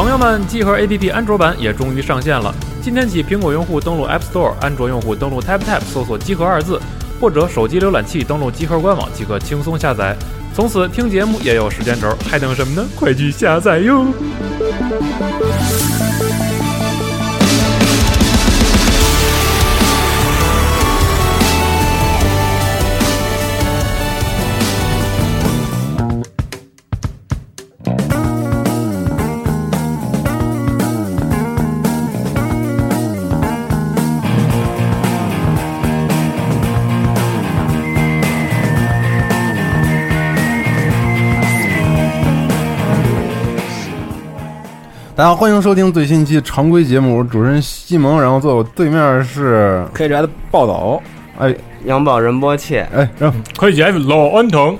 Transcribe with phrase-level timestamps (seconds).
[0.00, 2.54] 朋友们，集合 APP 安卓版也终于上线了。
[2.80, 6.80] 今天起，苹果用户登录 App Store，安卓用户登录 TapTap 搜索“集合”二字，
[7.20, 10.16] 或者手机浏览器登录集合官网即可轻松下载。
[10.54, 12.88] 从此听节目也有时间轴，还等什么呢？
[12.98, 14.06] 快去下载哟！
[45.20, 51.02] 大家好，欢迎收听最新一期常规节目，我是主持人西蒙，然后坐我对面是 KJ 的暴走，
[51.38, 54.78] 哎杨宝仁波切，哎，然后快姐老安藤。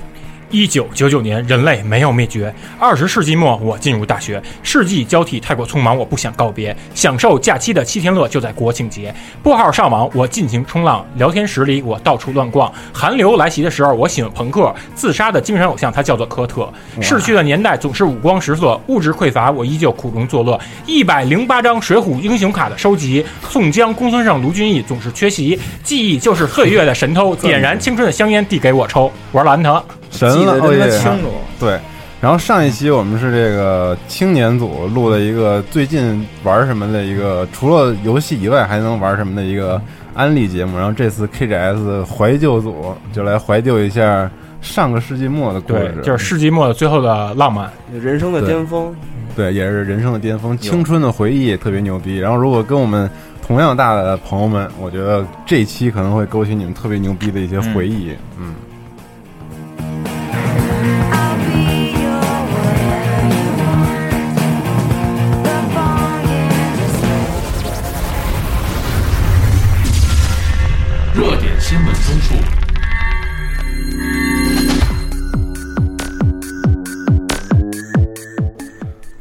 [0.51, 2.53] 一九九九年，人类没有灭绝。
[2.77, 4.41] 二十世纪末，我进入大学。
[4.61, 6.75] 世纪交替太过匆忙，我不想告别。
[6.93, 9.13] 享受假期的七天乐就在国庆节。
[9.41, 11.05] 拨号上网，我尽情冲浪。
[11.15, 12.71] 聊天室里，我到处乱逛。
[12.91, 14.73] 寒流来袭的时候，我喜欢朋克。
[14.93, 16.69] 自杀的精神偶像，他叫做科特。
[16.99, 18.79] 逝去的年代总是五光十色。
[18.87, 20.59] 物质匮乏，我依旧苦中作乐。
[20.85, 23.25] 一百零八张水浒英雄卡的收集。
[23.49, 25.57] 宋江、公孙胜、卢俊义总是缺席。
[25.81, 29.09] 记忆就是岁月的神偷， 点燃青春的香烟，递给我抽。
[29.31, 29.81] 我是兰腾。
[30.11, 31.29] 神了，哦耶清楚。
[31.59, 31.79] 对。
[32.19, 39.81] 然后上一期我们是这个青年组录了一个最近玩什么的一个，除了游戏以外还能玩什么的一个
[40.13, 40.77] 安利节目。
[40.77, 44.29] 然后这次 KGS 怀旧组就来怀旧一下
[44.61, 47.71] 上个世纪末的故事，，就是世纪末的最后的浪漫。
[47.91, 48.95] 人生的巅峰。
[49.35, 52.19] 对，也是人生的巅峰，青春的回忆特别牛逼。
[52.19, 53.09] 然后如果跟我们
[53.41, 58.11] 同样大的朋友们，我觉得这期可能会勾起你们特别牛逼的一些回忆。
[58.37, 58.53] 嗯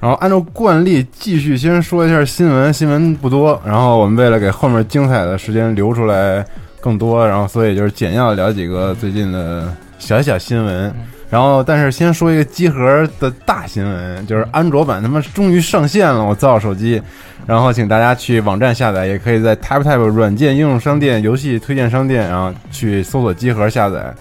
[0.00, 3.60] 然后按照惯例，继续先说一下新闻，新闻不多。
[3.66, 6.42] 然后我们为了给后面精彩的时间留出来
[6.80, 10.94] 更多，然后所以就是简要聊几个最近的小小新闻。
[11.30, 17.00] 然后，但是先说一个机核的大新闻，就是安卓版他妈终于上线了，我造手机。
[17.46, 24.12] 然后请大家去网站下载，也可以在 Type Type 软件应用商店、游戏推荐商店，然后去搜索机核下载。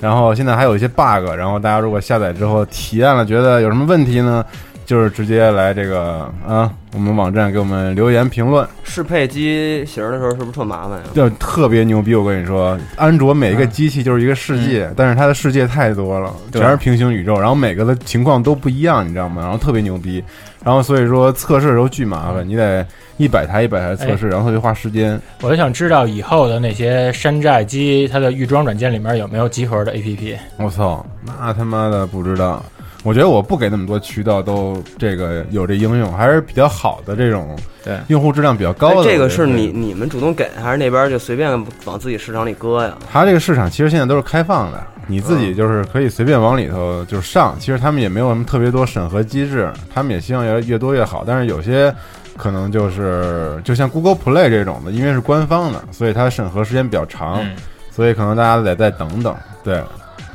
[0.00, 4.44] 然后现在还有一些 bug，然后大家如果下载之后体验了，觉得有什么问题呢？
[4.86, 11.04] 就是直接来这个啊，我们网站给我们留言评论，适配机型的时候是不是特麻烦呀？
[11.12, 12.14] 就特别牛逼。
[12.14, 19.42] 我跟你说，安卓每一个机器就是一个世界，但是它的世界太多了，全是平行宇宙，然后每个的情况都不一样，你知道吗？
[19.42, 20.22] 然后特别牛逼，
[20.64, 22.86] 然后所以说测试的时候巨麻烦，你得
[23.16, 25.20] 一百台一百台测试，然后特别花时间。
[25.42, 30.36] 我就想知道以后的那些山寨机，它的预装软件里面有没有集合的 APP？
[30.58, 32.64] 我操，那他妈的不知道。
[33.06, 39.04] 我觉得我不给那么多渠道都这个有这应用，还是比较好的这种对用户质量比较高哎的。
[39.04, 41.48] 这个是你你们主动给，还是那边就随便
[41.84, 42.98] 往自己市场里搁呀？
[43.08, 47.54] 它这个市场其实现在都是开放的，你自己就是可以随便往里头就上。
[47.60, 51.22] 其实他们也没有什么特别多审核机制，他们也希望越越多越好。
[51.24, 51.94] 但是有些
[52.36, 57.54] 可能就是就像 Google Play 这种的，因为是官方的，所以它审核时间比较长，嗯
[57.92, 59.32] 所以可能大家得再等等。
[59.62, 59.76] 对，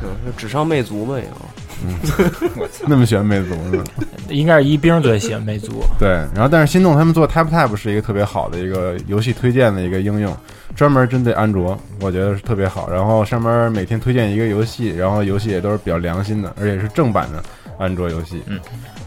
[0.02, 1.16] 嗯，就纸上魅族吧
[1.90, 2.68] 以后。
[2.88, 3.84] 那么喜欢魅族呢？
[4.30, 5.84] 应该是一冰最喜欢魅族。
[6.00, 10.36] 对，然后但是心动他们做 TapTap 是一个特别好的一个游戏推荐的一个应用，
[10.76, 12.90] 专门针对安卓，我觉得是特别好。
[12.90, 17.44] 然后上面每天推荐一个游戏，然后游戏也都是比较良心的，而且是正版的
[17.78, 18.42] 安卓游戏。
[18.48, 18.60] 嗯，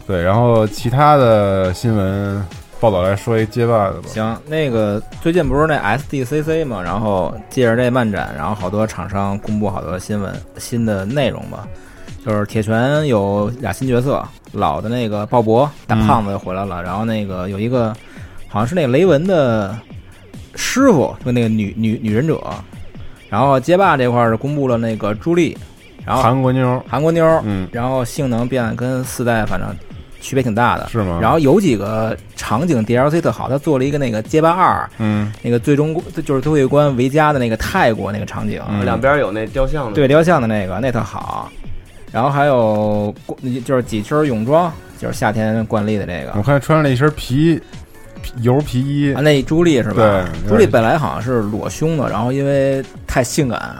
[0.05, 0.21] 对。
[0.21, 2.45] 然后其他的新闻
[2.79, 4.07] 报道来说一街霸的吧。
[4.07, 11.67] 行，那个最近不是那 SDCC 嘛，然后借着这漫展，然后好多厂商公布好多新闻、新的内容吧。
[12.25, 17.93] 就是铁拳有俩新角色，老的那个鲍勃大胖子又回来了，然后那个有一个
[18.47, 19.77] 好像是那个雷文的
[20.55, 22.41] 师傅，就那个女女女忍者。
[23.29, 25.55] 然后街霸这块儿是公布了那个朱莉，
[26.03, 29.69] 然后韩国妞，韩国妞，嗯，然后性能变跟四代反正
[30.21, 30.87] 区别挺大的。
[30.87, 31.19] 是吗？
[31.21, 35.93] 然后有几个场景 DLC 特好，他做了一个那个街霸二，嗯，那个最终
[36.25, 39.93] 就是最后一关维嘉的那个泰国那个场景，嗯两边有那雕像的。
[39.93, 41.51] 对雕像的那个那特好。
[42.15, 43.13] 然后还有
[43.65, 46.31] 就是几身泳装，就是夏天惯例的这个。
[46.37, 47.61] 我看穿了一身皮
[48.21, 49.13] 皮油皮衣。
[49.13, 50.25] 啊，，那朱莉是吧？
[50.45, 53.75] 对朱莉本来好像是裸胸的，然后因为太性感，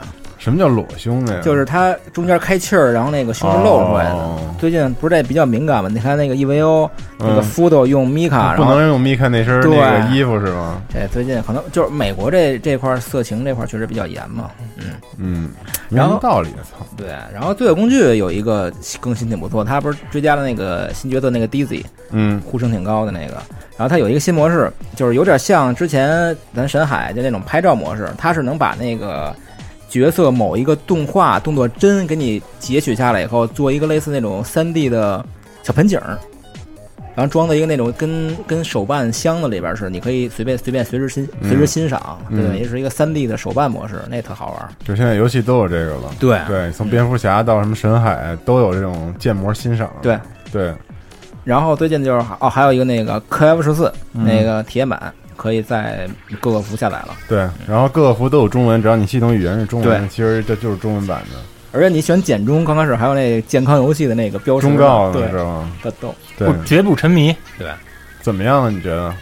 [0.46, 1.40] 什么叫裸胸的呀？
[1.42, 4.14] 就是它中间开气儿，然后那个胸是露出来的。
[4.14, 5.90] 哦最近不是这比较敏感吗？
[5.92, 6.88] 你看那个 EVO
[7.18, 10.80] 那个嗯 Fudo 用 Mika，不然后能用米卡那身那对个衣服是吗？
[10.88, 14.50] 这最近可能就是美国这这块儿色情这块儿确实比较严嘛。
[14.76, 14.84] 嗯，
[15.18, 15.50] 嗯，
[15.90, 16.86] 没然后什么道理，操。
[16.96, 17.08] 对。
[17.34, 23.34] 然后罪恶工具有一个更新挺不错，它不是追加了那个新角色那个 Dizzy，嗯呼声挺高的那个。
[23.76, 29.36] 然后它有一个新模式，就是有点像之前咱神海就那种拍照模式，它是能把那个
[29.88, 35.24] 角色某一个动画动作帧给你截取下来以后，做一个类似那种三 D 的
[35.62, 36.18] 小盆景儿，
[37.14, 42.50] 然后装在一个那种跟跟手办箱子里边儿似的，你可以随便随便随时欣嗯随时欣赏，嗯。
[42.50, 44.68] 对，也是一个三 D 的手办模式，那特好玩儿。
[44.84, 46.12] 就现在游戏都有这个了。
[46.18, 46.38] 对。
[46.46, 49.90] 对，从蝙蝠侠到什么神海都有这种建模欣赏。
[50.02, 50.18] 对，
[50.52, 50.74] 对，
[51.44, 54.24] 然后最近就是哦，还有一个那个 KF 十四嗯。
[54.24, 56.08] 那个体验版，可以在
[56.40, 57.08] 各个服下载了。
[57.28, 57.38] 对，
[57.68, 61.38] 然后各个服都有中文，只要你系统语言是中文，其实这就是中文版的
[61.72, 65.70] 而且你选简中，刚开始还有那健康游戏的那个标识忠告对，是吗？
[65.82, 66.14] 特逗。
[66.38, 67.34] 对，绝不沉迷。
[67.58, 67.68] 对
[68.22, 68.70] 怎么样呢？
[68.70, 69.14] 你觉得？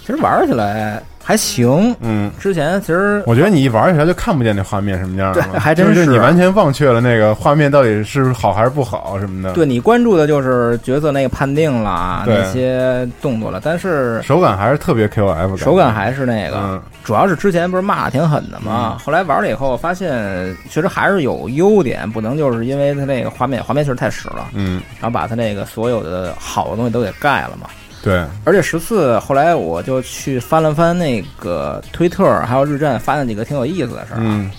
[0.00, 1.94] 其实玩起来还行。
[2.00, 16.56] 嗯，之前其实我觉得你一玩起来就看不见那画面什么样了，对还真就是你完全忘却了那个画面到底是好还是不好什么的。，对你关注的就是角色那个判定啦，对那些动作了，但是手感还是特别 QF 感，手感还是那个。
[16.56, 27.68] 嗯主要是之前不是骂的挺狠的嘛，后来玩了以后发现确实还是有优点，不能就是因为它那个画面画面确实太屎了，嗯，然后把它那个所有的好的东西都给盖了嘛。
[28.02, 34.22] 对，而且十四后来我就去翻了翻那个推特还有日站，发那几个挺有意思的事儿啊。
[34.24, 34.50] 嗯。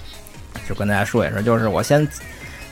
[0.70, 2.08] 就跟大家说一声，就是我先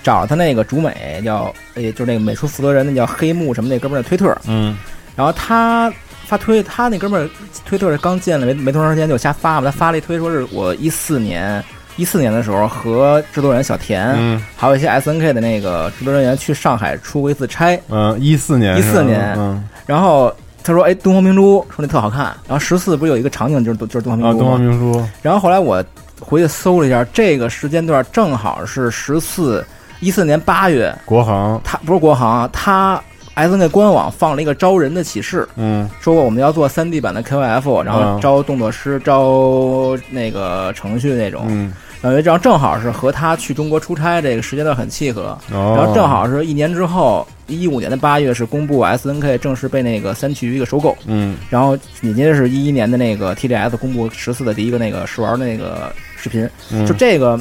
[0.04, 4.77] 找他那个主美叫，呃，就是那个美术负责人，那叫黑木什么那哥们儿的推特，嗯。
[5.16, 5.92] 然后他
[6.25, 7.30] 发推，他那哥们儿
[7.65, 11.62] 推特刚建了没没多长时间就瞎发嘛，他发了一推说是我一四年
[11.98, 14.42] 一四年的时候和制作人小田，嗯。
[14.56, 19.62] 还有一些 S N K 的那个制作人员去上海出过一次差，嗯，一四年一四，年嗯。
[19.86, 20.33] 然后。
[20.63, 22.25] 他说：“哎，东方明珠说那特好看。
[22.47, 24.51] 然后十四不是有一个场景就是就是东方啊，明珠吗？
[24.51, 25.83] 东方明珠，然后后来我
[26.19, 29.65] 回去搜了一下，这个时间段正好是十四
[30.00, 33.01] 一四年八月，国航，他不是国航啊，他
[33.35, 35.89] S N K 官网放了一个招人的启事，嗯。
[36.01, 41.71] 说过我们要做三 D 版的 K O F，然后嗯招动作师、招那个程序那种，嗯，
[42.01, 51.38] 然后这样正好是和他去中国出差这个时间段很契合，哦，然后正好是一年之后，一五年的八月是公布 S N K 正式被那个三区一个收购，嗯。
[51.50, 57.40] 然后紧接着是一一年的那个 TGS 公布十四的第一个那个试玩那个视频，嗯，就这个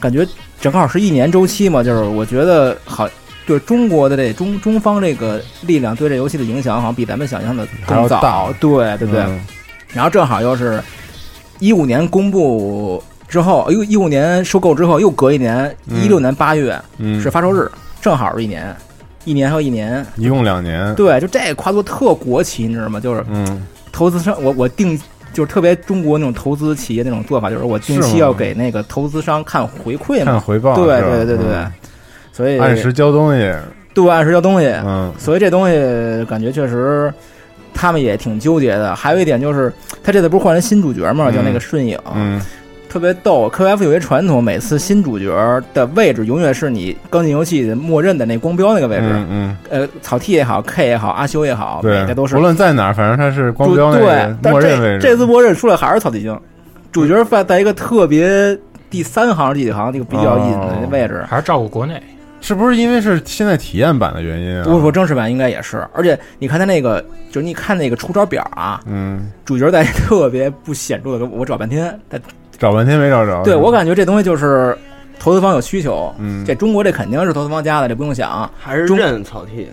[0.00, 0.26] 感觉
[0.60, 3.08] 正好是一年周期嘛，就是我觉得好。
[3.44, 8.54] 对中国的这中中方这个力量对这游戏的影响，好像比咱们想象的更早。
[8.60, 8.70] 对。
[8.96, 9.40] 对对对，嗯。
[9.92, 10.80] 然后正好又是
[11.58, 16.04] 一五年公布之后，又一五年收购之后，又隔一年，嗯。
[16.04, 17.18] 一六年八月嗯。
[17.18, 17.68] 是发售日，
[18.02, 18.76] 正好是一年，
[19.24, 20.04] 一年还有一年。
[20.16, 23.00] 一共两年，对，就这个跨度特国企，你知道吗？
[23.00, 23.66] 就是嗯。
[23.90, 25.00] 投资商，我我定
[25.32, 30.32] 就是特别中国那种投资企业那种做法，就是我定期要给那个投资商看回馈嘛。
[30.32, 31.72] 看回报，对对对对对嗯，
[32.32, 33.50] 所以按时交东西，
[33.94, 35.10] 对按时交东西，嗯。
[35.18, 37.12] 所以这东西感觉确实。
[37.74, 39.72] 他们也挺纠结的，还有一点就是，
[40.04, 42.38] 他这次不是换人新主角嘛，嗯叫那个顺影，嗯
[42.92, 43.48] 特别逗。
[43.48, 45.32] QF 有一传统，每次新主角
[45.72, 49.06] 的位置永远是你刚进游戏的默认的那光标那个位置。
[49.08, 56.38] 嗯嗯，呃，草 T 也好，K 也好，阿修也好，对每个都是无论在哪儿，反正它是光标那对个，但这默认位置，这次默认出来还是草地精，
[56.92, 58.58] 主角在在一个特别
[58.90, 61.24] 第三行、第几行那个比较隐的哦位置。
[61.26, 61.98] 还是照顾国内。
[62.44, 64.64] 是不是因为是现在体验版的原因啊？
[64.66, 72.18] 我说正式版应该也是，而且你看他那个，就是你看那个出招表啊，嗯，主角在特别不显著的，我找半天，他
[72.62, 74.78] 找半天没找着，对我感觉这东西就是
[75.18, 78.48] 投资方有需求，嗯这中国这肯定是投资方家的，这不用想。
[78.56, 79.66] 还是中认草剃，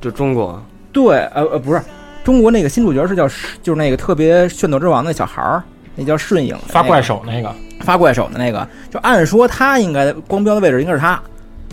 [0.00, 0.60] 就中国
[0.92, 1.80] 对，呃呃，不是，
[2.24, 3.28] 中国那个新主角是叫，
[3.62, 5.62] 就是那个特别炫斗之王那小孩儿，
[5.94, 11.22] 那叫顺影那个，发怪手那个，发怪手的那个，就按说他应该光标的位置应该是他，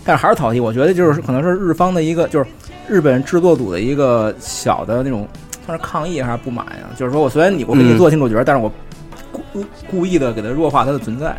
[0.04, 0.60] 但是还是草剃。
[0.60, 2.46] 我觉得就是可能是日方的一个，就是
[2.86, 5.26] 日本制作组的一个小的那种，
[5.66, 6.86] 算是抗议还是不满呀？
[6.96, 8.70] 就是说我虽然你我给你嗯做新主角，但是我
[9.52, 11.36] 故故意的给它弱化它的存在，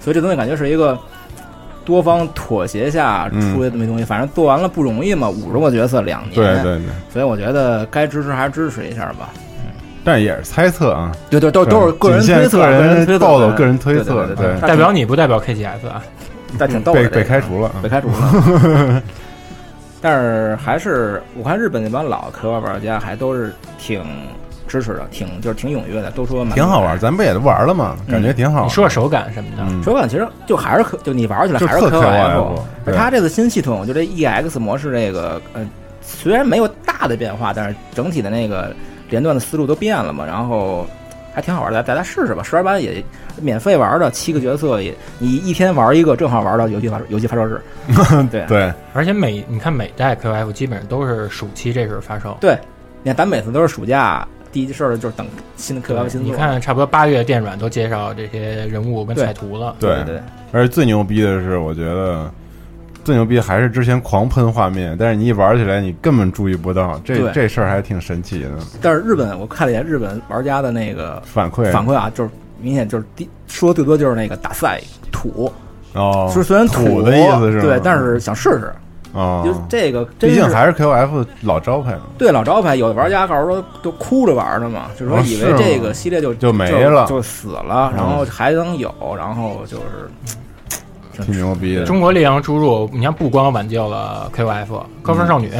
[0.00, 0.98] 所以这东西感觉是一个。
[1.84, 3.54] 多方妥协下嗯。
[3.54, 9.30] 出的这么一东西，反正做完了不容易嘛，五十个角色两年，对对对，所以我觉得该支持还是支持一下吧。
[10.02, 16.02] 但也是猜测啊，对对，都都是个人推测，个人推测暴露个人推测对代表你不代表 KGS 啊？
[16.58, 19.02] 但挺逗的，被被开除了，被开除了。
[20.02, 24.02] 但是还是我看日本那帮老科幻玩家还都是挺
[24.66, 26.98] 支持的，挺就是挺踊跃的，都说买挺好玩，。
[26.98, 27.96] 咱不也都玩了吗？
[28.10, 28.66] 感觉挺好玩。
[28.66, 32.54] 你说说手感什么的，嗯，手感其实就还是可，就你玩起来还是就特 KOF，KOF
[32.84, 35.66] 对而它这次新系统就这 EX 模式这个呃，
[36.00, 38.74] 虽然没有大的变化，但是整体的那个
[39.10, 40.86] 连段的思路都变了嘛，然后
[41.34, 42.42] 还挺好玩的，大家试试吧。
[42.42, 43.04] 十二班也
[43.40, 47.60] 免费玩的，七个角色也你一天玩一个，正好玩到游戏发游戏发售日。
[48.30, 52.36] 对对，而且每你看每代 QF 基本上都是暑期这时候发售。
[52.40, 52.58] 对，
[53.02, 55.26] 你看咱每次都是暑假第一件事儿就是等
[55.58, 56.30] 新的 QF 新作。
[56.30, 59.76] 你看，差不多八月电软都介绍这些人物跟彩图了。
[59.78, 60.18] 对对，
[60.50, 62.30] 而且最牛逼的是，我觉得
[63.04, 68.48] 最牛逼还是之前狂喷画面，但是你一玩起来，你根本注意不到，这这事儿还挺神奇的。
[68.80, 74.80] 但是日本我看了一眼日本玩家的那个反馈反馈啊，就是明显就是第说最多就是那个打赛
[75.12, 75.52] 土，
[75.92, 78.72] 哦，是虽然土的意思是对，但是想试试，
[79.16, 87.06] 哦，就这个真毕竟还是 QF 老招牌嘛，对老招牌，有的玩家告诉说都哭着玩的嘛，就是说哦以为这个系列就就没了。
[87.06, 91.84] 就死了，然后还能有，然后就是挺牛逼的。
[91.86, 95.50] 中国烈阳注入，你看不光挽救了 QF 高分少女，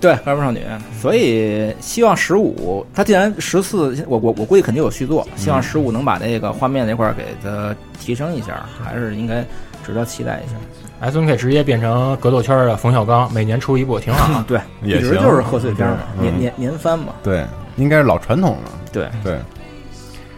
[0.00, 0.60] 对高分少女，
[0.98, 9.44] 所以希望十五，它既然十四，我我我估计肯定有续作，希望十五能把那个画面那块儿给它提升一下，还是应该
[9.84, 10.54] 值得期待一下。
[11.00, 14.42] S N K 直接变成格斗圈的冯小刚，每年出一部挺好。
[14.48, 17.44] 对，也行一直就是贺岁片嘛，嗯年年年番嘛，对，
[17.76, 18.70] 应该是老传统了。
[18.92, 19.38] 对，对，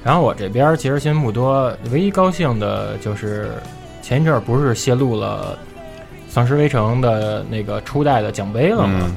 [0.02, 3.50] 然后我这边其实新闻不多，唯一高兴的就是
[4.02, 5.58] 前一阵儿不是泄露了
[6.32, 9.00] 《丧尸围城》的那个初代的奖杯了吗？
[9.04, 9.14] 嗯，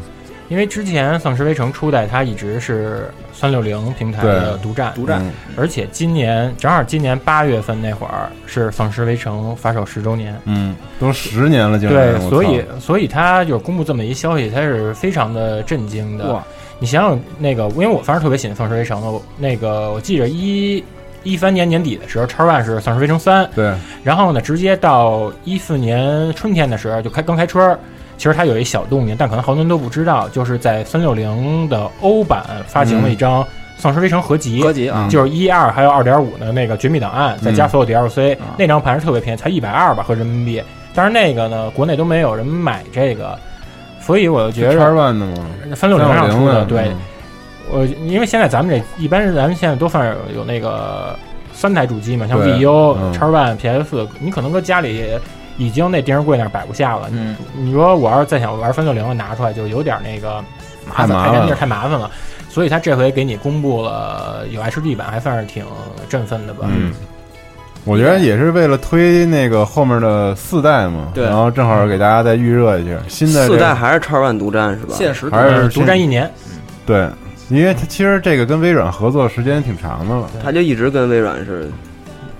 [0.49, 5.23] 因为之前《丧尸围城》初代它一直是三六零平台的独占，独占。
[5.23, 5.31] 嗯。
[5.55, 16.43] 而且今年正好今年八月份那会儿是《丧尸围城》发售十周年，嗯，都十年了，竟对然，我所以所以他就是公布这么一消息，他是非常的震惊的。
[16.79, 20.83] 你想想那个，因为我反正特别喜欢《丧尸围城》的，我那个我记着一
[21.23, 27.79] 一三年年底的时候，超 One 是《丧尸围城三》，对，然后呢，直接到一四年春天的时候就开刚开春儿。
[28.19, 33.41] 其实它有一小动静，但可能好多人都不知道，就是在三六零的欧版发行了一张
[33.77, 38.53] 《丧尸围城》合集，合集啊，嗯就是一二还有二点五的那个绝密档案，再加所有 DLC，、啊。
[38.57, 40.61] 那张盘是特别便宜，才一百二吧合人民币。
[40.93, 43.39] 但是那个呢，国内都没有人买这个，
[44.01, 44.73] 所以我就觉得
[45.75, 46.91] 三六零上出的，的，对。
[47.71, 51.15] 我因为现在咱们这一般人咱们现在都算是有那个
[51.53, 53.13] 三台主机嘛，像 VU、嗯。
[53.13, 55.07] 叉 One、PS 四，你可能搁家里
[55.59, 57.07] 已经那电视柜那儿摆不下了。
[57.11, 60.43] 嗯，你说我要是再想玩三六零拿出来，就有点那个
[60.87, 62.09] 麻烦，太占地儿太麻烦了。
[62.49, 65.63] 所以他这回给你公布了有 HD 版，还算是挺
[66.09, 66.67] 振奋的吧。
[66.73, 66.91] 嗯，
[67.85, 74.95] 我觉得也是为了推那个后面的四代嘛，对然后正好给大家再预热一下新的四代还是叉 One 独占是吧？
[74.97, 76.29] 现实还是独占一年，
[76.87, 77.07] 对，
[77.49, 81.69] 因为它其实这个跟微软合作时间挺长的了，他就一直跟微软是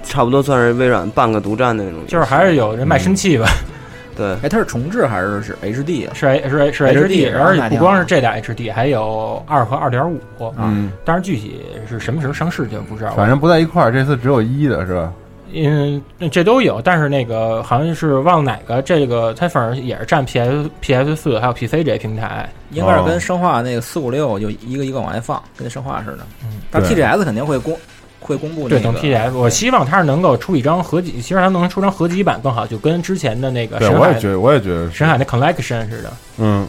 [0.04, 2.00] 差不多，算是微软半个独占的那种。
[2.08, 3.48] 就是还是有人卖身契吧。
[4.18, 6.14] 对，哎，它是重置还是是 HD 啊？
[6.14, 10.20] 是 H 是是 HD 而且不光是这俩 HD，还有二和二点五。
[10.58, 13.16] 嗯，但是具体是什么时候上市就不知道了。
[13.16, 15.14] 反正不在一块儿，这次只有一的是吧？
[15.54, 22.48] 嗯，这都有，但是那个好像是忘了哪个，这个它反正也是占 PS PS 四还有 PC 这些平台。
[22.72, 26.20] 应该是跟生化那个四五六就一个一个往外放，跟那生化似的。
[26.44, 27.74] 嗯，但 TGS 肯定会公
[28.20, 34.98] 会公布那对，个等 TGS，我希望它是能够出一张合集，其实它能出张合集版更好，就跟之前的那个对，我也觉得，我也觉得是。
[34.98, 36.14] 深海的 Collection 似的。
[36.38, 36.68] 嗯，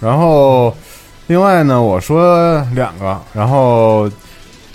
[0.00, 0.74] 然后
[1.26, 4.10] 另外呢，我说两个，然后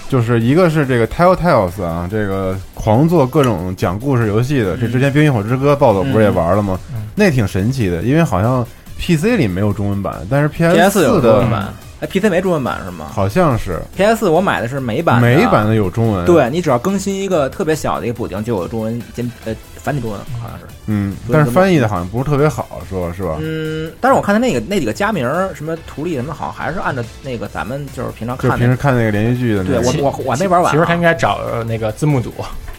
[0.10, 6.80] 就是一个是这个 Telltales 啊，这个狂做各种讲故事游戏的，这之前《冰与火之歌》暴走不是也玩了吗？
[6.94, 7.10] 嗯嗯。
[7.16, 8.66] 那挺神奇的，因为好像
[9.00, 11.74] PC 里没有中文版，但是 PS 有四的中文版，
[12.04, 20.66] 哎，PC 没中文版是吗好像是？PS 我买的是美版，美版的有中文，对你只要更新一个特别小的一个补丁，就有中文简呃繁体中文，好像是。
[20.88, 23.38] 嗯，但是翻译的好像不是特别好，说是吧？
[23.40, 30.76] 嗯，但是我看他那个那几个家名儿，什么图例什么，好像还是按照那个咱们就是平常看就平时看那个连续剧的那个，对我我我还没玩完啊。
[30.76, 32.34] 其实他应该找那个字幕组，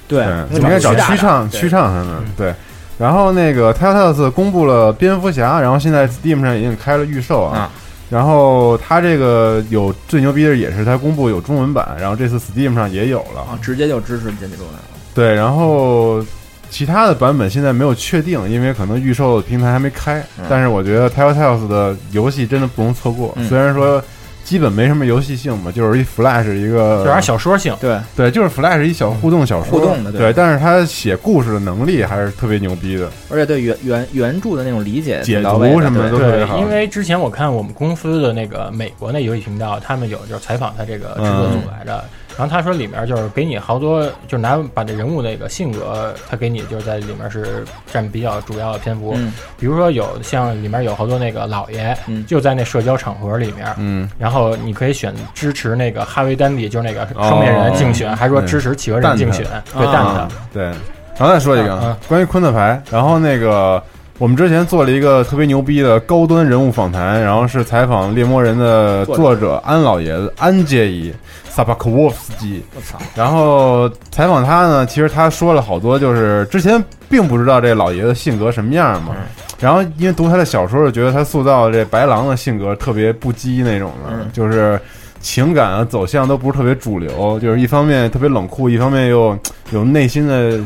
[0.07, 2.55] 对对，应该找虚虚唱虚唱他们对。
[2.99, 7.61] 然后那个 Telltales 公布了蝙蝠侠，然后现在 Steam 上已经开了预售啊。
[7.61, 7.71] 啊
[8.11, 13.41] 然后它这个有最牛逼的也是它公布有中文版，然后这次 Steam 上也有了。
[13.41, 14.83] 啊，直接就支持简体中文了。
[15.15, 16.25] 对，然后
[16.71, 20.21] 其他的版本现在没有确定，因为可能预售的平台还没开。
[20.39, 23.33] 嗯但是我觉得 Telltales 的游戏真的不容错过。
[23.37, 24.03] 嗯虽然说
[24.45, 27.75] 基本没什么游戏性嘛，就是一 Flash 一个，有点小说性。
[27.81, 36.59] 对，对，就是 Flash 一小互动小说，互动的对对，但是他写故事的能力还是特别牛逼的，而且对原原原著的那种理解解读什么的都特别好。
[36.59, 42.05] 因为之前我看我们公司的那个美国那游戏频道，他们有就是采访他这个制作组来着，
[42.37, 49.33] 然后他说里面就是给你好多，就是拿把这人物那个性格，他给你就是在里面是占比较主要的篇幅，嗯。
[49.59, 52.25] 比如说有像里面有好多那个老爷，嗯。
[52.27, 60.55] 就在那社交场合里面，嗯，然后你可以选支持那个哈维丹比，就是那个双面人竞选，还说支持企鹅人竞选，对蛋啊挞。
[60.55, 63.83] 对，然后再说一个关于昆特牌，然后那个
[64.19, 71.13] 我们之前做了一个特别牛逼的高端人物访谈，然后是采访猎魔人的作者安老爷子安杰伊
[71.55, 79.15] 萨巴克沃夫斯基，我操，然后采访他呢，其实他说了好多，就是之前并不知道这老爷子性格什么样嘛。
[79.61, 84.81] 然后因为读他的小说，就觉得他塑造这白狼的性格特别不羁那种的，嗯就是
[85.21, 89.39] 情感啊走向都不是特别主流，就是一方面特别冷酷，一方面又
[89.71, 90.59] 有内心的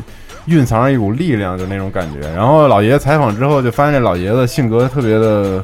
[0.45, 2.27] 蕴藏着一股力量，就那种感觉。
[2.33, 5.63] 然后老爷子采访之后，就发现这老爷子性格特别的。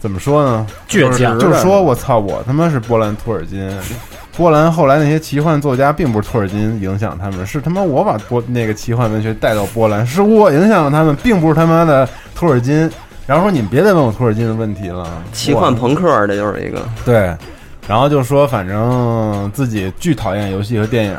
[0.00, 0.66] 怎么说呢？
[0.86, 3.66] 倔强就是说我操，我他妈是波兰托尔金，
[4.36, 12.90] 波兰后来那些奇幻作家并不是托尔金影响他们，是他妈我把波那个奇幻文学带到波兰，是我影响了他们，并不是他妈的托尔金。
[13.26, 17.34] 然后说你们别再问我托尔金的问题了，奇幻朋克这就是一个，对，
[17.88, 21.18] 然后就说反正自己巨讨厌游戏和电影，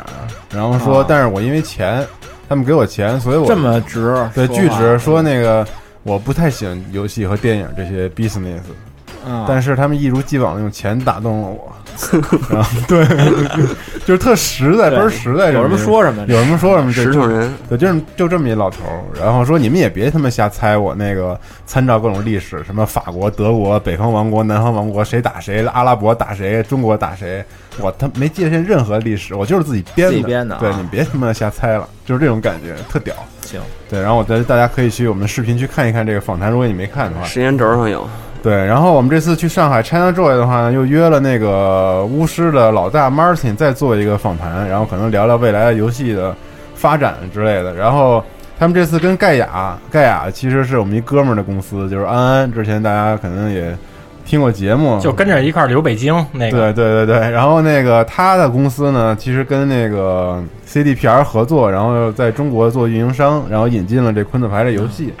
[0.54, 2.06] 然后说、啊但是我因为钱，
[2.48, 5.66] 他们给我钱，所以我这么值，对巨值说那个
[6.04, 8.60] 我不太喜欢游戏和电影这些 business，
[9.26, 11.72] 嗯，但是他们一如既往的用钱打动了我，
[12.86, 13.06] 对，
[14.04, 27.44] 就是特实在，倍儿实在，有什么说什么，有什么说什么，就实诚人，对，就是就这么一老头儿，然后说你们也别他妈瞎猜我那个参照各种历史，什么法国、德国、北方王国、南方王国，谁打谁，阿拉伯打谁，中国打谁，
[27.78, 30.60] 我他没借鉴任何历史，我就是自己编的，自己编的啊。
[30.60, 33.14] 对，你别他妈瞎猜了，就是这种感觉，特屌。
[33.42, 38.04] 行，对，然后我觉得大家可以去我们的视频去看一看这个访谈，如果你没看的话，时间轴上有，
[38.46, 46.32] 对，然后我们这次去上海 China Joy 的话呢，又约了那个巫师的老大 Martin 再做一个访谈，然后可能聊聊未来的游戏的
[46.76, 47.74] 发展之类的。
[47.74, 48.22] 然后
[48.56, 53.76] 他们这次跟盖亚，盖亚其实是我们一哥们儿的公司，就是安安，之前大家可能也
[54.24, 65.12] 听过节目，就跟着一块儿留北京那个，对对对对，然后那个他的公司呢，其实跟那个 CDPR 合作，然后在中国做运营商，然后引进了这昆特牌的游戏。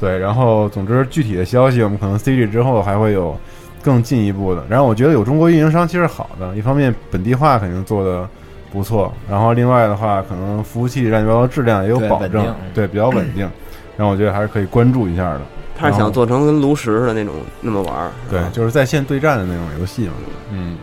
[0.00, 3.38] 对，然后总之具体的消息，我们可能 CG 之后还会有
[3.82, 4.64] 更进一步的。
[4.68, 8.26] 然后我觉得有中国运营商其实好的，一方面本地化肯定做的
[8.72, 13.48] 不错，然后另外的话，可能服务器乱七八糟质量也有保证对，对，比较稳定。
[13.96, 15.40] 然后我觉得还是可以关注一下的。
[15.76, 20.12] 他是想做成跟炉石的那种那么玩儿，对，就是在线对战的那种游戏嘛。
[20.50, 20.76] 嗯，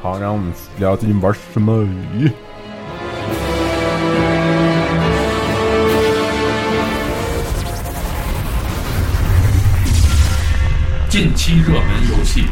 [0.00, 1.82] 好，然后我们聊最近玩什么。
[2.14, 2.30] 咦
[11.12, 12.44] 近期热门游戏，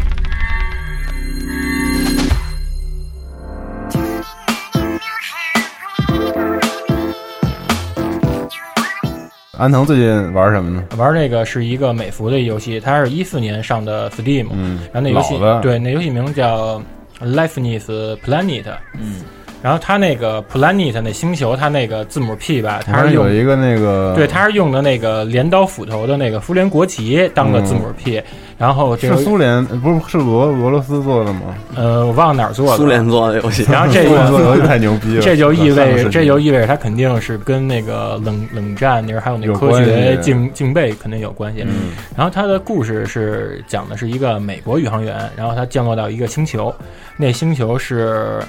[9.56, 10.84] 安藤最近玩什么呢？
[10.98, 16.82] 玩这个是一个美服的游戏，它是一四年上的 Steam，、嗯，然后那游戏对那游戏名叫
[17.18, 18.66] Lifeness Planet，
[18.98, 19.22] 嗯，
[19.62, 28.22] 然后它那个 Planet 那星球，它那个字母 P 吧，它它是有一个那个，对，它是用的那个镰刀斧头的那个苏联国旗当的字母 P，、
[28.56, 31.54] 然后这个是苏联，呃不是是俄俄罗斯做的吗？
[31.76, 41.62] 呃我忘了哪儿做的，苏联做的游戏，然后这个游戏太牛逼了，这就意味这就意味着它肯定是跟那个冷冷战那时候还有那有科学竞竞备肯定有关系。
[41.66, 41.90] 嗯。
[42.16, 46.74] 然后它的故事是讲的是一个美国宇航员，然后他降落到一个星球，
[47.18, 48.40] 那星球是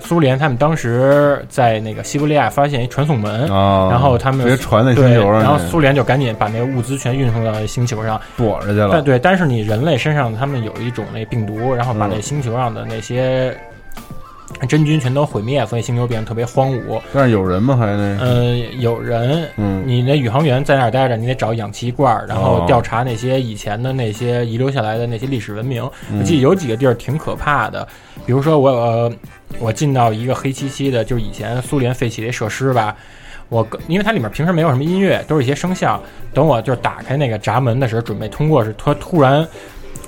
[0.00, 3.50] 苏联他们当时在那个西伯利亚发现一传送门。
[3.52, 8.20] 啊，然后他们直接传到星对，球上，然后苏联就赶紧把那个物资全运送到那星球上。
[8.36, 9.02] 躲着去了但。
[9.04, 13.56] 对，但是你人类身上他们有一种那病毒，然后把嗯那星球上的那些
[14.68, 17.00] 真菌全都毁灭，所以星球变得特别荒芜。
[17.12, 17.76] 但是有人吗？
[17.76, 25.82] 还那呃，有人，嗯你那宇航员在那儿待着，你得找氧气罐儿，然后哦调查那些以前的那些遗留下来的那些历史文明。
[26.10, 27.86] 嗯我记得有几个地儿挺可怕的，
[28.24, 29.12] 比如说我呃，
[29.58, 32.96] 我进到一个黑漆漆的，就是以前苏联废弃的一设施吧。
[33.48, 36.02] 我因为它里面平时没有什么音乐，都是一些声效。
[36.34, 39.46] 等我就是打开那个闸门的时候，准备通过时，突突然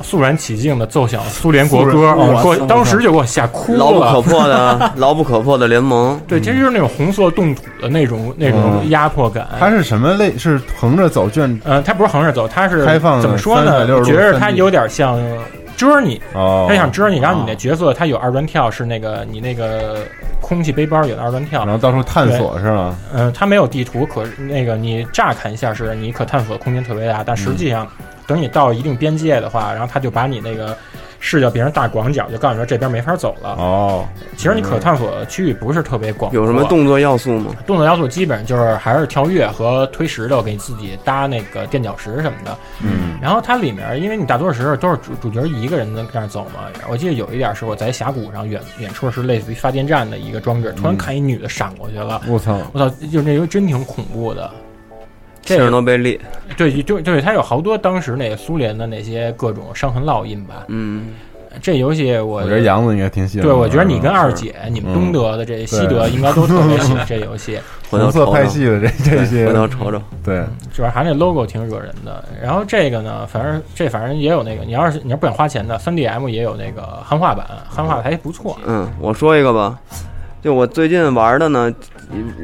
[0.02, 4.22] 肃然起敬的奏响苏联国歌，我当时就给我吓哭了牢不可。
[4.22, 9.48] 破的牢不可破的联盟，对，其实就是那种红色冻土的那种那种嗯压迫感。
[9.58, 10.36] 它是什么类？
[10.38, 15.18] 是横着走卷呃，它不是横着走，它是开放怎么说呢？360度我觉着它有点像
[15.78, 20.04] 蛰你，哦，他想蛰你，然后你那角色他有二段跳，是那个你那个
[20.40, 22.98] 空气背包有二段跳然，后到处探索是吗？
[23.14, 27.86] 嗯，他没有地图，可那个你乍看一下是你可探索的空间特别大，但实际上
[28.26, 30.76] 等你到一定边界的话，然后他就把你那个
[31.20, 33.50] 视角变成大广角，就告诉你说这边没法走了。
[33.58, 36.64] 哦，其实你可探索的区域不是特别广，有什么？
[36.64, 37.54] 动作要素吗？
[37.66, 42.56] 动作要素基本就是还是跳跃和推石头，给你自己搭那个垫脚石什么的。
[42.82, 46.66] 嗯，然后它里面，因为你大多数时候都是主主角一个人在那儿走嘛。
[46.88, 54.50] 我记得有一点是我在峡谷上远远处是类似于发电站的一个装置，突然看一女的闪过去了，我操，我操，就那个真挺恐怖的。
[55.48, 56.20] 这切尔诺贝利，
[56.56, 60.64] 对，就对，它有好多当时那个苏联的那些各种伤痕烙印吧。
[60.68, 61.06] 嗯，
[61.62, 67.58] 这游戏我我觉得杨子应该挺喜欢对，我觉得你跟二姐，你们嗯东德的这西德应该都特别喜欢这游戏。
[67.90, 72.22] 红色派系的这这些回，头瞅瞅，对，主要还是那 logo 挺惹人的。
[72.42, 78.58] 然后这个呢，反正这反正也有那个，你要是你要不想花钱的，3 DM 也有那个汉化版，汉化还不错。
[78.66, 79.78] 嗯，我说一个吧，
[80.40, 81.72] 就我最近玩的呢，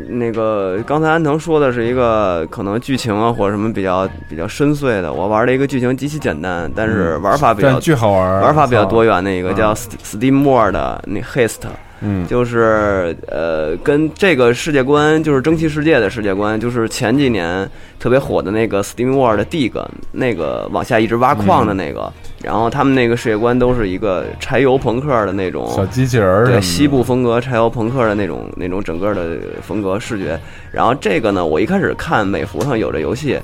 [0.09, 11.61] 那个刚才安藤说的是一个可能剧情啊或者什么比较比较深邃的，我玩的一个剧情极其简单，但是玩法比较好玩，玩法比较多元，的一个嗯叫 St- Steam War 的那 Haste，
[12.05, 19.73] 嗯，就是呃跟这个世界观就是蒸汽世界的世界观，就是前几年特别火的那个 Steam War 的 Dig
[20.13, 22.13] 那个往下一直挖矿的那个，
[22.43, 30.39] 然后他们那个世界观都是一个柴油朋克的那种小机器人对西部风格柴油朋克的那种那种整个的风格视觉。
[30.71, 33.39] 然后这个呢，我一开始看美服上有这游戏，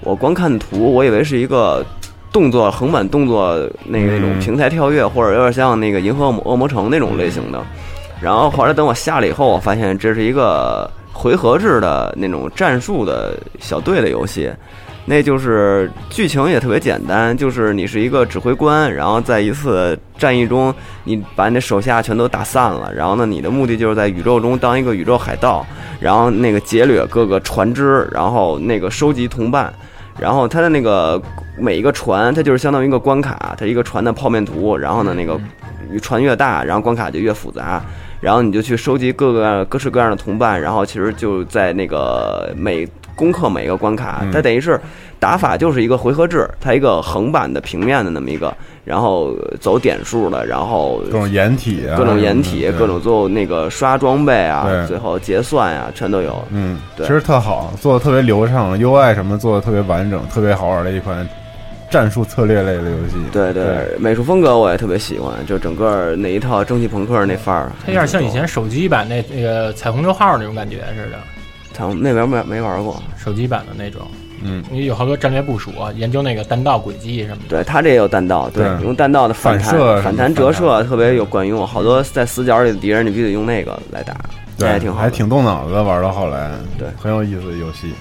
[0.00, 1.84] 我光看图，我以为是一个
[2.32, 7.62] 动作横版动作那个那种嗯平台跳跃，或者有点像那个银河魔恶魔城那种类型的。
[8.20, 14.50] 然后后来等我下了以后，我发现这是一个回合制的那种战术的小队的游戏。
[15.08, 20.74] 那就是剧情也特别简单，就是你是一个指挥官，然后在一次战役中，
[21.04, 25.64] 你把你的手下全都打散了，然后呢，你的目的就是在宇宙中当一个宇宙海盗，
[26.00, 29.72] 然后那个劫掠各个船只，然后那个收集同伴，
[30.18, 31.22] 然后它的那个
[31.56, 35.38] 每一个船，它就是相当于一个关卡，它一个船的泡面图，然后呢，那个
[36.02, 37.80] 船越大，然后关卡就越复杂。
[38.20, 44.30] 然后你就去收集各个各式各样的同伴，然后其实就在那个每攻克每一个关卡，嗯。
[44.32, 44.80] 它等于是
[45.18, 56.44] 打法就是一个回合制，它一个横版的平面的那么一个，然后走点数的，然后各种掩体啊，各种掩体，各种最后那个刷装备啊，最后结算啊、全都有。
[56.50, 57.06] 嗯，对。
[57.06, 61.26] 其实特好，做的特别流畅，UI 什么做的特别完整，特别好玩的一款
[61.96, 63.14] 战术策略类的游戏。
[63.32, 71.16] 对对，美术风格我也特别喜欢，就整个那一套蒸汽朋克那范儿，它有点像以前手机版那那个彩虹六号那种感觉似的，
[71.72, 73.02] 彩虹那边没没玩过。
[73.16, 74.02] 手机版的那种。
[74.42, 77.48] 嗯，因为有好多战略部署，啊研究那个弹道轨迹什么的。
[77.48, 84.14] 对它这也有弹道，对，对用弹道的反反射反弹折射特别有管用，好多在死角里的敌人，你必须得用那个来打，
[84.58, 85.00] 对，还挺好。
[85.00, 87.94] 还挺动脑子的，玩到后来，对很有意思的游戏。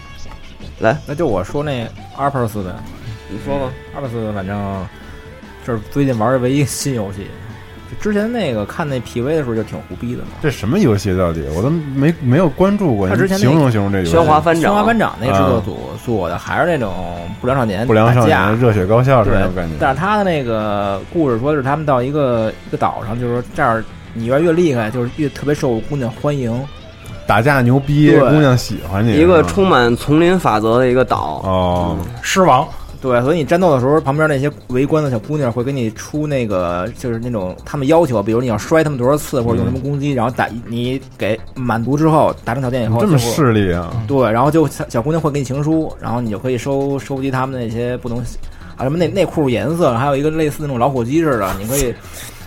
[0.79, 2.69] 来，那就我说那 Arpus 呗
[3.29, 3.71] 你说吧。
[3.95, 4.88] ，Arpus 反正
[5.65, 7.27] 这是最近玩的唯一新游戏。
[7.88, 11.43] 就之前那个看那 PV 的时候就挺胡逼的嘛，这什么游戏到底？
[11.55, 13.07] 我都没没有关注过。
[13.07, 14.15] 他之前形容形容这游戏。
[14.15, 16.93] 喧哗翻《掌，生化班长》那个制作组做的还是那种
[17.39, 19.75] 不良少年不良少年热血高校是对那种感觉。
[19.79, 23.85] 但是他的那个故事说是他们到一个一个岛上，就是说这儿
[24.15, 26.59] 你越来越厉害，就是越特别受姑娘欢迎。
[27.27, 29.13] 打架牛逼，对姑娘喜欢你。
[29.13, 31.41] 一个充满丛林法则的一个岛。
[31.43, 32.67] 哦，狮王，
[33.06, 43.94] 对，所以你战斗的时候，旁边那些围观的小姑娘会给你出那个，就是那种他们要求，比如你要摔他们多少次，或者用什么攻击，然后打你给满足之后，达成条件以后，这么势利啊？
[44.08, 48.18] 对，然后就小小姑娘会给你情书，然后你就可以收收集他们那些不同
[48.76, 51.94] 啊什么内内裤颜色，还有一个类似那种老虎机似的，你可以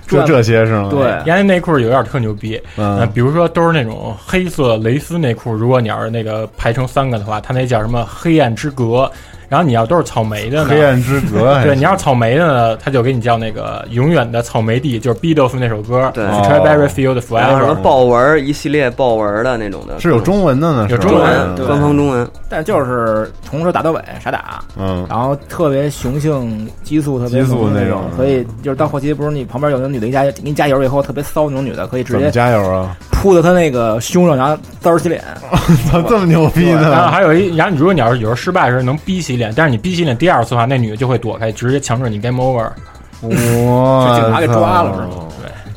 [0.08, 0.88] 就这些是吗？
[0.90, 9.08] 对，原来内裤有点特牛逼，呃，嗯，比如说都是那种黑色蕾丝内裤，如果你要是那个排成三个的话，它那叫什么黑暗之隔。
[9.48, 17.82] 然后你要都是草莓的呢，黑暗之隔 还对，你要是草莓的呢，他就给你叫那个永远的草莓地，就是 Beatles 那首歌，对 Strawberry Field 然后什么 Forever。
[17.82, 22.28] 豹纹一系列豹纹的那种的，是有中文的呢，有中文官方中文。
[22.50, 32.96] 但就是从头打到尾傻打，嗯，然后特别雄性激素特别激素的那种所以就是到后期不是你旁边有那女的一加给你加油以后特别骚那种女的，可以直接加油啊？
[33.10, 35.22] 扑到他那个胸上，然后嘚儿起脸。
[35.90, 37.10] 操，这么牛逼然后？
[37.10, 42.68] 还有一，然后你如果你要是有时候失败的时候能逼洗脸，但是你逼洗脸第二次的话，那女的就会躲开，直接强制你 game over，
[43.22, 45.28] 哇，就警察给抓了是吗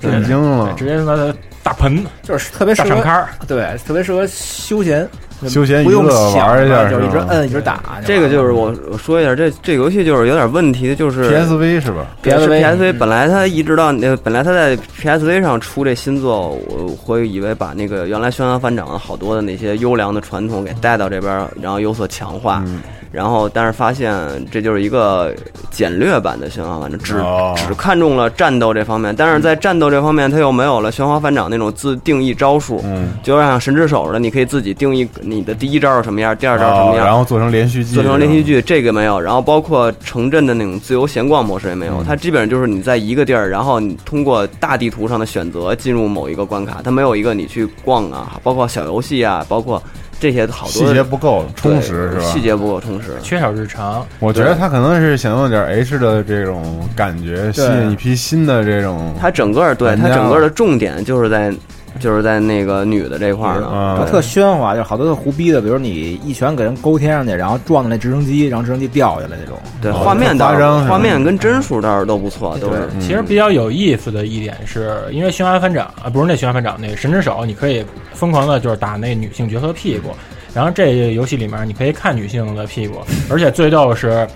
[0.02, 3.26] 对，震惊了，直接他妈的大盆就是特别适合。
[3.48, 5.08] 对，特别适合休闲。
[5.48, 7.82] 休闲娱不用乐想玩一下，就是一直摁一直打。
[8.06, 22.62] 这个就是我我说一下，这这个游戏就是有点问题的，就是 PSV 是吧？PSV PSV 本来它一直到那本来它在 PSV 上出这新作，我会以为把那个原来《轩辕翻掌》的好多的那些优良的传统给带到这边，然后有所强化。
[22.68, 22.80] 嗯
[23.12, 24.18] 然后，但是发现
[24.50, 25.34] 这就是一个
[25.70, 27.54] 简略版的《玄幻反正》，只、哦。
[27.68, 42.06] 只看中了战斗这方面，但是在战斗这方面，它又没有了《玄幻反掌》那种自定义招数，嗯，就像神之手似的，你可以自己定义你的第一招是什么样，第二招什么样，哦然后做成连续剧，做成连续剧，这个没有，然后包括城镇的那种自由闲逛模式也没有，嗯。
[42.08, 49.82] 它基本上就是你在一个地儿，然后你通过大地图上的选择进入某一个关卡，它没有一个你去逛啊，包括小游戏啊，包括
[50.22, 52.22] 这些好多细节不够充实是吧？
[52.26, 53.16] 细节不够充实。
[53.24, 54.06] 缺少日常。
[54.20, 59.16] 我觉得他可能是想用点 H 的这种感觉，吸引一批新的这种。
[59.20, 61.52] 他整个对玩家它整个的重点就是在
[62.00, 64.06] 就是在那个女的这块儿呢，啊。
[64.10, 69.58] 特喧哗，就好多特胡逼的，比如你一拳给人勾天上去，然后撞到那直升机，然后直升机掉下来那种。
[69.82, 72.88] 对哦画面倒是画面跟帧数倒是都不错，都是。
[73.00, 80.10] 其实比较有意思的一点是，因为《悬崖翻掌》啊，不是那《悬崖翻掌》，那个神之手，你可以疯狂的就是打那女性角色屁股，
[80.54, 83.00] 然后这游戏里面你可以看女性的屁股，
[83.30, 84.28] 而且最逗是，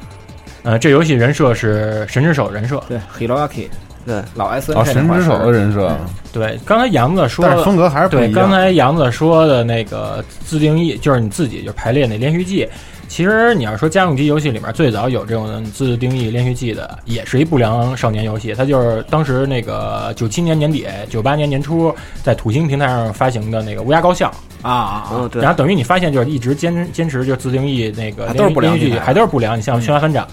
[0.64, 2.82] 呃，这游戏人设是神之手人设。
[2.88, 3.68] 对，Hiroaki
[4.06, 5.98] 对老 S 神之手的人设，
[6.32, 8.42] 对，刚才杨子说但是风格还是不对，一样。
[8.42, 12.70] 刚才杨子说的那个自定义，就是你自己就排列那连续剧。
[13.08, 18.54] 其实你要说家用机游戏里面最早有这种自定义连续剧的，也是一不良少年游戏。
[18.54, 24.28] 它就是当时那个九七年年底、九八年年初在土星平台上发行的那个乌鸦高校。
[24.64, 25.30] 啊啊啊！
[25.36, 29.56] 然后等于你发现就是一直坚坚持就自定义那个还都是不良连续剧，还都是不良。
[29.56, 30.28] 你像《轩辕翻掌》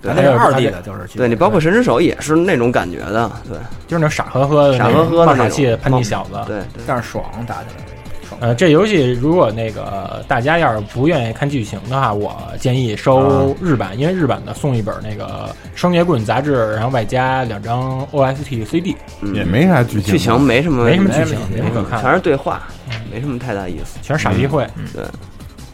[0.00, 6.34] 对那是二 D 的，就是对你包括神之手也是那种感觉的，对就是那傻呵呵的傻呵呵的傻气的种叛逆小子。
[6.46, 6.82] 对对。
[6.86, 7.84] 但是爽打起来
[8.28, 8.38] 爽。
[8.40, 15.24] 呃，这游戏如果那个大家要是不愿意看剧情的话，我建议收日版，因为日版的送一本那个
[15.74, 22.62] 《双截棍》杂志，然后外加两张 OST CD，嗯也没啥剧情，剧情没什么，没什么剧情，没没什么可看全，是对话，
[23.10, 23.98] 没什么太大意思。
[24.02, 24.64] 全是傻逼会。
[24.94, 25.02] 对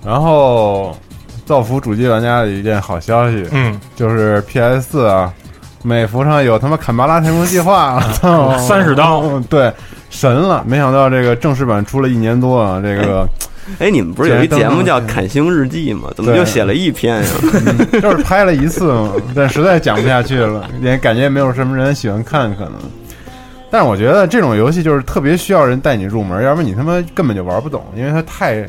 [0.02, 0.96] 然后
[1.44, 5.32] 造福主机玩家的一件好消息，嗯，就是 PS 四啊，
[5.82, 9.72] 美服上有他妈坎巴拉天空计划，操 三十刀嗯对，
[10.10, 10.64] 神了！
[10.66, 13.28] 没想到这个正式版出了一年多啊，这个
[13.78, 16.10] 哎，你们不是有一节目叫《砍星日记》吗？
[16.16, 17.28] 怎么对就写了一篇呀？
[18.00, 22.72] 就是拍了一次嘛，但实在讲不下去了，也感觉没有什么人喜欢看，可能。
[23.70, 28.64] 但是我觉得这种游戏就是特别需要人带你入门，要不然你他妈根本就玩不懂，因为它太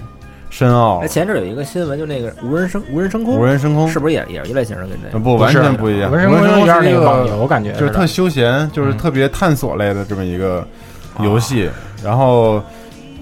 [0.56, 4.84] 深奥哎，前阵有一个新闻，就那个无人升无人升空，无人升空是不是也也是一类型的？
[4.84, 8.08] 跟这个不完全不一样，无人升有点那个空是一个网游感觉就是特。
[8.08, 10.66] 休闲，就是特别探索类的这么一个
[11.20, 11.70] 游戏。
[12.02, 12.64] 然后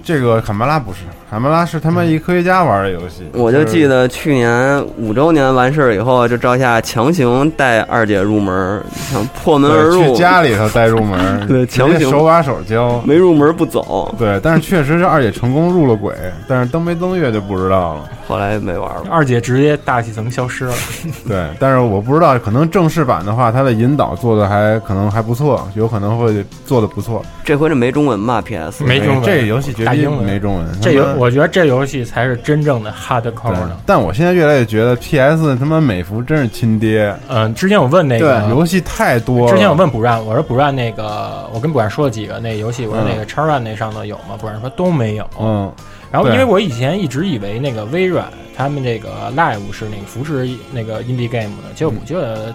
[0.04, 0.98] 这个坎巴拉不是，
[1.30, 3.26] 坎巴拉是他妈一科学家玩的游戏。
[3.32, 13.00] 我就记得去年五周年完事儿以后，就赵夏强行带二姐入门，想破门而入，去家里头带入门， 对强行手把手教。
[13.06, 16.14] 没入门不走，对，但是确实是二姐成功入了轨，
[16.46, 18.08] 但是登没登月就不知道了。
[18.28, 19.04] 后来没玩了。
[19.10, 20.74] 二姐直接大气层消失了，
[21.26, 27.24] 对，但是我不知道，可能正式版的话，它的引导做的还可能还不错，有可能会做的不错。
[27.42, 30.66] 这回这没中文吧？PS 没中文这个游戏绝对大英文没中文。
[30.80, 39.52] 这游我觉得这游戏才是真正的 hardcore 对的。，但我现在越来越觉得 PS 他妈美服真是亲爹，嗯，之前我问那个游戏太多了。
[39.52, 44.36] 之前我问补让，我说补让那个，我跟补让说了几个那游戏，我说那个叉 One 那上头有吗？
[44.40, 45.28] 补让说都没有。
[45.40, 45.72] 嗯，
[46.10, 48.26] 然后因为我以前一直以为那个微软
[48.56, 52.52] 他们这个 Live 是那个扶持那个 indie game 的，结果我觉得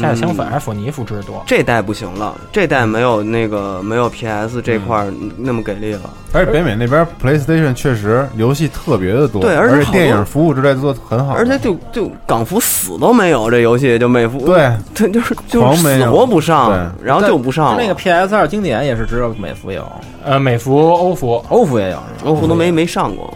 [0.00, 1.42] 恰恰相反，还是索尼扶持的多。
[1.46, 6.10] 这代不行了，这代没有那个没有 PS 这块儿那么给力了。
[6.34, 17.76] 而且北美那边 PlayStation 确实游戏特别的多，对而且电影服务之类做的很好，而且就就港服死都没有，这游戏就美服对，它就是就是死活不上，然后就不上。
[17.76, 17.78] 了。
[17.78, 19.86] 那个 PS 二经典也是只有美服有，
[20.24, 22.02] 呃，美服、欧服，欧服也有？
[22.24, 23.32] 欧服都没没上过，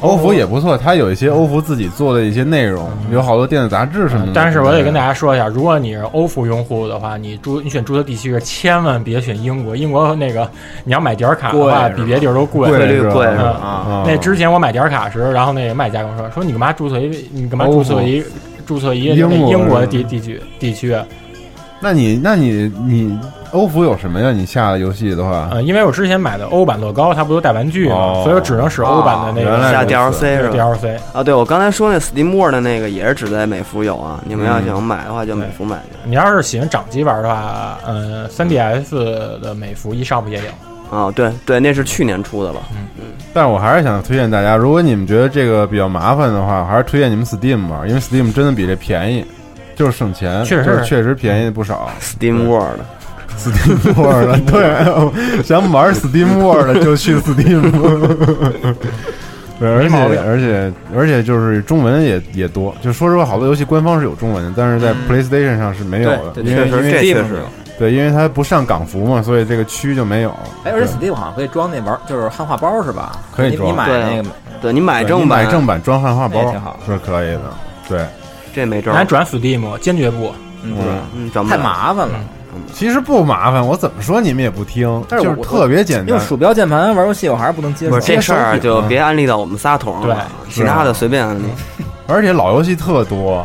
[0.00, 4.32] 欧服也不错，它有一些欧服自己做的一些内容，有好多电子杂志什么的。
[4.34, 10.48] 但是我得跟大家说一下，如果你是欧服用户的话，你注你选注册地区千万别选英国，英国那个
[10.84, 12.68] 你要买点卡的话，比别的地儿都贵。
[12.68, 13.26] 贵贵？
[13.26, 18.22] 啊，啊那之前我买点卡时，然后那个卖家跟我说，说你干嘛注册一你干嘛注册一
[18.64, 20.96] 注册一英国那英国的地地区地区？
[21.80, 23.18] 那你那你你
[23.52, 24.30] 欧服有什么呀？
[24.30, 30.96] 你下的游戏的话，呃，因为我之前买的欧版乐高，它不都带玩具嘛，哦所以我只能使欧版的那个下 DLC 是吧？DLC。
[31.12, 35.96] 啊，对，我刚才说那 Steam World 的那个也是只在美服有啊，你们要想买的话就美服买去。
[36.08, 40.96] 你要是喜欢掌机玩的话，呃，3DS 的美服 eShop 也有。
[40.96, 42.60] 啊，对对，那是去年出的了。
[42.72, 49.22] 嗯嗯但是我还是想推荐大家，如果你们觉得这个比较麻烦的话，我还是推荐你们 Steam 吧，因为 Steam 真的比这便宜，
[49.76, 51.90] 就是省钱，确实就是确实便宜不少。
[52.00, 52.80] Steam World，
[53.38, 57.70] Steam World， 对，想玩 Steam World 就去 Steam。
[59.60, 67.42] 对，而且而且而且就是中文也也多，就说实话，好多游戏官方是有中文的，但是在 PlayStation 上是没有的，对因为因为这确实是
[67.76, 70.30] 对，因为它不上港服嘛，所以这个区就没有。
[70.64, 73.18] 哎，而且 Steam 好像可以装那玩，就是汉化包是吧？
[73.34, 74.28] 可以装你你买那个
[74.60, 77.42] 对你买正版，买正版装汉化包挺好是可以的。
[77.88, 78.06] 对，
[78.54, 78.94] 这没招儿。
[78.94, 80.32] 咱转 Steam 坚决不。
[80.62, 80.74] 嗯，
[81.32, 81.56] 太。
[81.56, 82.14] 麻烦了。
[82.72, 86.20] 其实不麻烦，我怎么说你们也不听，就是但是我特别简单用。
[86.20, 87.98] 鼠标键盘玩游戏，我还是不能接受。
[88.00, 91.42] 这事儿就别安利到我们仨头上了，其他的随便安利，
[92.06, 93.44] 而且老游戏特多，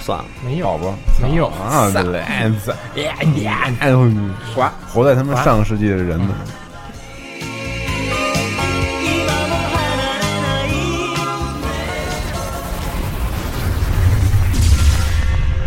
[0.00, 0.24] 算了。
[0.44, 0.94] 没有好吧？
[1.22, 2.74] 没有啊，来子，
[3.80, 4.08] 哎呦，
[4.54, 6.28] 刮活在他们上个世纪的人们。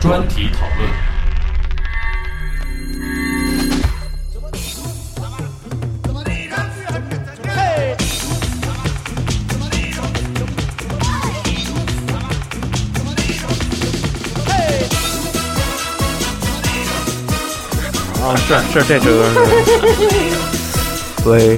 [0.02, 1.03] 专题讨论。
[18.34, 19.36] 啊，是是这歌是。
[21.24, 21.58] 对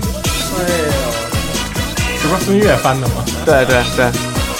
[2.19, 3.13] 是不是孙悦翻的吗？
[3.45, 4.11] 对对对，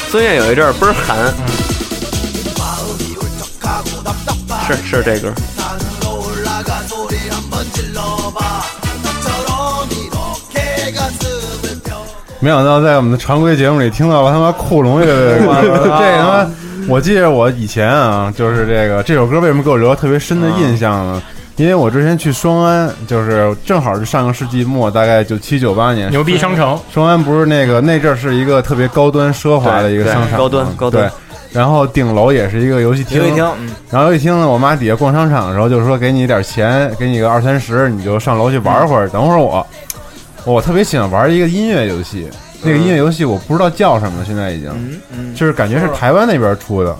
[0.10, 1.34] 孙悦有一阵儿倍儿韩。
[4.68, 5.32] 是是这歌，
[12.40, 15.62] 没想到在我们的常规节目里听到了他妈库龙乐队的歌，
[16.00, 16.48] 这他妈，
[16.88, 21.22] 我记得我以前啊，就是这个这首歌为什么给我留下特别深的印象呢？
[21.58, 31.08] 因为我之前去双安，就是正好是上个世纪末，大概九七九八年，牛逼商城，双安不是那个那阵儿是一个特别高端奢华的一个商场嘛，高端高端。
[31.08, 31.14] 对。
[31.54, 39.08] 然后顶楼也是一个游戏厅，游戏厅，嗯，然后游戏厅呢，我妈底下逛商场的时候，就是说给你点钱，给你个二三十，你就上楼去玩会儿。
[39.08, 39.66] 等会儿我，
[40.44, 42.28] 我特别喜欢玩一个音乐游戏，
[42.62, 46.94] 那个音乐游戏我不知道叫什么了，现在已经，嗯嗯，就是感觉是台湾那边出的，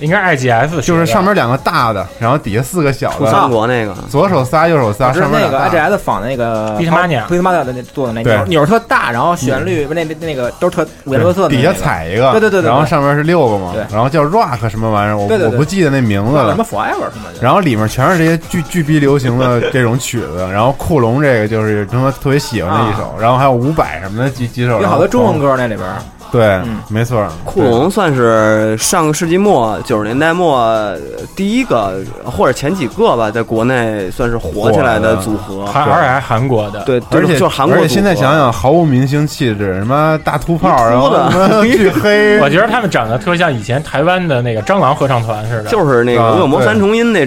[0.00, 16.50] 应该是 IGS，就是上面两个大的，然后底下四个小的三的，国那个，左手仨，右手仨，是那个上面那个 IGS 仿那个 Beatmania Beatmania 的那做的那对钮特大，然后旋律那那那个都是特五颜六色的底，下踩一个，对对对然后上面是六个嘛对，然后叫 Rock 什么玩意儿，我我不记得那名字了。
[16.50, 16.64] 什么。
[16.70, 25.96] Forever 什么的，然后里面全是这些巨巨逼流行的这种曲子，然后库龙这个就是他妈特别喜欢的一首，然后还有伍佰什么的几几首，有好多中文歌那里边儿，
[26.32, 30.96] 对，嗯没错，库龙算是上个世纪末九十年代末呃
[31.34, 35.66] 第一个或者前几个吧，在国内算是火起来的组合。
[35.66, 37.84] 韩而且还韩国的，对，而且就是韩国组合。
[37.84, 41.10] 而且现在想想，毫无明星气质，什么大秃炮，然后
[41.64, 45.70] 巨黑， 我觉得他们长得特像以前台湾的那个蟑螂合唱团似的。
[45.70, 47.26] 就是那个恶魔三重音那，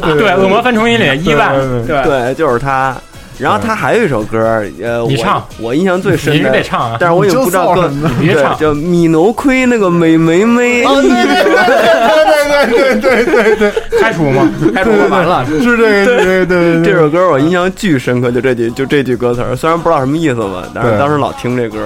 [0.00, 1.52] 对对，《恶魔三重音》里的伊万，
[1.86, 2.94] 对，就是他。
[3.42, 5.44] 然后他还有一首歌，呃，我你唱。
[5.58, 6.96] 我印象最深你得唱啊！
[7.00, 7.74] 但是我也不知道
[8.20, 8.56] 别唱。
[8.56, 14.48] 叫米诺亏那个美眉妹，对对对对对对开除吗？
[14.74, 16.48] 开除完了，是这个，对对
[16.80, 21.78] 对，这首歌我印象巨深刻，就这句就这句歌词儿，虽然不知道什么意思吧，但是当时老听这歌。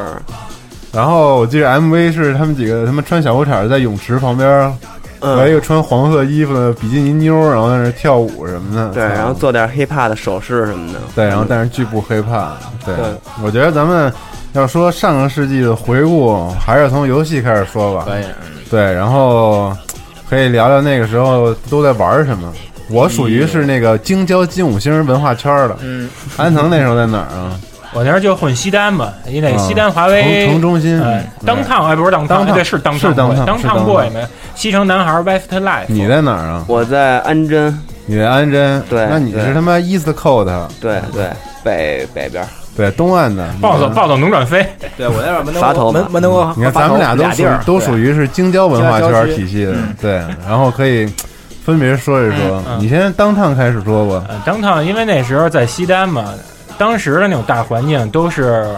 [0.93, 4.73] 然后我记得 MV 是他们几个他们穿小裤衩在泳池旁边，
[5.35, 11.01] 来一嗯，个穿黄色衣服的比基尼妞，然后在那跳舞什么的，对，然后做点 hiphop 的手势什么的。
[11.15, 12.51] 对，然后但是巨不 hiphop
[12.85, 12.95] 对，
[13.43, 14.13] 我觉得咱们
[14.53, 18.05] 要说上个世纪的回顾，还是从游戏开始说吧。
[18.07, 18.25] 可以，
[18.71, 19.73] 对，然后
[20.31, 22.53] 可以聊聊那个时候都在玩什么。
[22.89, 25.77] 我属于是那个京郊金五星文化圈的。
[25.83, 27.59] 嗯，安藤那时候在哪儿啊？
[27.93, 34.27] 我那时候就混西单嘛，因为啊西单华城为城中心呃，当趟哎，不是当烫，当烫对，是当是当烫当趟当烫 boy 没？
[34.55, 36.65] 西城男孩 Westlife，你在哪儿啊？
[36.69, 38.83] 我在安贞，你在安贞。
[38.91, 41.31] 对那你是他妈 East Coast，对对，
[41.65, 42.49] 北北边儿。
[42.77, 43.49] 对，东岸的。
[43.61, 44.67] 暴走暴走能转飞，
[44.99, 50.23] 对我在这儿门头门门头沟，你看咱们俩都属俩地儿都属于是京郊文化圈体系的嗯，对。
[50.47, 51.07] 然后可以
[51.65, 54.27] 分别说一说你先当趟开始说吧。
[54.29, 56.35] 呃，当烫，因为那时候在西单嘛，
[56.79, 58.77] 当时的那种大环境都是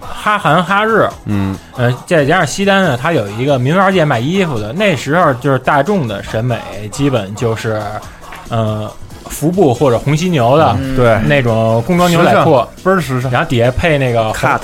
[0.00, 6.58] 哈韩哈日，嗯，呃，再加上西单呢，它有一个民玩界卖衣服的，那时候就是大众的审美
[6.92, 7.82] 基本就是，
[8.48, 8.90] 呃，
[9.26, 13.30] 服部或者红犀牛的、嗯对，那种工装牛仔裤，倍儿时尚。
[13.30, 14.60] 然后底下配那个 cut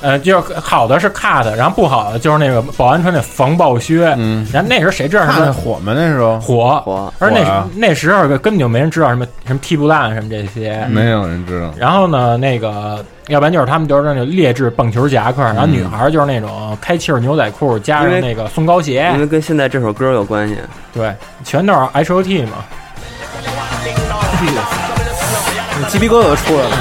[0.00, 4.14] 呃，就是好的是 cut，然后不好的就是那个保安穿那防爆靴。
[4.16, 5.92] 嗯，然后那时候谁知道什么火吗？
[5.96, 6.80] 那时候火？
[6.84, 10.86] 火而那那时候根本就没人知道什么什么踢不烂什么这些。
[10.90, 11.72] 没有人知道。
[11.76, 20.56] 然后呢，那个要不然就是他们就是那种劣质棒球夹克，然后女孩就是那种开气儿牛仔裤加上那个松糕鞋因，为跟现在这首歌有关系。
[20.92, 22.52] 对，全都是 H O T 嘛。
[25.88, 26.76] 鸡皮疙瘩都出来了。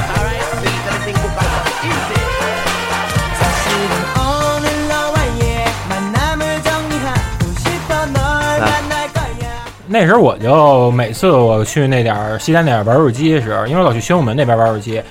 [9.87, 15.01] 那时候我就每次我去那点儿西单那点儿玩手机的时候，因为我老去宣武门那边玩手机，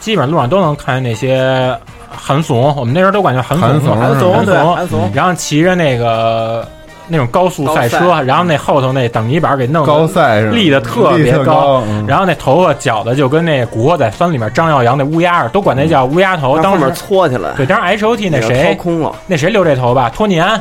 [0.00, 1.76] 基本上路上都能看见那些
[2.10, 6.66] 韩怂，我们那时候都管叫韩怂嘛，韩怂韩怂，韩怂然后骑着那个
[7.06, 16.58] 那种高速赛车，赛然后那后头那挡泥板给弄高赛是吧立的特别高，嗯然后那头发绞的就跟那《古惑仔三》里面张耀扬那乌鸦似的，都管那叫乌鸦头。
[16.60, 20.08] 当时搓起来，对，当时 H O T 那谁空了，那谁留这头发？
[20.08, 20.58] 托尼安，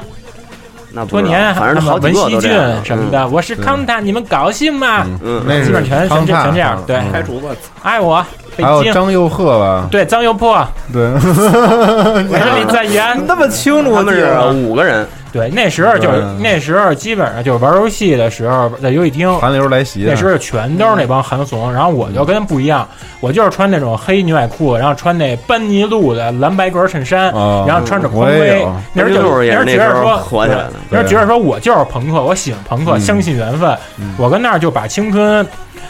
[0.95, 3.27] 那年，反正好几个文熙俊都这样什么的。。
[3.29, 5.05] 我是康达，你们高兴吗？
[5.23, 7.49] 嗯那基本全全这全这样对除吧，
[7.81, 8.23] 爱我，
[8.55, 8.93] 北还有京。
[8.93, 9.87] 张佑赫吧？
[9.89, 10.63] 对，张佑破，
[10.93, 13.19] 对， 我是李在元。
[13.25, 14.37] 那么清楚，他们是
[14.67, 22.87] 五个人，对，那时候就是那时候基本上就是玩游戏的时候，在游戏厅，韩流来袭的那时候全都是那帮韩怂，然后我就跟他们不一样，
[23.19, 28.63] 我就是穿那种黑牛仔裤，然后穿那班尼路的蓝白格衬衫，哦然后穿着匡威。
[28.93, 34.13] 那时候就是那时候觉得说火起来的对那时候觉得说我就是朋克，我喜欢朋克，嗯相信缘分嗯。
[34.19, 35.43] 我跟那儿就把青春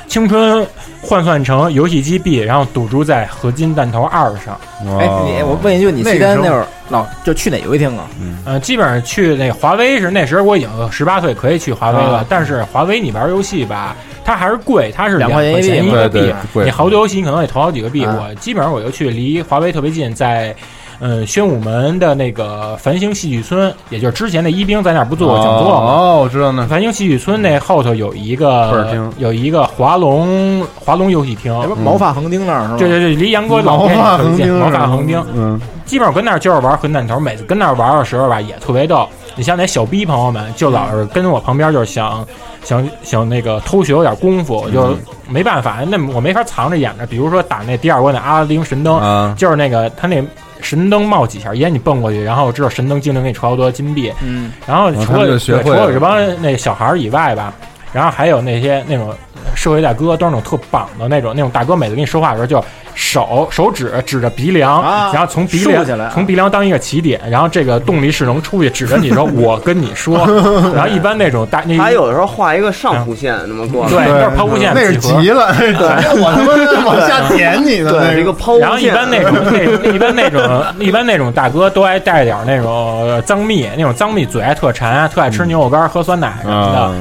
[0.08, 0.66] 青春
[1.02, 4.58] 换算成游戏机币，然后赌注在合金弹头二上。
[5.00, 8.08] 哎，你我问一句，你西那个时候单那会儿老就去哪游戏厅啊？
[8.46, 12.18] 嗯，基本上去那华为是那时候我已经十八岁，可以去华为了。
[12.20, 18.06] 啊但是华为你玩游戏吧，它还是贵，它是两块块钱一个币对对，贵你好多游戏你可能得投好几个币。
[18.06, 20.56] 啊我基本上我就去离华为特别近，在。
[21.06, 25.92] 嗯，宣武门的那个繁星戏剧村，也就是之前的一兵在那儿不做过讲座吗？
[25.92, 26.66] 哦，我知道那。
[26.66, 32.78] 繁星戏剧村那后头有一个厅有一个华龙华龙游戏厅，毛发横丁那儿是吧？
[32.78, 39.06] 对对对，离杨哥老毛店发横丁，特别近毛发横丁，嗯，基本上跟那儿就是玩混蛋头，每次跟那儿玩的时候吧，也特别逗。
[39.36, 42.26] 你像那小逼朋友们，就老是跟我旁边，就是想
[42.64, 44.96] 想想那个偷学我点功夫，就
[45.28, 47.06] 没办法，那我没法藏着演着。
[47.08, 50.24] 比如说打那第二关的阿拉丁神灯，啊，就是那个他那
[50.64, 54.12] 神灯冒几下烟，你蹦过去，然后知道神灯精灵给你出好多金币。
[54.24, 57.54] 嗯，然后除了对除了了这帮那小孩儿以外吧，
[57.92, 59.14] 然后还有那些那种
[59.56, 62.64] 社会大哥，都是那种特棒的那种，那种大哥每次跟你说话的时候就
[62.96, 70.18] 手手指指着鼻梁，啊然后从鼻梁从鼻梁当一个起点，然后这个动力势能出去指着你说我跟你说，
[70.76, 75.74] 然后一般那种大那还有的时候画一个上弧线那么过来，对都是抛物线那是急了，对，
[76.22, 78.68] 我他妈 往下点你呢，对，那这个抛物线。
[78.68, 79.34] 然后一般那种
[79.84, 86.92] 那一般那种一般那种大哥都爱带点那种脏蜜，那种脏蜜嘴爱特馋，特爱吃牛肉干、喝酸奶什么的。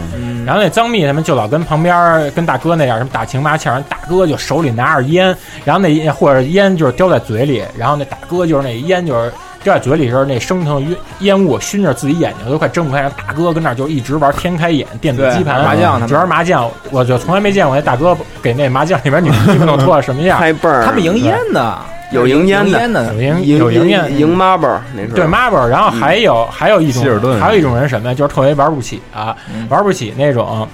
[0.44, 5.34] 然后那张密他们就老跟旁边跟大哥那样什么打情骂俏，大哥就手里拿着烟，
[5.64, 9.32] 然后那或者烟就是叼在嘴里，然后那大哥就是那烟就是
[9.62, 20.38] 叼在嘴里的时候，那升腾烟烟雾熏着自己眼睛都快睁不开，大哥跟那儿就一直玩天开眼电子对机盘麻将他们主要是麻将，我就从来没见过那大哥给那麻将里边女的弄脱了什么样。
[20.40, 21.78] 开倍儿，他们赢烟的，
[22.12, 24.18] 有赢烟的有，赢赢有赢烟。
[24.18, 27.40] 赢 marble 那是对 marble，然后还有、还有一种希尔顿。
[27.40, 29.66] 还有一种人什么呀，就是特别玩不起啊，嗯。
[29.70, 30.66] 玩不起那种，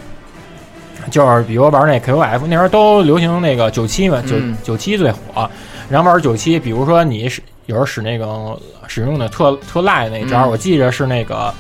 [1.11, 4.57] 就是比如玩那 QF，那时候都流行那个九七嘛，九嗯。
[4.63, 5.49] 九七最火，
[5.89, 8.59] 然后玩九七，比如说你使有时候使那个
[8.89, 11.55] 使用的特特赖那招，嗯我记着是那个。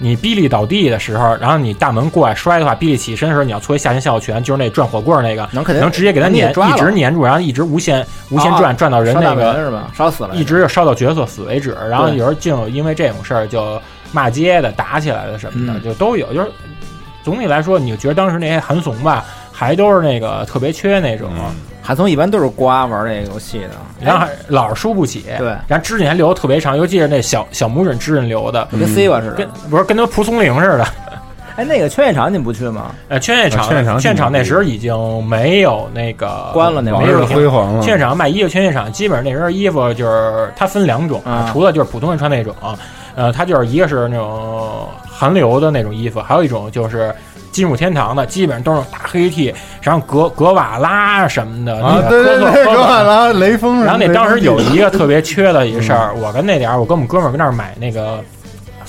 [0.00, 9.88] 你比利倒地的时候，然后你大门过来摔的话，比利起身的时候，你要搓一下旋效拳，就是那转火棍儿那个，能肯定能直接给他撵，一直撵住，然后一直无限无限啊转，转到人那个？
[9.94, 11.76] 烧死了，一直就烧到角色死为止。
[11.88, 16.34] 然后有时候竟有因为这种事儿就骂街的、打起来的什么的，嗯就都有。
[16.34, 16.50] 就是
[17.22, 19.24] 总体来说，你就觉得当时那些韩怂吧，
[19.56, 21.30] 还都是那个特别缺那种，
[21.80, 25.24] 韩松一般都是瓜玩这个游戏的，然后还老是输不起。
[25.38, 25.48] 对。
[25.68, 29.34] 然后指甲还留的特别长，尤其是那小小拇指指甲留的，就跟 C 吧似的。
[29.34, 29.48] 跟。
[29.70, 30.86] 不是跟他蒲松龄似的。
[31.56, 32.92] 哎，那个圈业场你们不去吗？
[33.06, 41.48] 呃，劝业场，啊劝业场场那时候已经没有那个关了那往日没有辉煌了，圈业场卖衣服，圈业场基本上那时候衣服就是它分两种，啊。
[41.52, 42.52] 除了就是普通人穿那种，
[43.14, 47.14] 呃，它就是一个是那种韩流的那种衣服，还有一种就是
[47.54, 55.96] 进入天堂的，基本上都是大黑 T，然后格格瓦拉什么的，对对对，个格瓦拉、雷锋，然后那当时有一个特别缺的一个事嗯。
[55.96, 58.18] 儿，我跟那点儿，我跟我们哥们儿跟那儿买那个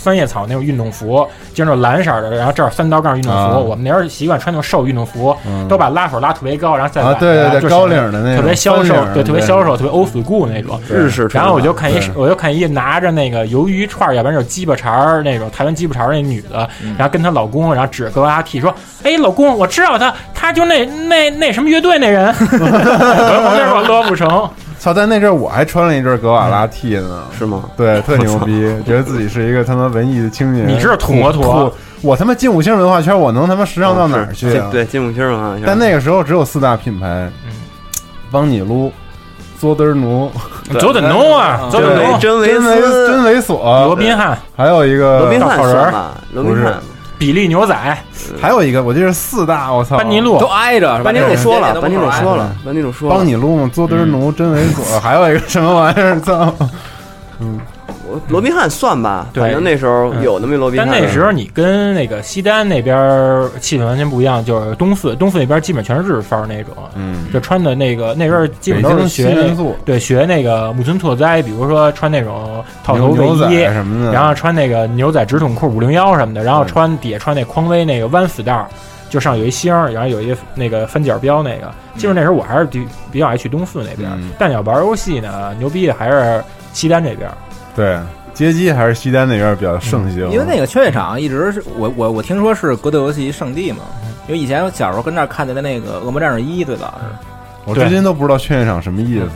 [0.05, 3.37] 三叶草那种运动服，就是那种蓝色的，然后这儿三刀杠运动服。
[3.39, 10.79] 啊我们那时候习惯穿那种瘦运动服，嗯都把拉手拉特别高，然后再啊，对对对，就高领的那种，特别消瘦对，特别消瘦，特别 old school 那种。
[10.87, 11.27] 日式。
[11.33, 22.27] 然后我就看一，我就看一拿着那个鱿鱼串儿，要不然就是鸡巴肠儿那种台湾鸡巴肠儿那女的，然后跟她老公，然后指着格瓦拉蒂说：“哎，老公，我知道他，他就那那那什么乐队那人。
[22.51, 24.47] ”我那时候乐不成，
[24.86, 24.93] 操！
[24.93, 27.63] 但那阵儿我还穿了一阵格瓦拉 T 呢，是吗？
[27.75, 30.67] 对， 特牛逼，觉得自己是一个他妈文艺的青年。
[30.67, 34.69] 你是土摩托土我他妈进五星文化圈，我能他妈时尚到哪儿去啊？
[34.71, 35.63] 对，进五星文化圈。
[35.65, 37.07] 但那个时候只有四大品牌，
[37.47, 37.51] 嗯
[38.29, 38.91] 邦尼撸、
[39.57, 40.31] 佐德奴、
[40.79, 45.93] 佐德奴啊，佐德奴，真维真维斯、真维索、罗宾汉、还有一个罗宾汉稻草人，
[46.33, 46.73] 罗宾汉。
[47.18, 47.76] 比利牛仔、
[48.41, 50.38] 还有一个，我记得是四大，我操，班尼路。
[50.39, 53.16] 都，挨着，班尼路说了，这班尼路说了，班尼路说了。
[53.16, 56.20] 帮你路、佐德奴、真维索，嗯 还有一个什么玩意儿？
[56.22, 56.53] 操！
[57.39, 57.45] 我
[58.28, 61.01] 罗宾汉算吧，反正那时候嗯有那么一罗宾但汉。
[61.01, 78.68] 那时候你跟那个西单那边儿气氛完全不一样，就是东四，东四那边基本全是日范儿那种，嗯，就穿的那个那时候基本都是学对学那个木村拓哉，比如说穿那种套头卫牛仔衣，什么的，然后穿那个牛仔直筒裤五零幺什么的，然后穿底下穿那匡威那个弯死带儿，
[79.09, 81.72] 就上有一星儿，然后有一那个翻角标那个。
[81.95, 86.43] 其实那时候我还是比比较爱去东四那边，嗯但你要玩游戏呢，牛逼的还是
[86.74, 87.30] 西单这边。
[87.76, 87.99] 对
[88.34, 93.80] 街机还是西单那边比较盛行，因为那个秋叶场一直是我我我听说是格斗游戏圣地嘛，
[94.28, 97.05] 因为以前我小时候跟那儿看见的那个《恶魔战士一》最早是，
[97.65, 99.30] 我至今都不知道劝业场什么意思。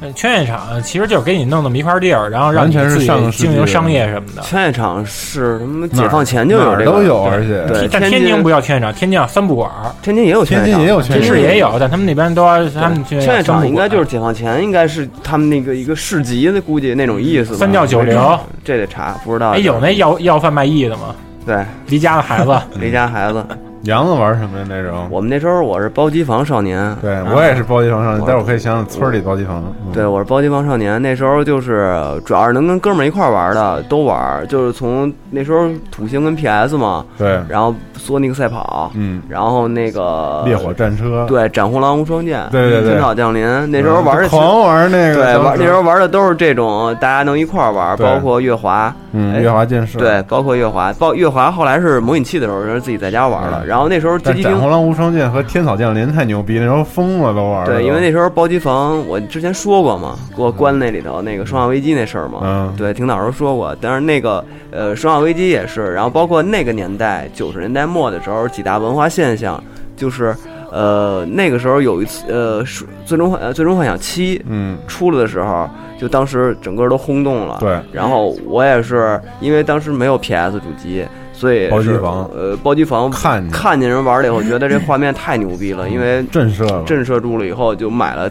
[0.00, 4.42] 嗯圈业场其实就是给你弄那么一块地儿，然后让完全是你自己经营商业什么的。
[4.42, 5.88] 劝业场是什么？
[5.88, 9.70] 解放前就有这个，都有，而且对天但天津不叫圈业场，天津叫三不管，
[10.02, 17.56] 天津也有劝业场，天津也有劝天业也有，但他们那边都要他们去劝业场应该就是解放前，应该是他们那个一个市集的，估计那种意思。
[17.56, 18.38] 三教九流。
[18.62, 19.50] 这得查，不知道。
[19.52, 21.14] 哎，有那要要贩卖艺的吗？
[21.46, 23.42] 对离家的孩子，离家孩子，
[23.82, 24.64] 杨子玩什么呀？
[24.68, 25.06] 那时候？
[25.10, 29.62] 我们那时候我是包机房少年，对我也是包机房少年待会儿可以想想村里包机房。
[29.86, 29.92] 嗯。
[29.92, 42.90] 对，我是包机房少年，那时候就是主要是能跟哥们儿一块儿玩的，都玩，就是从那时候土星跟 PS 嘛，对，然后索尼克赛跑，嗯，然后那个烈火战车，对斩红狼无双剑，对对对。
[42.90, 48.06] 天草降临，那时候玩的嗯狂玩那个，对当玩那时候玩的都是这种，大家能一块儿玩，对。
[48.06, 54.44] 包括月华，嗯，哎月华剑士，对，包括月华，包月华后来是模拟器的时候，是自己在家玩的，嗯然后那时候街机厅。
[54.44, 57.66] 但斩红狼无双剑和天草降临太牛逼，那时候疯了都玩。
[57.66, 63.76] 对，因为那时候包机房，我之前说过嘛，给我关那里头那个《生化危机》那事儿嘛，嗯对，听导时候说过。
[63.78, 69.62] 但是那个呃，《生化危机》也是，然后包括那个年代九十年代末的时候，几大文化现象
[69.94, 70.34] 就是
[70.72, 75.68] 呃，那个时候有一次呃，是最终幻呃最终幻想七嗯，出了的时候，
[76.00, 77.58] 就当时整个都轰动了。
[77.60, 81.04] 对，然后我也是因为当时没有 PS 主机，
[81.36, 88.30] 所以包机房呃包机房看见看见人玩了以后，觉得这画面太牛逼了，因为震慑，震慑住了以后，就买了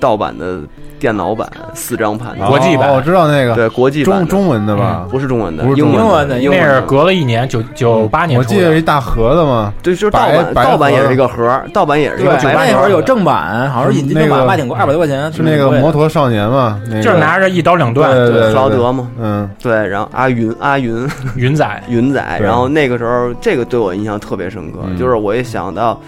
[0.00, 0.60] 盗版的
[1.02, 2.88] 电脑版四张盘，哦国际版。
[2.90, 3.56] 哦我知道那个。
[3.56, 5.04] 对国际版中中文的吧？
[5.10, 6.64] 不是中文的，不是英文文的英文的。
[6.64, 8.44] 那是隔了一年，九九八年我。
[8.44, 20.92] 记得有一大盒子嘛，对，就是盗版，盗版也是一个盒儿，盗版也是一对个，九八那会儿有正版，好像是引进正版那个卖挺贵，二百多块钱，是那个摩托少年嘛，就是拿着一刀两断，对对对克劳德嘛，嗯，对，然后阿云阿云。
[21.34, 24.96] 云仔，云仔，然后那个时候这个对我印象特别深刻，嗯。
[24.98, 25.98] 就是我一想到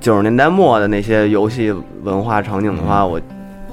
[0.00, 1.72] 九十年代末的那些游戏
[2.02, 3.10] 文化场景的话，嗯。
[3.10, 3.20] 我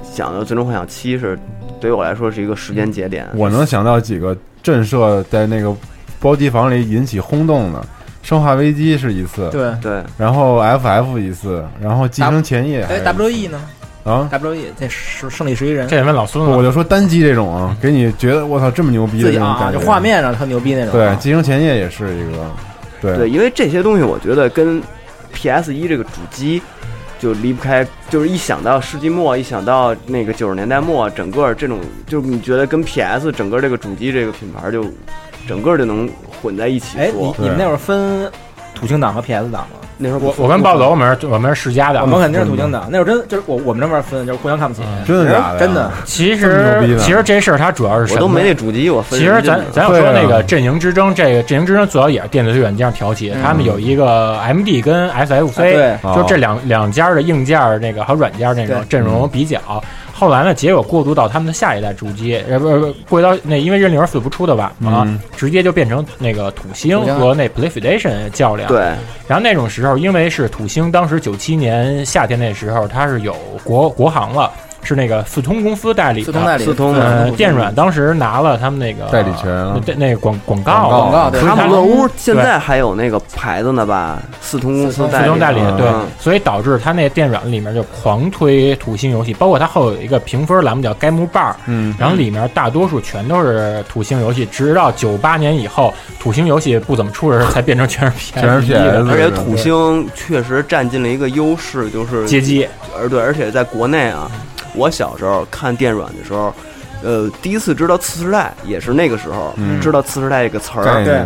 [0.04, 1.38] 想的《最终幻想七》是
[1.80, 3.26] 对于我来说是一个时间节点。
[3.34, 5.74] 我能想到几个震慑在那个
[6.20, 7.80] 包机房里引起轰动的，
[8.22, 9.74] 《生化危机》是一次，对。
[9.82, 13.60] 对，然后 FF 一次，然后《寄生前夜》哎，W E 呢
[14.04, 16.62] 啊，？W E 这是胜利十一人，这也问老孙我。
[16.62, 20.92] 就说单机这种啊，给你觉得我操这么牛逼的那种感觉，就画面上特牛逼那种。
[20.92, 22.50] 对，啊《寄生前夜》也是一个，
[23.00, 24.82] 对对，因为这些东西我觉得跟
[25.32, 26.62] PS 一这个主机
[27.24, 34.84] 就离不开，就是一想到世纪末，一想到那个九十年代末，整个这种就是你觉得跟 PS 整个这个主机这个品牌就
[35.48, 36.06] 整个就能
[36.42, 37.34] 混在一起哎，你。
[37.38, 38.30] 你们那会儿分
[38.74, 39.83] 土星党和 PS 党吗？
[39.96, 42.06] 那时候我我跟暴走，我们是我们是世家的我。
[42.06, 45.90] 们肯定是土星的，那时候真就是我我们这边分就是互相看不起，真的假的真的。
[46.04, 59.60] 其实其实这事儿它主要是我都没那主机，我分其实咱咱要说那个阵营之争，这个阵营之争主要也是电子软件挑起他们有一个 MD 跟 SFC，就这两两家的硬件儿那个和软件儿那种阵容比较。
[60.24, 67.18] 后来呢，结果过渡到他们的下一代主机，呃不不，过渡到那因为任零四不出的晚嘛，嗯直接就变成那个土星土星。
[67.18, 68.66] 和那 PlayStation 较量。
[68.66, 68.78] 对。
[69.28, 74.50] 然后那种时候，因为是土星当时九七年夏天那时候，它是有国国行了，
[74.84, 76.26] 是那个四通公司代理的。
[76.26, 79.80] 四通代理，四通呃，电软当时拿了他们那个代理权啊。
[79.86, 80.88] 那那个广广告。
[80.88, 84.18] 广告他们乐屋现在还有那个牌子呢吧？
[84.40, 85.86] 四通公司四通代理动代理对。
[85.86, 102.66] 嗯，所以导致他那电软里面就狂推土星游戏，包括它后有一个评分栏目叫 Game Bar，嗯，然后里面大多数全都是土星游戏，直到九八年以后，土星游戏不怎么出的时候，才变成全是 PS，全是 PS 而且土星确实占尽了一个优势，就是街机，
[102.98, 104.30] 而对，而且在国内啊，
[104.74, 106.52] 我小时候看电软的时候，
[107.02, 111.24] 呃，第一次知道次世代也是那个时候、嗯知道次世代这个词儿，对，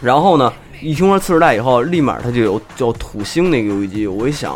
[0.00, 4.54] 然后呢，一听说次世代以后，立马它就有叫土星那个游戏机，我一想。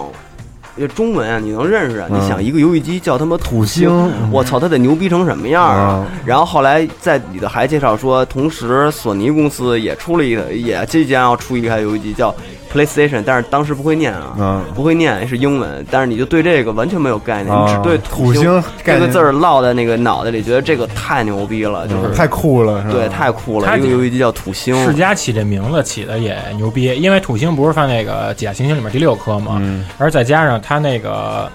[0.79, 2.09] 这中文啊，你能认识啊？
[2.11, 3.91] 嗯你想一个游戏机叫他妈土星，
[4.31, 6.07] 我操，它得牛逼成什么样啊！
[6.11, 12.35] 嗯然后后来在里头还介绍说，同时索尼公司也出了一个，也即将要出一台游戏机叫
[12.73, 22.95] PlayStation，但是当时不会念啊，嗯，不会念是英文，但是你就对这个完全没有概念，啊你只对土星这个字儿烙在那个脑袋里，觉得这个太牛逼了，就是、嗯太酷了，是吧？
[22.95, 23.67] 对太酷了。
[23.67, 29.57] 它一个游戏机叫土星，世嘉起这名字起的也牛逼，因为土星不是放那个几大行星里面第六颗嘛？
[29.61, 31.51] 嗯，而再加上它那个，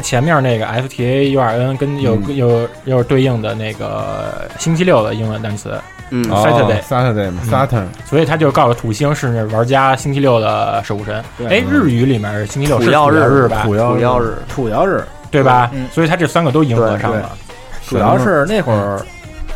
[0.00, 2.34] 它前面那个 FTA URN 跟有、嗯。
[2.34, 5.78] 有又是对应的那个星期六的英文单词，
[6.08, 6.42] 嗯，哦。
[6.42, 11.22] Saturday Saturday 嘛嗯，Saturn，所以他就告诉土星是玩家星期六的守护神。
[11.50, 13.62] 哎，日语里面是星期六是土曜日日吧？
[13.64, 15.70] 土曜日，土曜日，对吧？
[15.74, 15.86] 嗯。
[15.92, 17.30] 所以他这三个都迎合上了。
[17.86, 19.04] 主要是那会儿，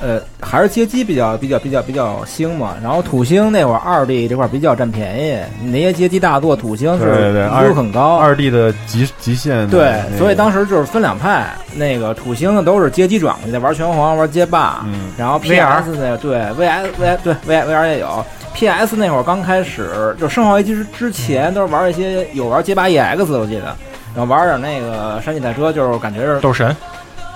[0.03, 2.75] 呃，还是街机比较比较比较比较兴嘛。
[2.83, 8.17] 然后土星那会儿二 D 这块儿比较占便宜，那些街机大作土星是对对对难度很高。
[8.17, 18.25] 二 D 的极极限对那，个，所以当时就是分两派，那个土星的都是街机转过去的，玩拳皇、玩街霸，嗯然后 PS 那个对 VS V 对 V VR 也有。
[18.55, 23.75] PS 那会儿刚开始，就生化危机之之前都是玩一些有玩街霸 EX 我记得，
[24.15, 26.75] 然后玩点那个山地赛车，就是感觉是斗神，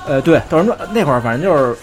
[0.07, 1.75] 呃，对，斗神传那会儿反正就是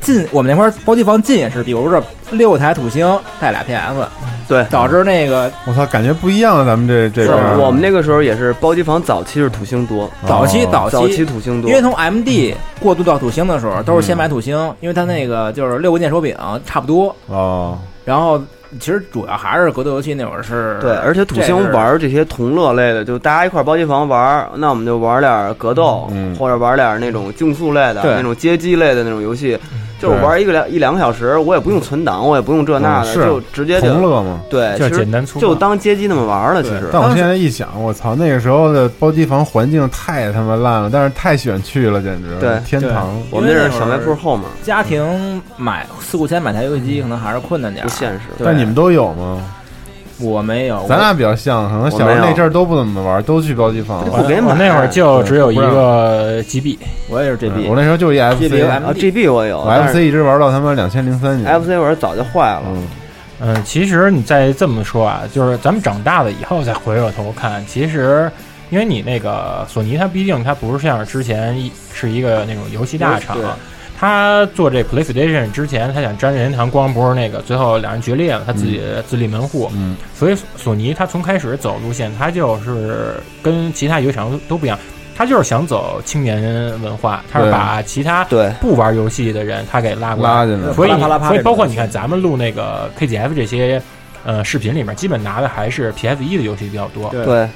[0.00, 4.06] 进我们那块儿包机房进也是，比如说六台土星带俩 PS，
[4.48, 4.64] 对。
[4.70, 11.24] 导致那个我操，感觉不一样，咱们这这是边儿我们那个时候也是包机房早期是土星多，早期哦早早期期。
[11.24, 16.34] 土星多，因为从 MD 过渡到土星的时候，都是先买土星，因为它那个就是六个键手柄
[16.64, 17.14] 差不多。
[17.26, 18.40] 哦，然后
[18.78, 28.14] 其实主要还是格斗游戏那会儿是对，而且土星玩这些同乐类的，就大家一块儿包机房玩，那我们就玩点格斗，嗯或者玩点那种竞速类的、对。
[28.14, 29.58] 那种街机类的那种游戏，
[29.98, 34.40] 就是玩一个两一两个小时，我也不用存档，我也不用这那的，嗯是就直接就同乐嘛。
[34.48, 36.62] 对，就是其实简单粗暴就当街机那么玩了。
[36.62, 43.20] 其实，但我现在一想，我操，那个时候的包机房环境太他妈烂了，但是太喜欢去了，简直对天堂。
[43.30, 48.20] 我们那是小卖铺后面，家庭买四五千买台游戏机可能还是困难点，不现实。
[48.44, 49.42] 但你们都有吗？
[50.20, 54.04] 我没有，咱俩比较像，可能小时候那阵儿都不怎么玩，都去包机房。
[54.04, 61.60] 不给买我那会儿就只有一个 GB，我也是 GB，我那时候就一 FC，GB 啊，GB 我有 FC 一直玩到他妈两千零三年。
[61.60, 62.62] ，FC 我是早就坏了。
[62.66, 62.86] 嗯，
[63.40, 68.30] 嗯，其实你再这么说啊，就是咱们长大了以后再回过头看，其实
[68.70, 73.44] 因为你那个索尼，它毕竟它不是像之前一是一个那种游戏大厂对，
[73.98, 84.78] 他做这 PlayStation 之前，他想沾任天堂光，不是那个最后两人决裂了，他自己自立门户，嗯，所以索尼他从开始走路线，他就是跟其他游戏厂都都不一样，
[85.16, 86.40] 他就是想走青年
[86.80, 90.72] 文化，他是把其他对，不玩游戏的人他给拉过来，拉进来。
[90.72, 90.90] 所以
[91.26, 93.82] 所以包括你看咱们录那个 KGF 这些
[94.24, 97.24] 呃视频里面，基本拿的还是 PS 一的游戏比较多，对。
[97.24, 97.48] 对，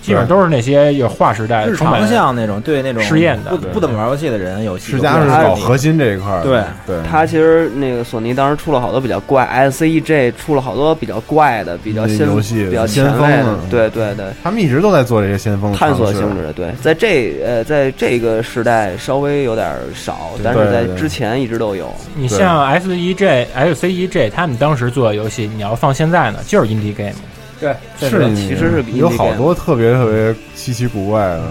[0.00, 6.60] 基本都是那些有划时代日充满常向那种对那种试验的不不怎么玩游戏的人有世嘉是搞核心这一块儿的，对。
[6.86, 16.52] 对，它其实那个索尼当时出了好多比较怪，SCEJ 出了好多比较怪的、比较新游戏比较先前卫的锋的，对对对，他们一直都在做这些先锋探索性质的。
[16.52, 21.92] 对，在这呃，在这个时代稍微有点少，但是在之前一直都有。
[22.16, 27.12] 你像 SEJ、LCEJ 他们当时做的游戏，你要放现在呢，就是 indie game。
[27.60, 27.76] 对，
[28.08, 31.42] 是你其实是有好多特别特别稀奇古怪的，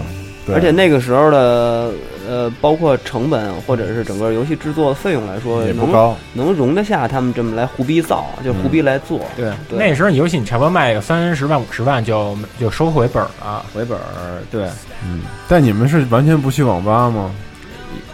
[0.44, 1.92] 对而且那个时候的
[2.28, 6.16] 呃，包括成本或者是整个游戏制作的费用来说，能也不高。
[6.32, 9.20] 能容得下他们这么来胡逼造，就胡逼来做。
[9.36, 13.64] 对对那时候你游戏你差不多卖个三十万五十万就就收回本了。
[13.72, 14.64] 回本儿对，
[15.04, 17.30] 嗯，但你们是完全不去网吧吗？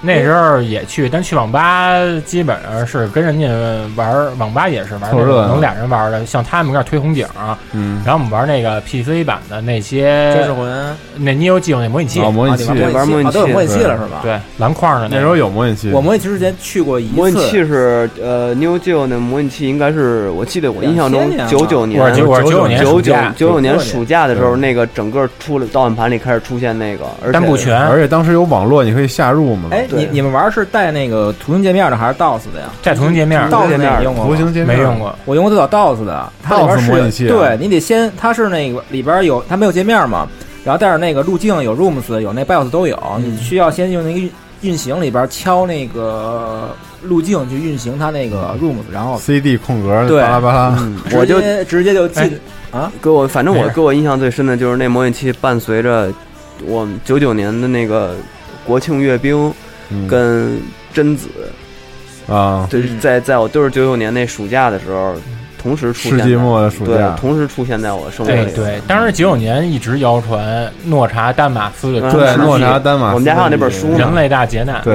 [0.06, 1.92] 那时候也去，但去网吧
[2.24, 3.48] 基本上是跟人家
[3.96, 7.26] 玩网吧也是玩能俩人玩的，像他们那儿推红警，
[7.72, 29.70] 嗯，然后我们玩那个 PC 版的那些真实魂那 Neo Geo 那模拟器，哦，模拟器啊玩玩模拟器啊都有模拟器了是吧？，对蓝框的那时候有模拟器，我模拟器之前去过一次，模拟器是呃 New Geo 那模拟器应该是我记得我印象中2000年啊九九年我是九九年九九九九年暑假的时候，那个整个出了盗版盘里开始出现那个，而且单部全，而且当时有网络，你可以下入嘛。
[29.96, 32.68] 你你们玩是带那个图形界面的还是 DOS 的呀？
[32.82, 33.48] 带图形界面。
[33.50, 34.76] 到？DOS 那你用过图形界面。
[34.76, 37.30] 没用，过，我用过最早 DOS 的，它里边模拟器啊。
[37.30, 40.28] 对你得先，它是那个里边有它没有界面嘛，
[40.64, 43.24] 然后但是那个路径有 rooms 有那 BIOS 都有，嗯。
[43.24, 44.30] 你需要先用那个运
[44.62, 52.28] 运行里边敲那个路径去运行它那个 rooms，然后 CD 空格对巴拉巴拉，嗯我就直接就哎。
[52.28, 52.38] 进
[52.72, 56.12] 啊，给我反正我给我印象最深的就是那模拟器伴随着
[56.66, 58.14] 我们九九年的那个
[58.66, 59.54] 国庆阅兵嗯
[60.08, 60.60] 跟
[60.92, 61.28] 贞子，
[62.28, 65.14] 啊，就是在在我都是九九年那暑假的时候
[65.62, 68.44] 同时出现，世纪末的暑对假，，同时出现在我生活里。
[68.52, 74.94] 对对，当时九九年一直谣传诺查丹马斯的嗯对，诺查丹马斯，我们家还有那本书人类大劫难，对，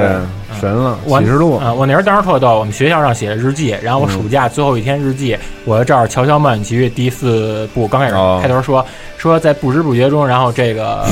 [0.58, 5.36] 神了，我启示录，啊，我那时候当时特逗，我们学校上写的日记，然后我暑假最后一天日记，
[5.66, 8.38] 我就照着《乔乔冒险奇遇》第四部刚开始哦。
[8.40, 8.84] 开头说
[9.18, 11.04] 说在不知不觉中，然后这个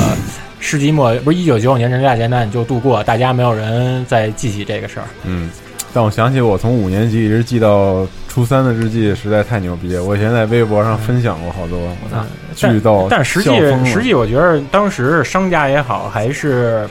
[0.61, 5.06] 世纪末不是一九九九年人类大劫难就度过，大家没有人再记起这个事儿。
[5.24, 5.50] 嗯。
[5.92, 10.04] 但我想起我从五年级一直记到初三的日记，实在太牛逼了。
[10.04, 11.80] 我以前在微博上分享过好多，
[12.12, 13.08] 嗯巨逗。
[13.11, 13.50] 但实际
[13.84, 16.88] 实际，我觉得当时商家也好，还是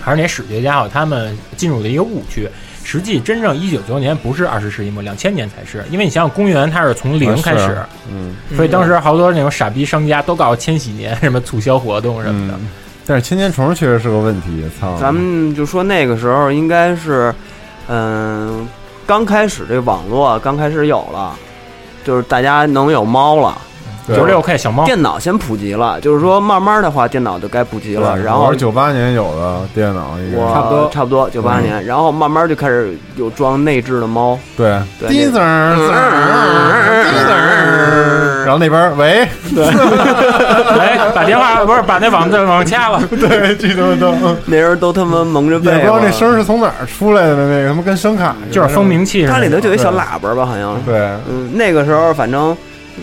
[0.00, 2.48] 还是那史学家好，他们进入了一个误区。
[2.90, 5.84] 实际真正一九九九年不是二十世纪末，两千年才是。
[5.90, 7.78] 因为你想想，公元它是从零开始，
[8.10, 12.54] 嗯所以当时好多那种傻逼商家都搞千禧年什么促销活动什么的。
[12.54, 12.66] 嗯，
[13.04, 14.96] 但是千年虫确实是个问题，操！
[14.98, 17.30] 咱们就说那个时候应该是，
[17.88, 18.66] 嗯、
[19.06, 21.36] 刚开始这网络刚开始有了，
[22.04, 23.67] 就是大家能有猫了，对
[24.08, 28.16] 九十六 K 小猫，电脑先普及了，就是说慢慢的话，电脑就该普及了。
[28.18, 30.90] 然后我是九八年有的电脑，我差不多。
[30.90, 31.62] 差不多九八嗯。
[31.62, 39.66] 年，然后慢慢就开始有装内置的猫，对，对滴子儿子儿滴子儿，然后那边喂，喂，
[41.14, 43.00] 把电话不是把那网网网掐了。
[43.10, 44.14] 对，巨他妈逗，
[44.46, 48.52] 那人都他妈蒙着也不知道那声是从哪儿出来的，那个他妈跟声卡似的。
[48.52, 50.76] 就是蜂鸣器似的，它里头就有一小喇叭吧，好像。
[50.76, 50.82] 是。
[50.86, 50.98] 对，
[51.28, 52.56] 嗯，那个时候反正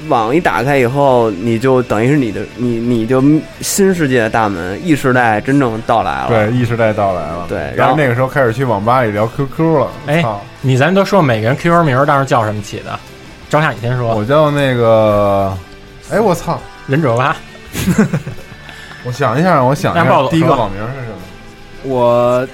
[0.07, 3.21] 网一打开以后，你就等于是你的你你就
[3.61, 6.27] 新世界的大门异时代真正到来了。
[6.29, 7.45] 对异时代到来了。
[7.49, 9.87] 对然后那个时候开始去网吧里聊 QQ 了。
[10.07, 10.23] 哎
[10.61, 12.99] 你咱都说每个人 QQ 名当时叫什么起的？
[13.49, 14.15] 张夏，你先说。
[14.15, 15.55] 我叫那个，
[16.09, 16.59] 哎，我操！
[16.87, 17.37] 忍者吧，
[19.05, 21.15] 我想一下，我想一下，第一个网名是什么？
[21.83, 22.47] 我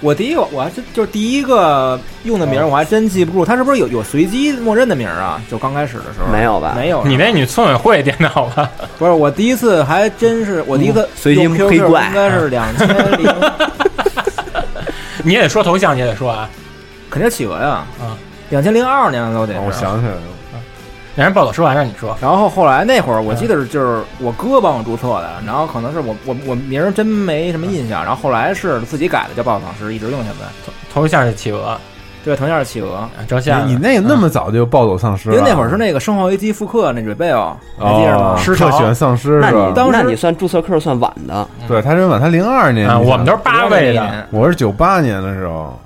[0.00, 5.42] 我第一个我还真就是第一个用的名儿我还真记不住，它是不是有有随机默认的名儿啊？
[5.50, 6.74] 就刚开始的时候没有吧？
[6.76, 8.70] 没有，你那你村委会电脑吧？
[8.96, 12.88] 不是我第一次还真是我第一次随机用 QQ 黑怪应该是两千
[13.18, 13.34] 零，
[15.24, 16.48] 你也得说头像，你也得说啊。
[17.10, 18.14] 肯定是企鹅呀，啊，
[18.50, 19.72] 两千零二年都得哦我。
[19.72, 20.20] 想起来了，
[21.18, 22.16] 让人暴走说完，让你说。
[22.22, 30.72] 然后后来那会儿，我记得是就是我哥帮我注册的，然后可能是我我我名儿真没什么印象，然后后来是自己改的叫暴走丧尸，一直用现在。
[30.94, 31.76] 头像是企鹅，
[32.24, 35.34] 对，头像是企鹅，照相，你你那个那么早就暴走丧尸了？
[35.34, 38.36] 因为那会儿是那个《生化危机》复刻那 Rebel，你还记着吗？
[38.38, 39.72] 喜欢丧尸那你是吧？
[39.74, 45.76] 当时那你算注册客算晚的，对他真晚，他零二年我们都是八位的，我是九八年的时候，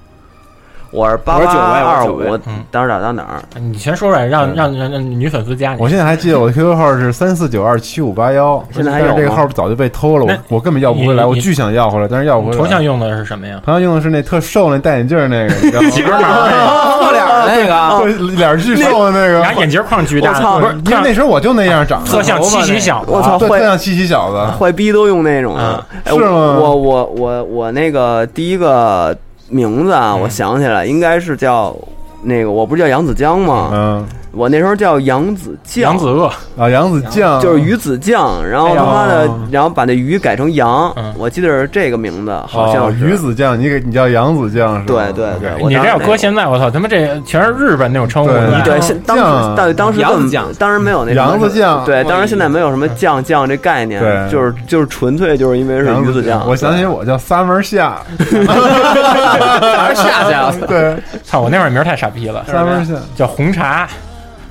[0.92, 3.42] 我是八八二五，嗯当时打到哪儿？
[3.58, 5.88] 你全说出来，让让让让女粉丝加你我。
[5.88, 12.58] 现在还记得我的 QQ 号是三四九二七五八幺，现在还有这个号早就被偷了，我我根本要不回来，我巨想要回来，但是要不回来。
[12.58, 13.58] 头像用的是什么呀？
[13.64, 15.90] 头像用的是那特瘦那戴眼镜那个，你知道吗？
[15.90, 19.40] 几根毛儿破脸儿那个， 对，脸儿巨瘦的那个。
[19.40, 23.12] 然后眼镜框巨大，我操不是因为那时候我就那样长特，像七喜小子。
[23.12, 24.58] 我操坏特像七喜小子。
[24.58, 26.28] 坏逼都用那种的是吗
[26.60, 29.16] 我我我我那个第一个
[29.52, 31.76] 名字啊，嗯我想起来应该是叫
[32.22, 33.70] 那个，我不是叫杨子江吗？
[33.72, 36.26] 嗯我那时候叫杨子酱，杨子鳄，
[36.56, 37.38] 啊，杨子酱。
[37.40, 45.12] 就是鱼子酱，然后他妈的，然后把那鱼改成羊嗯，我记得是这个名字，好像鱼子酱，你给你叫杨子酱是吧？
[45.12, 48.30] 对对对你这要搁现在，我操，他妈这全是日本那种称呼。
[48.30, 50.46] 对你对，现当时酱当当时杨子酱。
[50.58, 51.84] 当时没有那杨子酱。
[51.84, 54.30] 对，当时现在没有什么酱酱这概念，对。
[54.30, 56.42] 就是就是纯粹就是因为是鱼子酱。
[56.48, 60.50] 我想起我叫三门下，哪儿下去啊？
[60.66, 63.86] 对，操，我那会儿名儿太傻逼了，三门下，叫红茶。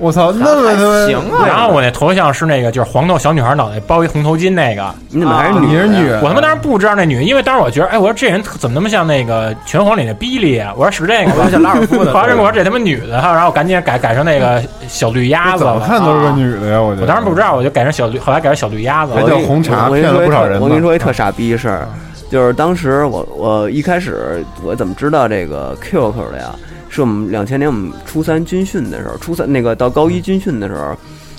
[0.02, 5.84] 我操，那么他妈行啊，然后我那头像是那个就是黄豆小女孩脑袋包一红头巾那个，你怎么还是女的呀？
[5.86, 10.72] 你是女的，我他妈当时不知道那女的，因为当时我觉得，哎，我说这人怎么那么像那个拳皇里的比利啊？
[10.76, 15.78] 我说是这个， 我像拉尔夫的后来跟我说这他妈女的，然后我赶紧改改成那个小绿鸭子怎么。
[15.78, 17.02] 看都是个女的呀，我觉得。
[17.02, 19.20] 我当时不知道，我就改成小绿，后来改成小绿鸭子了。
[19.20, 21.86] 还叫红茶我跟你骗了说一特不少人我跟你说一特傻逼事儿，
[22.28, 26.50] 就是当时我我一开始我怎么知道这个 QQ 的呀？
[26.94, 30.88] 是我们两千年我们初三军训的时候，初三那个到高一军训的时候，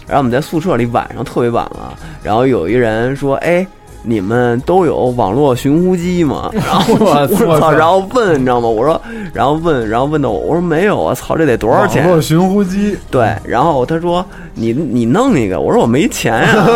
[0.07, 3.65] 然后我们在宿舍里晚上特别晚了，然后有一人说：“哎。”
[4.03, 6.49] 你们都有网络寻呼机吗？
[6.53, 8.67] 然后我我操，然后问你知道吗？
[8.67, 9.01] 我说，
[9.33, 12.03] 然后问，然后问到我，我说没有啊，操，这得多少钱？
[12.03, 14.25] 网络寻呼机，对，然后他说
[14.55, 16.47] 你你弄一个，我说我没钱呀、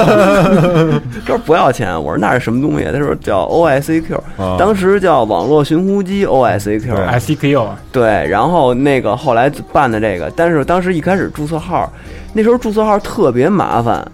[1.25, 2.85] 他说不要钱，我说那是什么东西？
[2.91, 4.55] 他说叫 OICQ，、啊。
[4.57, 11.91] 当时叫网络寻呼机 OICQ，ICQ 对，然后那个后来办的这个，但是当时一开始注册号，
[12.33, 14.05] 那时候注册号特别麻烦，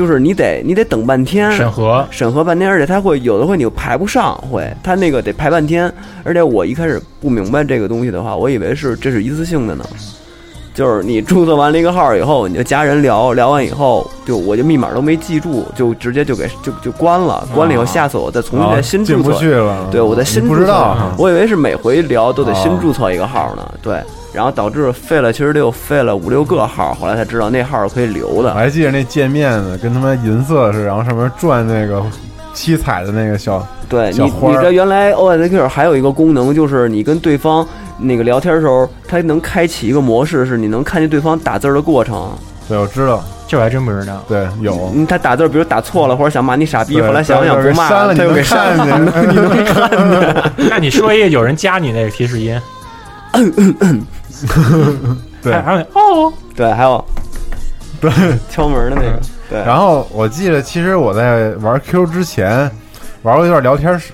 [0.00, 1.52] 就是你得你得等半天。
[1.52, 5.92] 审核，审核半天，而且他会有的会你排不上，会他那个得排半天。
[6.24, 9.84] 而且我一开始不明白这个东西的话，我以为是这是一次性的呢，
[10.72, 19.38] 就是你注册完了一个号以后，你就加人聊，聊完以后就我就密码都没记住，就直接就给就就关了，关了以后下次我再重新再新啊进不注册。
[19.38, 19.86] 去了。
[19.90, 20.54] 对，我再新注册。
[20.54, 23.70] 不知道，啊我以为是每回聊都得新注册一个号呢。
[23.82, 24.00] 对，
[24.32, 28.54] 然后导致废了，其实得有废了五六个号，后来才知道那号是可以留的我。
[28.54, 32.02] 还记得那界面呢，跟他妈银色似的，然后上面转那个
[32.54, 37.66] 七彩的那个小，对你，小花儿你知道原来 OSQ 还有一个功能，就是你跟对方
[37.98, 42.30] 那个聊天的时候，它能开启一个模式，是你能看见对方打字的过程。
[42.68, 44.24] 对，我知道，这我还真不知道。
[44.28, 44.92] 对，有。
[44.94, 48.84] 嗯，他打字，比如打错了，或者想骂你傻逼，后来想想不骂，删了，他又给删了。
[48.84, 50.52] 你能看见。
[50.70, 52.56] 那你说一个有人加你那个提示音，
[55.42, 55.52] 对。
[55.54, 57.04] 还，有哦，对，还有
[58.00, 58.10] 对，
[58.50, 62.70] 敲门的那个，对，然后我记得，其实我在玩 Q 之前
[63.22, 64.12] 玩过一段聊天室，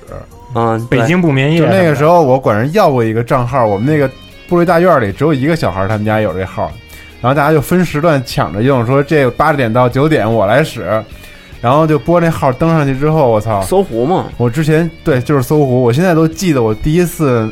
[0.55, 4.11] 嗯，北京不眠夜就那个时候我管人要过一个账号，我们那个
[4.49, 6.71] 部队大院里只有一个小孩，他们家有这号，
[7.21, 10.83] 然后大家就分时段抢着用，说这八点到九点我来使，
[11.61, 13.61] 然后就拨那号登上去之后，我操！
[13.63, 17.49] 搜狐嘛，我之前对就是搜狐，我现在都记得我第一次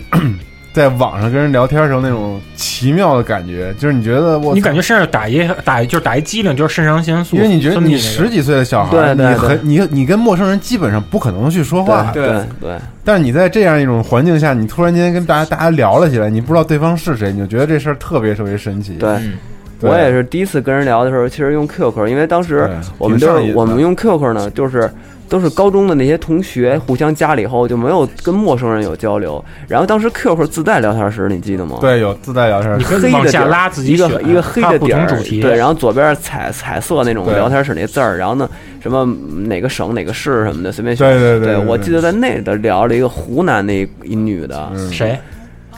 [0.74, 12.42] 在网上跟人聊天的时候那种奇妙的感觉，就是你觉得我你感觉身上打一打一就是打一激灵，就是肾上腺素，因为你觉得你十几岁的小孩，对对对你很你你跟陌生人基本上不可能去说话，对对。
[12.60, 18.94] 对，但是你在这样一种环境下，你突然间跟大家大家聊了起来，你不知道对方是谁，你就觉得这事儿特别特别神奇。
[18.96, 19.08] 对。
[19.10, 19.34] 嗯，
[19.80, 22.68] 我也是第一次跟人聊的时候，其实用 QQ，因为当时
[22.98, 23.52] 我们都挺上瘾的。
[23.52, 24.90] 是我们用 QQ 呢，就是
[25.28, 29.42] 都是高中的那些同学互相加了以后就没有跟陌生人有交流。
[29.66, 38.48] 然后当时 QQ 自带聊天室，你记得吗？，对有自带聊天你室，黑的底儿拉自己一个一个黑的点儿，同主题，对，然后左边彩彩色那种聊天室那字儿，然后呢
[38.82, 39.04] 什么
[39.46, 41.08] 哪个省哪个市什么的随便选。
[41.10, 45.18] 对对对对我记得在那的聊了一个湖南那一女的，嗯谁？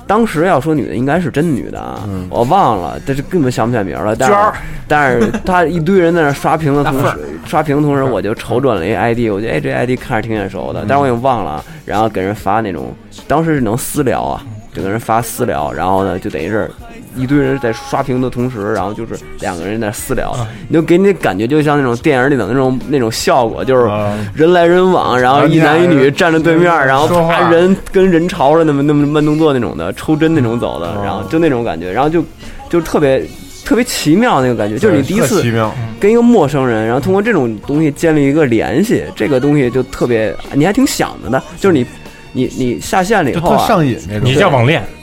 [0.07, 4.15] 当时要说女的应该是真女的啊，嗯我忘了，但是根本想不起来名儿了。
[4.15, 4.55] 但是娟儿
[4.89, 12.95] 但是他一堆人在那刷屏的同时， 刷屏的同时我就瞅准了一 ID，我觉得哎这 ID 看着挺眼熟的，但是我也忘了，然后给人发那种，
[13.27, 14.43] 当时是能私聊啊，
[14.73, 16.71] 就给人发私聊，然后呢就等于是。
[17.17, 20.37] 一堆人在刷屏的同时，然后就是两个人在私聊，
[20.69, 32.25] 你就给你的感觉就像那种电影里的那种那种效果，就是啊人来人往，然后一男一女站在对面，然后啪人跟人潮似的那么那么慢动作那种的，抽针那种走的，然后就那种感觉，然后就
[32.69, 33.25] 就特别
[33.65, 41.87] 特别奇妙那个感觉，就是你第一次奇妙，跟一个陌生人，然后通过这种东西建立一个联系，这个东西就特别你还挺想着的，就是你
[42.33, 44.35] 你你下线了以后啊，上瘾那种你。
[44.35, 44.96] 叫网恋，这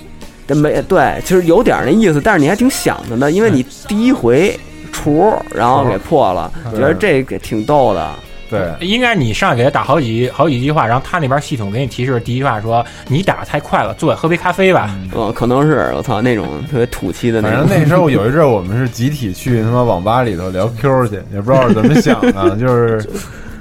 [0.47, 4.59] 没对，其实有点那意思，但是你还挺想的呢，因为你第一回
[4.91, 8.09] 厨，然后给破了，觉得这个挺逗的。
[8.49, 14.95] 对，应该你上来给他打好几好几句话，然后他那边系统给你提示第一句话说你打的太快了，坐下喝杯咖啡吧。
[15.15, 17.67] 嗯，可能是我操那种特别土气的那反种。
[17.67, 23.03] 正那时候 有一阵儿我们是集体去他妈网吧里头聊 Q 去，也不知道是怎么想的，就是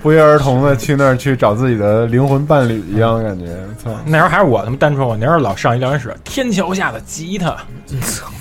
[0.02, 3.46] 不约而同的去那儿去找自己的灵魂伴侣一样的感觉。
[3.82, 7.56] 操，那时候还是我他妈单纯，我那时候老上一聊天室，天桥下的吉他，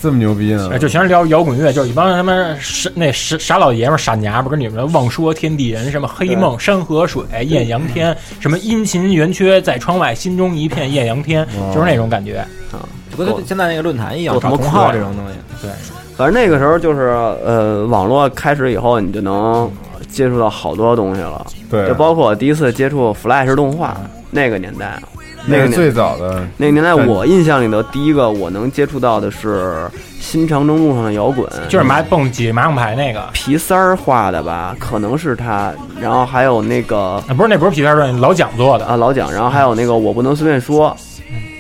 [0.02, 0.80] 这么牛逼呢哎？
[0.80, 12.40] 就全是聊摇滚乐，就是一帮他妈傻那傻傻老爷们儿、傻娘们儿，跟你们妄说天地人，什么黑梦、山河水、艳阳天，什么阴晴圆缺在窗外，心中一片艳阳天，哦就是那种感觉。
[12.72, 12.82] 啊，
[13.12, 15.34] 就跟现在那个论坛一样，同号这种东西。
[15.62, 15.70] 对，
[16.18, 17.02] 反正那个时候就是
[17.46, 19.70] 呃，网络开始以后，你就能
[20.12, 21.88] 接触到好多东西了，对。
[21.88, 23.98] 就包括我第一次接触 Flash 动画
[24.30, 25.02] 那个年代，
[25.46, 29.90] 那个年那个最早的那个年代，我印象里头第一个我能接触到的是
[30.20, 35.74] 新长征路上的摇滚，就是麻蹦挤麻将牌那个，皮三儿画的吧，可能是他。
[36.00, 40.96] 然后还有那个啊不是那不是皮三段老蒋做的，啊老蒋，然后还有那个我不能随便说，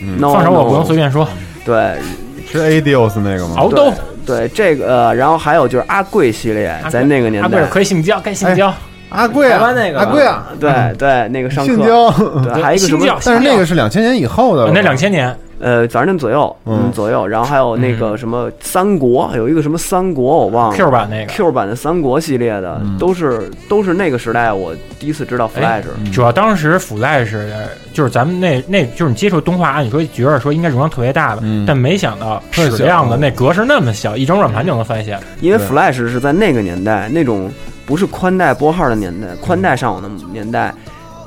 [0.02, 0.20] 嗯。
[0.20, 1.28] No 放手我不能随便说，
[1.64, 1.97] 对
[2.52, 3.56] 是 Adios 那个吗？
[3.58, 3.91] 敖兜
[4.26, 7.47] 对对这个，呃然后还有就是阿贵系列，在那个年代。
[7.47, 8.74] 阿贵，可以性交，该性交，
[9.10, 9.99] 阿贵啊，台湾那个。
[9.99, 12.12] 阿贵啊，对对那个上课，性交，
[12.43, 21.32] 对，还有一个什么性交，但是那个是两千年以后的，那两千年呃，反正左右，嗯嗯，左右，然后还有那个什么三国，有一个什么三国我忘了 Q 版那个。
[21.32, 27.38] Q 版的三国系列的，嗯都是都是那个时代我第一次知道 Flash，、主要当时 Flash
[27.93, 35.22] 就是咱们那那就是你接触动画，按理说觉得说应该容量特别大的，嗯但没想到特小矢量的那格式那么小，一张软盘就能翻下来。
[35.41, 37.51] 因为 Flash 是在那个年代那种
[37.86, 40.74] 不是宽带拨号的年代，宽带上网的年代。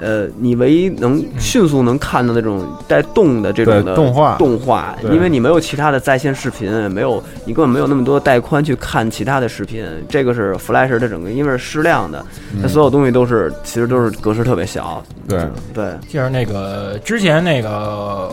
[0.01, 9.85] 呃，你唯一能迅速能看到那种带动的这种的动画动画，因为你没有其他的在线视频，没有你根本没有那么多带宽去看其他的视频。
[10.09, 12.25] 这个是 Flash 的整个，因为是适量的，
[12.63, 15.03] 它所有东西都是其实都是格式特别小。
[15.29, 15.41] 对，
[15.73, 18.31] 对，就是那个之前那个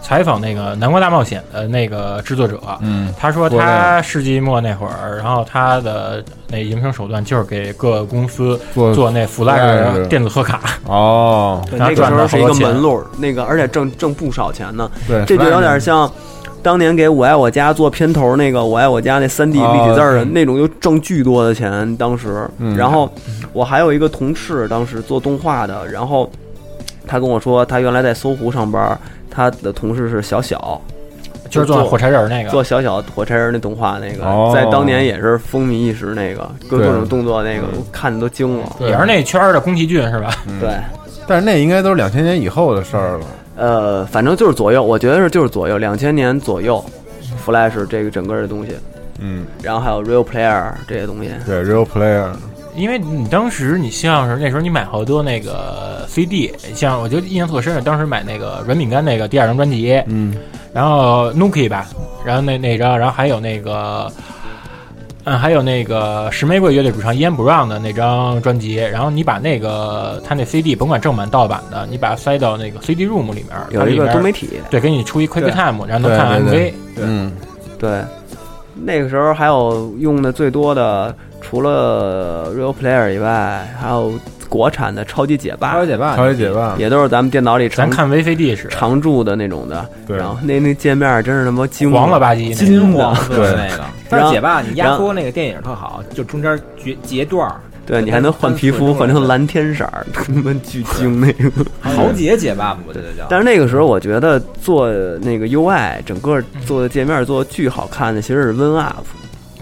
[0.00, 14.90] 采访那个《南瓜大冒险》的那个制作者，嗯，他说说他世纪末那会儿，然后他的那营生手段就是给各个公司做做那 Flash Flash 电子贺卡，哦，对那个时候是一个门路，那个而且挣挣不少钱呢。
[15.06, 16.10] 对，这就有点像
[16.62, 21.96] 当年给我爱我家做片头那个我爱我家那三 D 哦立体字儿的那种，就挣巨多的钱。
[21.96, 22.76] 当时，嗯。
[22.76, 23.10] 然后
[23.52, 26.30] 我还有一个同事，当时做动画的，然后
[27.06, 28.98] 他跟我说，他原来在搜狐上班，
[29.38, 30.80] 他的同事是小小，
[31.48, 32.50] 就是做火柴人那个。
[32.50, 34.50] 做小小火柴人那动画那个，哦。
[34.52, 38.66] 在当年也是风靡一时，那个各对各种动作那个，我看的都惊了。
[38.80, 40.34] 也是那圈儿的宫崎骏是吧？
[40.58, 40.70] 对，
[41.28, 43.26] 但是那应该都是两千年以后的事儿了。
[43.54, 46.84] 呃，反正就是左右，我觉得是就是左右，两千年左右
[47.46, 48.72] ，Flash 这个整个的东西，
[49.20, 52.26] 嗯，然后还有 Real Player 这些东西，对，Real Player，
[52.78, 60.34] 因为你当时你像是那时候你买好多那个 CD，像我觉得印象特深，当时买那个软饼干那个第二张专辑，嗯，
[60.72, 61.86] 然后 Nuki 吧，
[62.24, 64.10] 然后那那张，然后还有那个，
[65.24, 77.04] 嗯，还有那个石玫瑰乐队主唱 Ian Brown 的那张专辑，然后你把那个他那 CD 甭管正版盗版的，你把它塞到那个 CD room 里面，它有一个多媒体，对，给你出一 Quick Time，然后能看对 MV 对。
[77.04, 77.32] 嗯，
[77.78, 78.02] 对，
[78.74, 84.12] 那个时候还有用的最多的，除了 Real Player 以外，还有
[84.48, 89.88] 国产的超级解霸超，级解霸，超级解霸，也都是咱们电脑里常咱看 VCD 时，常驻的那种的。
[90.06, 93.84] 对然后那那界面真是他妈金黄了吧唧，金黄色的那个。
[94.08, 101.50] 但是解霸你压缩那个电影特好，就中间截截段儿，对你还能换皮肤，换成蓝天色儿， 他妈巨精那个。
[101.80, 103.26] 豪杰解霸嘛，我记得叫。
[103.28, 108.94] 但是那个时候，我觉得做那个 UI，整个做的界面做的巨好看的，其实是 WinUp。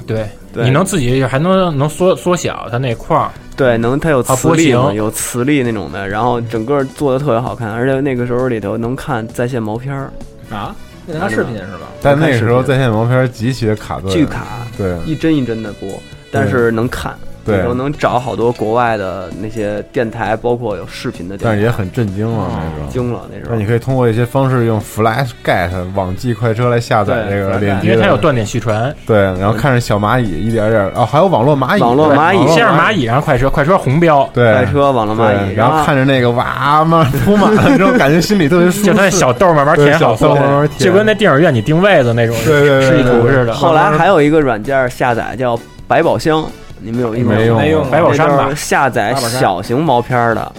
[0.07, 0.65] 对，对。
[0.65, 10.13] 你能自己还能能缩缩小它那块儿，对，能它有磁力嘛，有磁力那种的，然后整个做的特别好看，而且那个时候里头能看在线毛片儿，
[10.51, 10.75] 啊，
[11.07, 11.89] 那能看视频是吧？
[12.01, 14.97] 但那个时候在线毛片极其的卡顿，巨卡，对。
[15.05, 15.89] 一帧一帧的播，
[16.31, 22.91] 但是能看，对那时候能找好多国外的那些电台，包括有视频的电台，但是也很震惊了那时候。
[22.91, 23.67] 惊了那时候那你。
[23.67, 28.95] 可以通过一些方式用 Flash Get 网际快车来下载这个链接，因为它有断点续传。
[29.05, 34.53] 对，然后看着小蚂蚁一点点哦，还有网络蚂蚁，网络蚂蚁先是蚂蚁，然后快车，快车红标，对。
[34.53, 38.87] 快车网络蚂蚁，然后看着那个哇嘛铺满了之后，感觉心里特别舒服。
[38.87, 43.53] 就它那小豆慢慢填好小豆慢慢填就跟那电影院你定位的那种对对对示意图似的。
[43.53, 46.45] 后来还有一个软件下载叫百宝箱，
[46.81, 47.35] 你们有用吗？
[47.35, 50.53] 没用没用百宝山吧下载小型毛片儿的。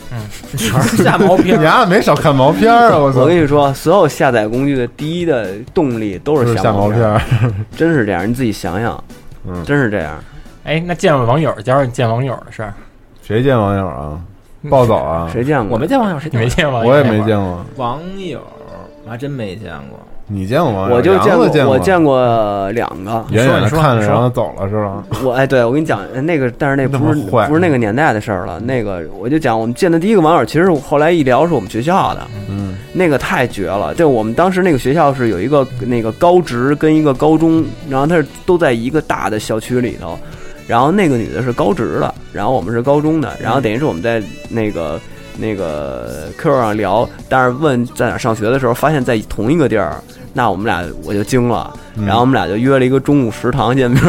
[0.58, 2.98] 全是下毛片 你，丫没少看毛片儿啊！
[3.00, 7.22] 我操，我跟你说，所有下载工具的第一的动力都就是是下毛毛，片儿，
[7.76, 8.28] 真是这样。
[8.28, 9.04] 你自己想想，
[9.48, 10.18] 嗯，真是这样。
[10.64, 12.74] 哎，那见网友，假如你见网友的事儿，
[13.22, 14.20] 谁见网友啊？
[14.70, 15.30] 暴走啊！
[15.32, 15.76] 谁见过？
[15.76, 16.90] 我没见网友，谁你没见网友？
[16.90, 18.42] 我也没见过，网友，
[19.06, 20.00] 我还真没见过。
[20.30, 20.90] 你见过吗？
[20.92, 23.26] 我就见过，我见过两个。
[23.32, 25.04] 远远的看着，然后走了是吧？
[25.24, 28.60] 我哎，对我跟你讲，那个但是那不是那不是那个年代的事儿了。
[28.60, 33.96] 那个我就讲，我们见的第一个网友，其实后来一聊是我们学校的，嗯，那个太绝了。
[33.96, 40.18] 就我们当时那个学校是有一个那个高职跟一个高中，然后它是都在一个大的校区里头。
[40.68, 45.00] 然后那个女的是高职的，然后我们是高中的，然后等于是我们在那个
[45.38, 49.96] 那个 QQ 上聊，但是问在哪上学的时候，发现在同一个地儿，
[50.38, 54.00] 那我们俩我就惊了，嗯然后我们俩就约了一个中午食堂见面，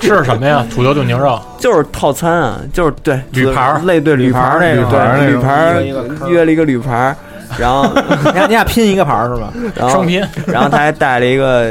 [0.00, 0.66] 吃 什么呀？
[0.70, 7.16] 土豆炖牛肉， 就是套餐啊，就是对铝盘儿类对铝盘儿那种对铝盘儿约了一个铝盘儿，
[7.58, 7.86] 然后
[8.22, 9.50] 你俩你俩拼一个牌儿是吧？
[9.74, 11.64] 然后双拼然后他还带了一个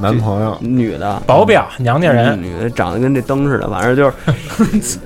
[0.00, 4.14] 男朋友，女的保镖娘家人，女的长得跟这灯似的，反正就是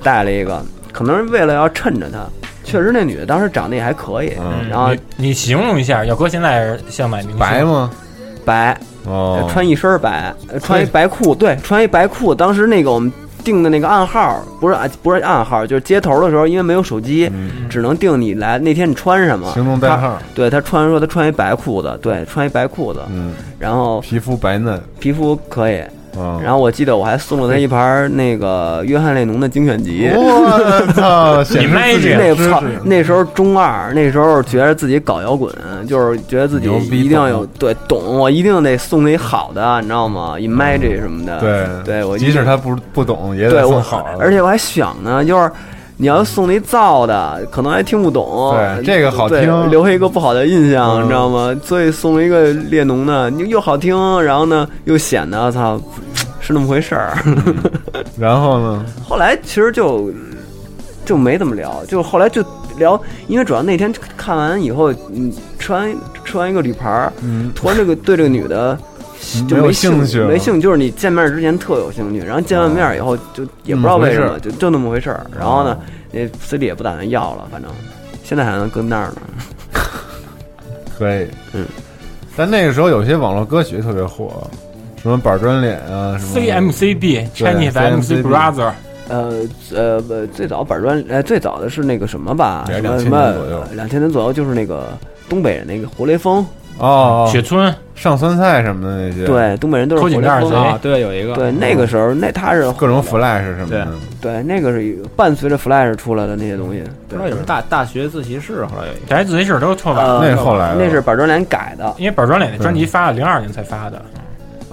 [0.01, 0.63] 带了一个，
[0.93, 2.19] 可能是为了要衬着她。
[2.65, 7.61] 确实，那女的当时长得也还可以，嗯然后你你形容一下，要搁现在像买明星白？
[7.63, 7.89] 吗？
[8.43, 12.33] 白，哦，穿一身白，呃穿一白裤，对，穿一白裤。
[12.35, 13.11] 当时那个我们
[13.43, 19.51] 定的那个暗号，不是啊不是暗号，就是接头的时候，因为没有手机，嗯，只能定你来那天你穿什么。
[19.51, 25.81] 行动代号，对他穿说他穿一白裤子，对，穿一白裤子，嗯，然后皮肤白嫩，皮肤可以，
[26.17, 30.09] 啊，然后我记得我还送了他一盘那个约翰列侬的精选集。
[30.13, 35.51] 我操， 显示自己那操那时候中二，那时候觉得自己搞摇滚，
[35.87, 45.51] 就是觉得自己一定要有对懂，我一定得送那好的，你知道吗？Imagine 什么的，对对我即使他不不懂，也对我得送好的，而且我还想呢，就是
[45.97, 49.69] 你要送那造的，可能还听不懂，对这个好听。
[49.69, 51.03] 留下一个不好的印象，嗯。
[51.03, 51.55] 你知道吗？
[51.63, 55.79] 所以送了一个列侬的，又又好听，然后呢又显得操
[56.45, 57.17] 是那么回事儿。
[58.19, 60.11] 然后呢，后来其实就
[61.03, 62.43] 就没怎么聊，就后来就
[62.77, 65.91] 聊，因为主要那天看完以后，嗯，吃完
[66.23, 68.77] 吃完一个铝盘儿，嗯，突然这个对这个女的
[69.47, 75.25] 就没有兴兴趣没兴趣，就是你见面之前特有兴趣，然后见完面以后就也不知道为什么，就就那么回事儿。
[75.35, 75.77] 然后呢哦，
[76.11, 77.71] 那嘴里也不打算要了，反正
[78.23, 79.21] 现在还能跟那儿呢。
[80.97, 81.65] 可以，嗯。
[82.37, 84.45] 但那个时候有些网络歌曲特别火，
[85.05, 88.71] 什么板砖脸啊，什么 CMCB Chinese MC Brother，
[89.07, 93.63] 呃呃呃，最早板砖呃最早的是那个什么吧，也是2000什么什么年左右。
[93.75, 94.97] 两千年左右，就是那个
[95.29, 96.43] 东北人那个活雷锋，
[96.79, 97.71] 哦，雪村。
[97.93, 100.53] 上酸菜什么的那些，，对，东北人都是活雷锋盖儿贼。
[100.53, 101.33] 啊，对，有一个。
[101.33, 103.87] 对，那个时候那他是各种 flash 什么的，
[104.19, 104.43] 对。
[104.43, 109.05] 那个是伴随着 Flash 出来的那些东西，对不知道有什么大大学自习室，后来有一个。
[109.07, 114.01] 大学自习室都特晚，呃那是后来那是板砖脸改的，因为板砖脸那专辑发了零二年才发的，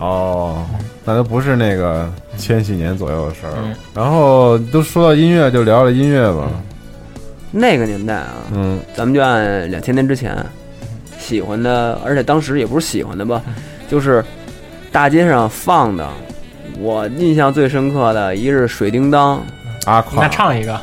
[0.03, 0.67] 哦，
[1.05, 3.75] 那都不是那个千禧年左右的事儿了嗯。
[3.95, 6.49] 然后都说到音乐，就聊聊音乐吧。
[7.53, 10.37] 那个年代啊，嗯，咱们就按两千年之前
[11.21, 13.41] 喜欢的，而且当时也不是喜欢的吧，
[13.89, 14.25] 就是
[14.91, 16.09] 大街上放的。
[16.81, 19.41] 我印象最深刻的一是水叮当，
[19.85, 20.81] 阿垮那，唱一个，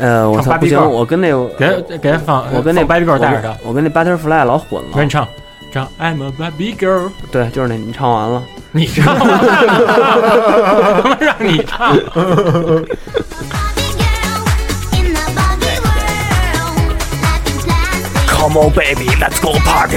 [0.00, 4.88] 呃，我操，不行，我跟那给给他放，我跟那 Baby Girl 带着的，我跟那 Butterfly 老混了。
[4.92, 5.28] 我给你唱
[5.70, 8.42] 唱 I'm a Baby Girl，对，就是那，你唱完了。
[8.72, 9.24] 你唱，他
[11.04, 11.96] 妈让你唱
[18.26, 19.96] ，Come on baby, let's go party。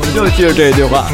[0.00, 1.06] 我就记着这句话。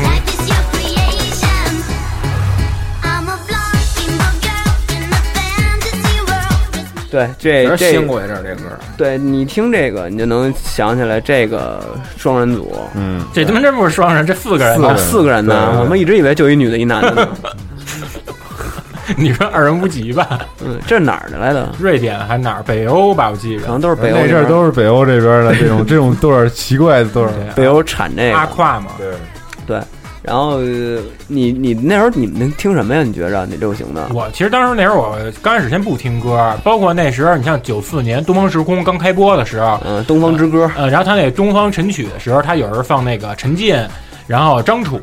[7.15, 11.81] 对，这这新过一阵这歌儿，对你听这个，你就能想起来这个
[12.17, 12.75] 双人组。
[12.97, 17.29] 嗯，这他妈真不是双人，这四个人四个人呢，四个人呢，我们一直以为就一女的，一男的呢。
[19.17, 20.41] 你说二人无极吧？
[20.67, 21.73] 嗯，这是哪儿的来的？
[21.79, 22.65] 瑞典还哪儿？
[22.65, 23.65] 北欧吧，我记着。
[23.65, 27.29] 可能都是北欧那阵儿都是北欧这边的这种这种对儿奇怪的对儿。
[27.29, 28.37] 对北欧产这个。
[28.37, 29.07] 阿胯嘛，对，
[29.67, 29.81] 对，
[30.25, 33.03] 然后呃你你那时候你们能听什么呀？
[33.03, 34.09] 你觉着你流行的？
[34.14, 40.70] 我其实当时那时候我刚开始先不听歌，包括那时候你像九四年《东方时空》刚开播的时候，嗯，东方之歌。
[40.77, 43.77] 呃，然后他那东方神曲的时候，他有时候放那个陈进，
[44.27, 44.99] 然后张楚，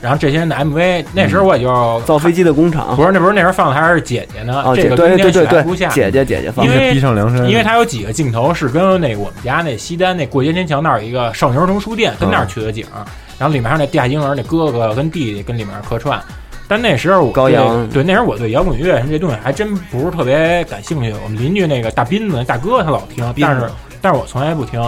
[0.00, 2.96] 然后这些人的 MV，那时候我也就造飞机的工厂。
[2.96, 6.72] 不是那不是那时候放的还是姐姐呢，哦，这个冬天对对对对雪还不下，姐姐姐姐放的。
[6.72, 13.04] 因为披上梁山，因为它有几个镜头是跟那个我们家那西单那过街天桥那儿有一个少年儿童书店，跟那儿取的景儿，
[13.38, 16.20] 然后里面还有那地下婴儿那哥哥跟弟弟跟里面客串。
[16.66, 21.14] 但那时候我对高阳对那时候我对摇滚乐什么这东西还真不是特别感兴趣。
[21.22, 23.70] 我们邻居那个大斌子那大哥他老听，但是
[24.00, 24.80] 但是我从来不听。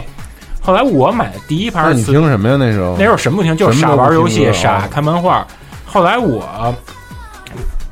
[0.61, 2.57] 后来我买的第一盘你听什么呀？
[2.59, 5.47] 那时候那时候什么不听，就是傻玩游戏，傻啊看漫画。
[5.85, 6.75] 后来我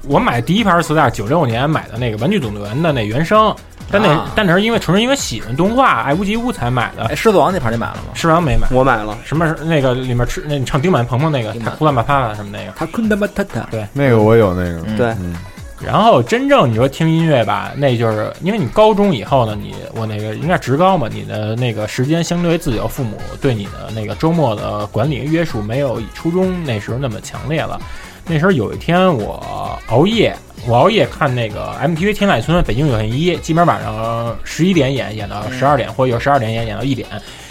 [0.08, 3.54] 我买第一盘磁带，九六年买的那个《玩具总动员》的那原声，
[3.90, 7.14] 但那、啊但那是因为纯是因为喜欢动画，爱屋及乌才买的哎，。
[7.14, 8.12] 狮子王那盘你买了吗？
[8.14, 12.72] 狮子王没买，我买了，什么那个里面吃那你唱丁满鹏鹏那个他呼啦巴啪啦什么那个。
[12.76, 15.36] 他坤他妈他他，那个我有那个，嗯对，嗯，
[15.84, 27.78] 然后真正你说听音乐吧，那就是因为你高中以后呢，你我那个应该职高嘛，你的那个时间相对自由，父母对你的那个周末的管理约束没有初中那时候那么强烈了。
[28.26, 30.34] 那时候有一天我熬夜，
[30.66, 37.06] 我熬夜看那个 MTV 天籁村《北京有线一》，基本晚上十一点演，演到十二点，或者有十二点演，演到一点，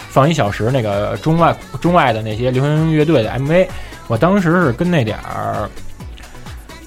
[0.08, 3.68] 放一小时那个中外中外的那些流行乐队的 MV。
[4.08, 5.70] 我当时是跟那点儿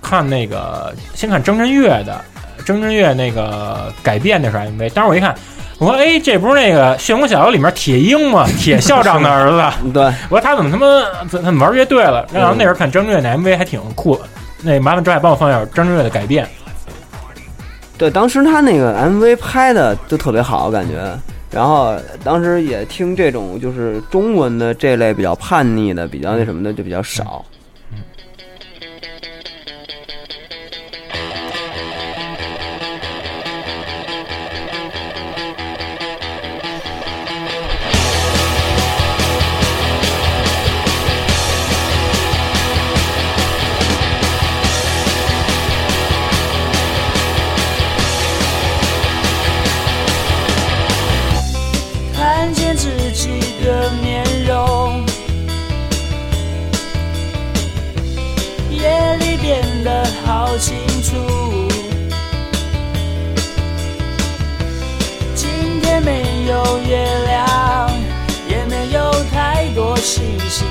[0.02, 2.24] 看那个，先看张震岳的
[2.66, 5.34] 郑震岳那个改编那是 MV，当时我一看，
[5.80, 8.48] 我说哎，这不是那个《旋风小子》里面铁鹰吗？
[8.58, 9.92] 铁校长的儿子。
[9.94, 12.28] 对，我说他怎么他妈怎怎么玩乐队了？
[12.34, 14.24] 然后那时候看张震岳那 MV 还挺酷的，
[14.64, 16.48] 那麻烦周海帮我放一下张震岳的改变。
[17.98, 20.96] 对，当时他那个 MV 拍的就特别好，感觉。
[21.50, 27.44] 然后当时也听这种就是中文的这类比较叛逆的、比较那什么的就比较少。
[27.50, 27.57] 看
[66.88, 67.90] 月亮，
[68.50, 70.68] 也没有太多星星，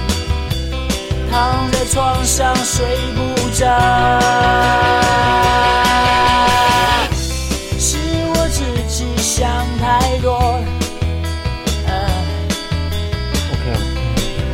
[1.31, 2.85] 躺在床上睡
[3.15, 3.67] 不着。
[7.79, 7.99] 是
[8.35, 10.61] 我自己想太多。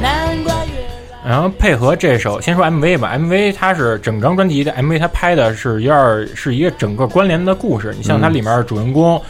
[0.01, 0.91] 难怪月亮。
[1.25, 7.95] 然后配合这首，先说 MV 吧，MV 它是整张专辑的 MV，它拍的是有点是一个整个关联的故事。
[7.97, 9.23] 你像它里面主人公，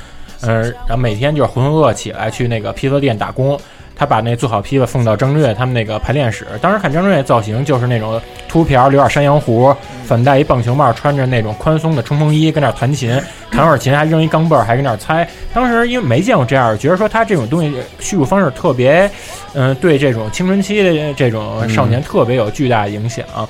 [0.42, 3.58] 呃，然后每天就是浑浑噩噩起来去那个披萨店打工，
[3.94, 6.46] 他把那做好披萨送到张震岳他们那个排练室。
[6.60, 9.74] 当时看张震岳造型就是那种秃瓢，留点山羊胡，
[10.04, 13.20] 反戴一棒球帽，穿着那种宽松的冲锋衣，跟那儿弹琴，
[13.50, 15.28] 弹会儿琴还扔一钢镚儿，还跟那儿猜。
[15.54, 19.08] 当时因为没见过这样，觉得说他这种东西叙述方式特别，
[19.54, 23.24] 嗯、对这种青春期的这种少年特别有巨大影响。
[23.36, 23.46] 嗯，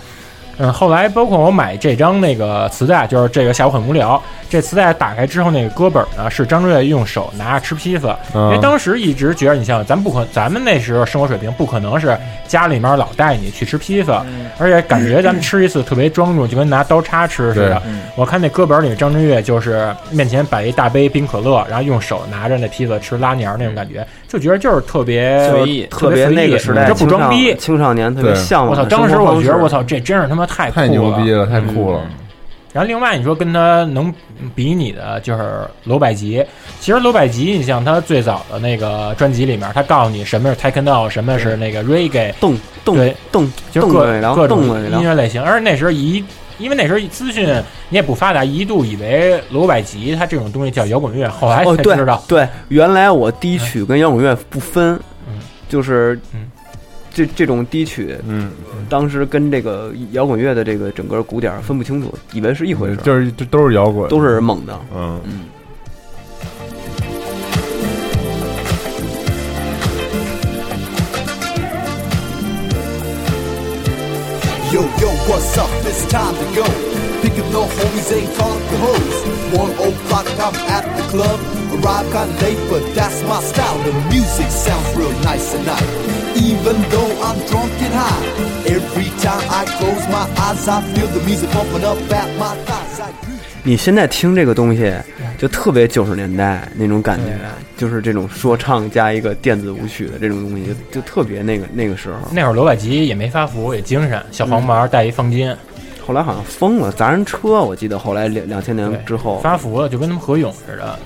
[0.70, 4.22] 后来包括我买这张那个磁带，就是这个下午很无聊。
[4.50, 12.14] 这磁带打开之后，那个歌本呢是张震岳用手拿着吃披萨，因为嗯当时一直觉得，你像咱不可，咱们那时候生活水平不可能是
[12.46, 14.22] 家里面老带你去吃披萨，
[14.58, 17.80] 而且感觉咱们吃一次特别庄重，就跟拿刀叉吃似的。
[17.80, 27.56] 对我看那歌本里张震岳就是面前摆一大杯冰可乐，然后用手拿着那披萨吃拉年儿那种感觉，就觉得就是特别随意特别那个时代这不装逼。
[27.56, 28.44] 青少年特别对我操！
[28.44, 31.46] 向往当时我觉得我操，这真是他妈太酷太牛逼了。
[31.46, 32.00] 太酷了。
[32.72, 34.10] 然后另外你说跟他能
[34.54, 36.42] 比拟的就是罗百吉，
[36.80, 45.42] 其实罗百吉，你像他最早的那个专辑里面，他告诉你什么是 techno，什么是那个 reggae，动动对动就各动对，然后各种音乐类型。
[45.42, 46.24] 而那时候一，
[46.56, 47.46] 因为那时候资讯
[47.90, 52.24] 你也不发达，一度以为罗百吉他这种东西叫摇滚乐，后来才知道。
[52.26, 54.98] 对，原来我低曲跟摇滚乐不分，
[55.28, 55.34] 嗯
[55.68, 56.50] 就是嗯
[57.14, 58.50] 这这种低曲，嗯，
[58.88, 64.78] 当时跟这个摇滚乐的这个整个鼓点分不清楚，以为是一回事儿，就是这都是摇滚，都是猛的。
[64.94, 65.20] 嗯。
[65.24, 65.40] 嗯
[74.72, 75.68] ，Yo, yo, what's up?
[75.84, 76.91] It's time to go.
[77.22, 79.16] Pick up the homies, ain't call up the hoes.
[79.54, 81.38] One o'clock, I'm at the club.
[81.72, 83.78] Arrive kinda late, but that's my style.
[83.84, 85.86] The music sounds real nice tonight.
[86.34, 88.22] Even though I'm drunk and high,
[88.66, 93.00] every time I close my eyes, I feel the music pumping up at my thighs.
[93.00, 93.12] I
[93.64, 94.92] 你现在听这个东西，
[95.38, 97.38] 就特别九十年代那种感觉，
[97.76, 102.16] 就是这种说唱加一个电子舞曲的这种东西，就就特别那个那个时候。
[102.32, 105.54] 那会儿罗百吉也没发福，也精神，小黄毛戴一方巾，
[106.06, 110.98] 后来好像疯了，砸人车，我记得后来两两千年之后，发福了，就跟他们何勇似的。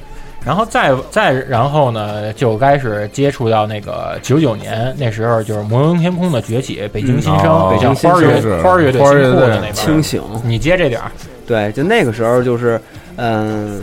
[0.45, 7.71] 然后再再然后呢，就开始接触到那个九九年那时候，就是摩登天空的崛起，北京新生，哦。
[7.73, 11.11] 北京花儿乐队花儿乐队新裤的那边清醒，你接这点儿，
[11.49, 12.81] 对，就那个时候就是，
[13.17, 13.81] 嗯，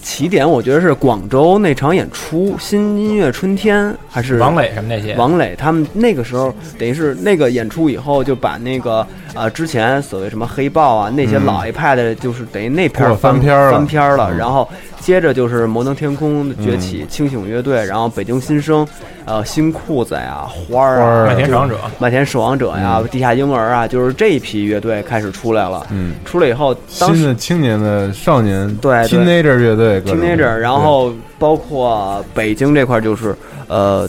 [0.00, 9.04] 起点我觉得是广州那场演出，新音乐春天还是王磊什么那些，王磊他们那个时候，等于是那个演出以后，就把那个
[9.38, 11.44] 啊、之前所谓什么黑豹啊那些嗯。
[11.44, 13.72] 老一派的，就是等于那片儿翻篇儿了。
[13.72, 14.36] 翻篇儿了，嗯。
[14.36, 14.68] 然后
[15.00, 18.86] 接着就是摩登天空崛起，清醒乐队，然后北京新生，
[19.24, 25.86] 呃，新裤子呀，花儿啊，麦田守望者，麦田守望者呀，地下婴儿啊，就是这一批乐队开始出来了。
[25.90, 29.18] 嗯，出来以后，当时新的青年的少年，对对。
[29.18, 33.34] teenager 乐队 teenager，然后包括北京这块就是
[33.68, 34.08] 呃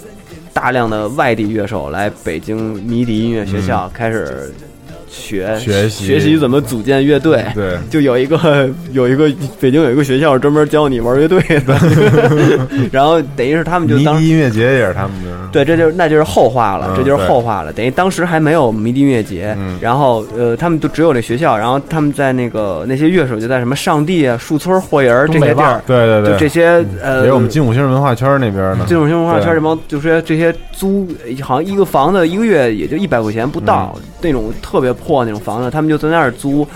[0.53, 4.53] 大量的外地乐手来北京迷笛音乐学校开始
[5.09, 7.43] 学学习学习怎么组建乐队。
[7.55, 9.29] 对，就有一个有一个
[9.59, 11.75] 北京有一个学校专门教你玩乐队的，
[12.91, 17.73] 然后等于是他们就当迷笛音乐节也是他们的，对，这就是那就是后话了，嗯这就是后话了。
[17.73, 31.07] 等于当时还没有迷笛音乐节，嗯然后呃，他们都只有这学校，然后他们在那个那些乐手就在什么上地啊、树村、霍营儿这些地儿，对对对，就这些呃，也有我们金五星文化圈那边的，金五星文化圈对这帮就是这些租，
[31.41, 36.67] 好像一个房子一个月也就一百块钱不到，嗯那种特别破那种房子，他们就在那儿租，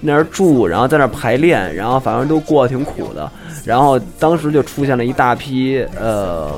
[0.00, 3.30] 那儿住，然后在那儿排练，然后反正都过得挺苦的。
[3.64, 6.50] 然后当时就出现了一大批呃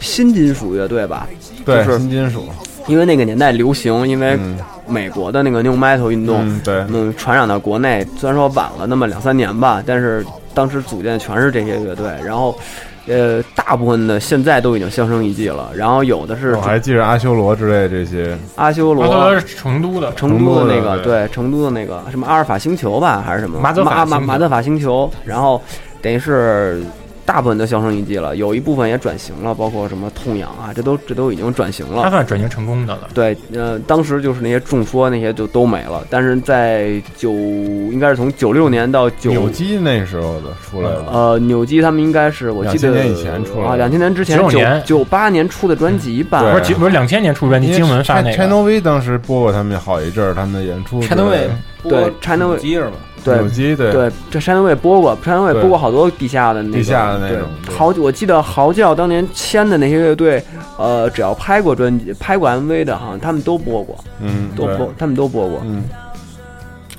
[0.00, 1.26] 新金属乐队吧，
[1.64, 2.44] 对就是新金属，
[2.86, 4.58] 因为那个年代流行，因为嗯。
[4.90, 10.24] 美国的那个 New Metal 运动，嗯对，嗯，传染到国内，虽然说晚了那么两三年吧，但是
[10.54, 12.58] 当时组建的全是这些乐队，然后，
[13.08, 19.40] 呃，大部分的现在都已经销声匿迹了，然后有的是我还记着阿修罗之类这些，阿修阿修罗罗。
[19.40, 23.58] 是成都的，成都的那个，对，成都的那个什么阿尔法星球吧，还是什么？
[23.60, 25.60] 马马马马德法星球，然后
[26.00, 26.82] 等于是
[27.28, 32.08] 大部分都销声匿迹了，有一部分也转型了，包括什么痛痒啊，这都这都已经转型了他。
[32.08, 33.10] 算转型成功的了。
[33.12, 51.50] 对，呃，当时就是那些众说那些就都没了，但是在九应该是从九六年到九扭机那时候的出来了，呃扭机他们应该是我记得2000年以前出来的啊，两千年之前95九年九八年出的专辑吧，不是几不是两千年出专辑，因为经文发那 China 个，V 当时播过他们好一阵儿，他们的演出之类的，China Way
[51.82, 52.92] 对 China 机是吧？
[53.24, 53.92] 对对。
[53.92, 55.62] 对，这山东卫播过，山东卫对。
[55.62, 57.68] 播过好多地下的那个地下的那种对。
[57.68, 60.42] 对豪，我记得嚎叫当年签的那些乐队，
[60.78, 65.84] 呃，只要拍过专辑、拍过 MV 的，好像他们都播过，嗯，都播，他们都播过，嗯，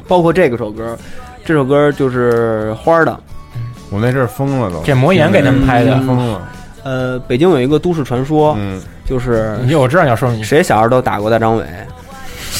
[0.07, 0.97] 包括这个首歌，
[1.45, 3.19] 这首歌就是花儿的，
[3.89, 5.93] 我那阵儿疯了都，这魔岩给他们拍的。
[5.95, 6.41] 嗯疯了，
[6.83, 11.65] 呃，北京有一个都市传说，嗯，就是你我知道你要说你谁小时候都打过大张伟，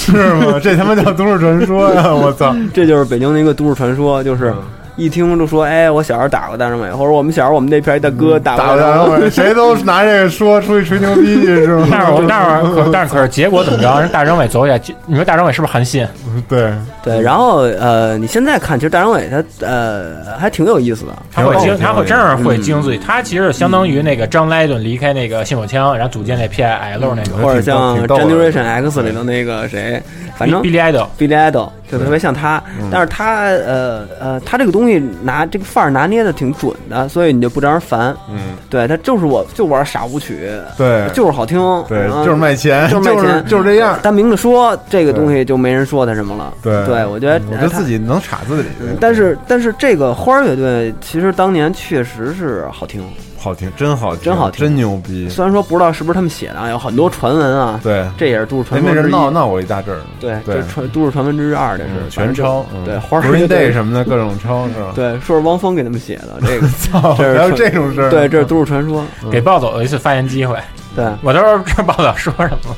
[0.09, 0.59] 是吗？
[0.61, 2.13] 这他妈叫都市传说呀！
[2.13, 4.53] 我操，这就是北京的一个都市传说，就是
[4.99, 9.29] 一听就说，哎，我小时候打过大张伟，或者我们小时候我们那片一大哥打过大张伟。
[9.31, 11.87] 谁都拿这个说出去吹牛逼去是吗？
[11.91, 13.99] 但是我但是可但是可是结果怎么着？
[14.01, 16.05] 人大张伟走起来，你说大张伟是不是韩信？
[16.47, 16.71] 对，
[17.03, 22.97] 对，然后呃，你现在看，其实大张伟他呃还挺有意思的，他会经，他会真是会嗯经自己。
[22.97, 30.01] 他其实相当于那个张莱顿离开那个信手枪，然后组建那 PIL 那个或者像 Generation X 里头那个谁，
[30.39, 31.07] 反正 Billy Idol。
[31.19, 38.15] Billy Idol 就特别像他，但是他呃呃，他这个东西拿这个范儿拿捏的挺准的，所以你就不招人烦。
[38.29, 41.59] 嗯，对他就是我就玩傻舞曲，对，就是好听，
[41.89, 43.99] 对，就是卖钱，就是就是卖钱就是这样。
[44.01, 46.53] 他明着说这个东西就没人说他什么了。
[46.61, 53.03] 对对，我觉得我觉得自己能插自己嗯，但是但是这个花儿乐队其实当年确实是好听，
[53.39, 55.29] 好听，真好听，真好听真牛逼。
[55.29, 59.03] 虽然说不知道是不是他们写的啊，有很多传闻啊，对，这也是都市传闻之一。
[59.03, 64.91] 阵闹闹我一大阵儿，对，这传都市传闻之二，这是全抄，嗯对，花儿 Day 队什么的各种抄是吧？
[64.95, 68.09] 对，说是汪峰给他们写的，这个 操，这是还有这种事儿？
[68.09, 69.03] 对，这是都市传说。
[69.31, 70.57] 给暴走了一次发言机会，
[70.95, 72.75] 对，我都是这暴走说什么。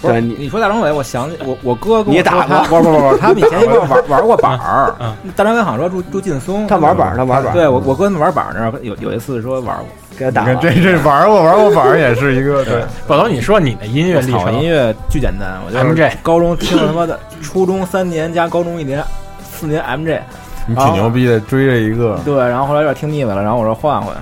[0.00, 5.14] 不是对你你说大张伟，我想起我我哥跟我你打他过不是不不， 他们以前一块玩玩过板儿嗯。
[5.36, 9.86] 大张伟好像说住住劲松，他玩板儿，他玩板儿，对我我哥他们玩板儿那儿有有一次说玩过
[10.18, 10.54] 给他打了。
[10.62, 12.82] 这这玩过玩过，板儿也是一个对。
[13.06, 19.02] 宝头，你说你的音乐历草音，乐巨简单，我就是 MJ 高中听了他妈的初中三年加高中一年
[19.50, 20.18] 四年 MJ，
[20.66, 22.18] 你挺牛逼的，追着一个。
[22.24, 24.14] 对，然后后来有点听腻歪了，然后我说换换，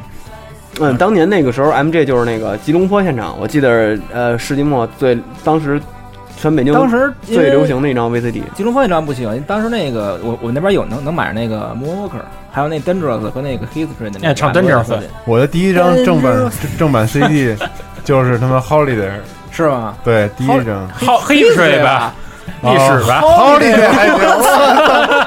[0.80, 5.80] 嗯，当年那个时候，MJ 就是那个吉隆坡现场，我记得呃，世纪末最当时
[6.36, 8.42] 全北京当时最流行的一张 VCD。
[8.55, 12.22] 吉隆坡那张不行，当时那个我我那边有能能买那个 Moonwalker，
[12.52, 17.56] 还有那 Dangerous 和那个 History 的那唱 Dangerous 我的第一张正版正版 CD
[18.05, 19.10] 就是他妈 Holiday，
[19.50, 19.96] 是吗？
[20.05, 20.88] 对，第一张。
[20.90, 22.14] 好黑水吧，
[22.62, 23.20] 历史吧。
[23.24, 24.18] Holiday 还行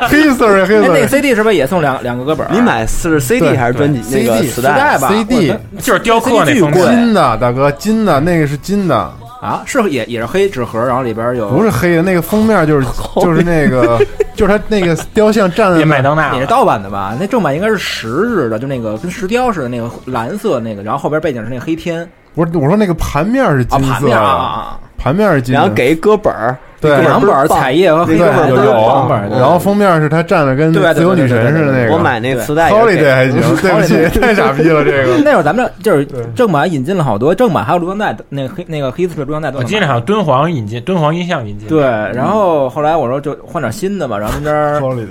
[0.09, 2.49] ，History 哎，那个 History CD 是不是也送两两个歌本儿？
[2.51, 3.99] 你买是 CD 还是专辑？
[4.11, 5.07] 那个 CD 磁磁带吧。
[5.09, 8.95] CD 就是雕刻那封面，金的，大哥，金的那个是金的，
[9.41, 12.87] 啊，是也也是黑纸盒，然后里边有不是黑的，那个封面就是
[13.21, 13.99] 就是那个
[14.35, 16.35] 就是他那个雕像站麦当娜了。
[16.35, 17.15] 也是盗版的吧？
[17.19, 22.07] 那正版应该是石日的，就那个跟石雕似的那个蓝色那个，然后后边背景是那个黑天。
[22.33, 26.99] 不是我说那个盘面是啊，金色的，啊，盘面是金的，然后给一歌本儿，对。
[27.01, 29.39] 两本儿彩页和黑对板都有有。
[29.39, 35.17] 然后封面是他站的跟自由女神似的那个，我买那磁带 Holiday 还行， 对不起， 太傻逼了这个。
[35.23, 39.59] 那会儿咱们这就是正版引进了好多正版，还有录像带，那个黑那个黑色录像带都。
[39.59, 41.67] 我记得好像敦煌引进，敦煌音像引进。
[41.67, 45.05] 对，然后后来我说就换点新的吧，然后那边儿 Holiday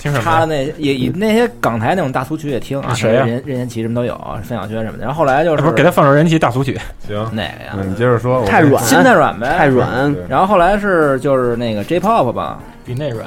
[0.00, 0.24] 听什么？
[0.24, 5.04] 他的那也也那些港台那种大俗曲也听啊，谁呀任任贤齐什么都有，范晓萱什么的。
[5.04, 7.74] 然后后来就是不是给他放首任贤齐大俗曲，行，哪个呀？
[7.76, 10.86] 嗯，你接着说，我太软心太软呗，太软，然后后来是
[11.16, 13.26] 是就是那个 J-pop 吧，比那软。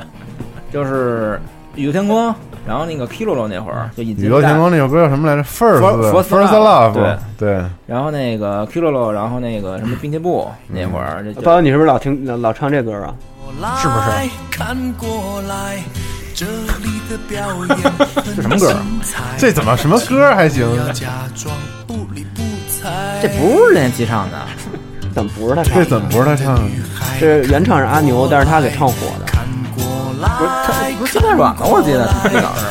[0.72, 1.40] 就是
[1.74, 2.34] 宇宙天空，
[2.68, 13.16] 然后那个 Kilolo 那会儿就引进宇宙天光那首歌叫什么来着 First？First First Love，对对，然后那个 Kilolo，然后那个什么滨崎步那会儿，这包你是不是老听老老唱这歌啊？
[13.78, 14.30] 是不是？
[14.52, 15.80] 看过来，
[16.40, 17.78] 这里的表演
[18.34, 18.74] 这什么歌？
[19.38, 20.66] 这怎么什么歌还行？
[20.94, 21.54] 假装
[21.86, 22.42] 不理不
[22.72, 23.20] 睬。
[23.22, 24.38] 这不是任贤齐唱的，
[25.14, 25.84] 怎么不是他唱的？
[25.84, 26.62] 这怎么不是他唱的？
[27.20, 29.26] 这原唱是阿牛，但是他给唱火的。
[30.28, 32.66] 不是他不是心太软了，我记得那早是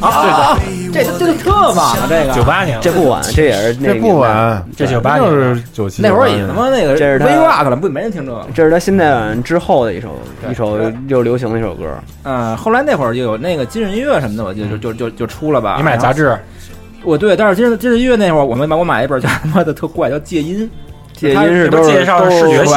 [0.00, 0.56] 啊！
[0.92, 6.02] 这这个特晚了，这个九八年，这不晚，这也是那不晚，这九八年就是九七。
[6.02, 8.46] 那会儿也他妈那个这是他 V Rock 了，不没人听这个。
[8.54, 10.18] 这是他新代晚之后的一首
[10.50, 10.78] 一首
[11.08, 11.84] 又流行的一首歌。
[12.24, 15.74] 嗯，后来那会儿就有那个今日音乐什么的，我记得就就就就出了吧。
[15.76, 16.36] 你买杂志，
[17.04, 20.68] 我对，但是今日今日音乐那会儿我们买，我买一本叫他妈的特怪，叫戒音，
[21.14, 22.74] 戒音是都是它介绍都视觉系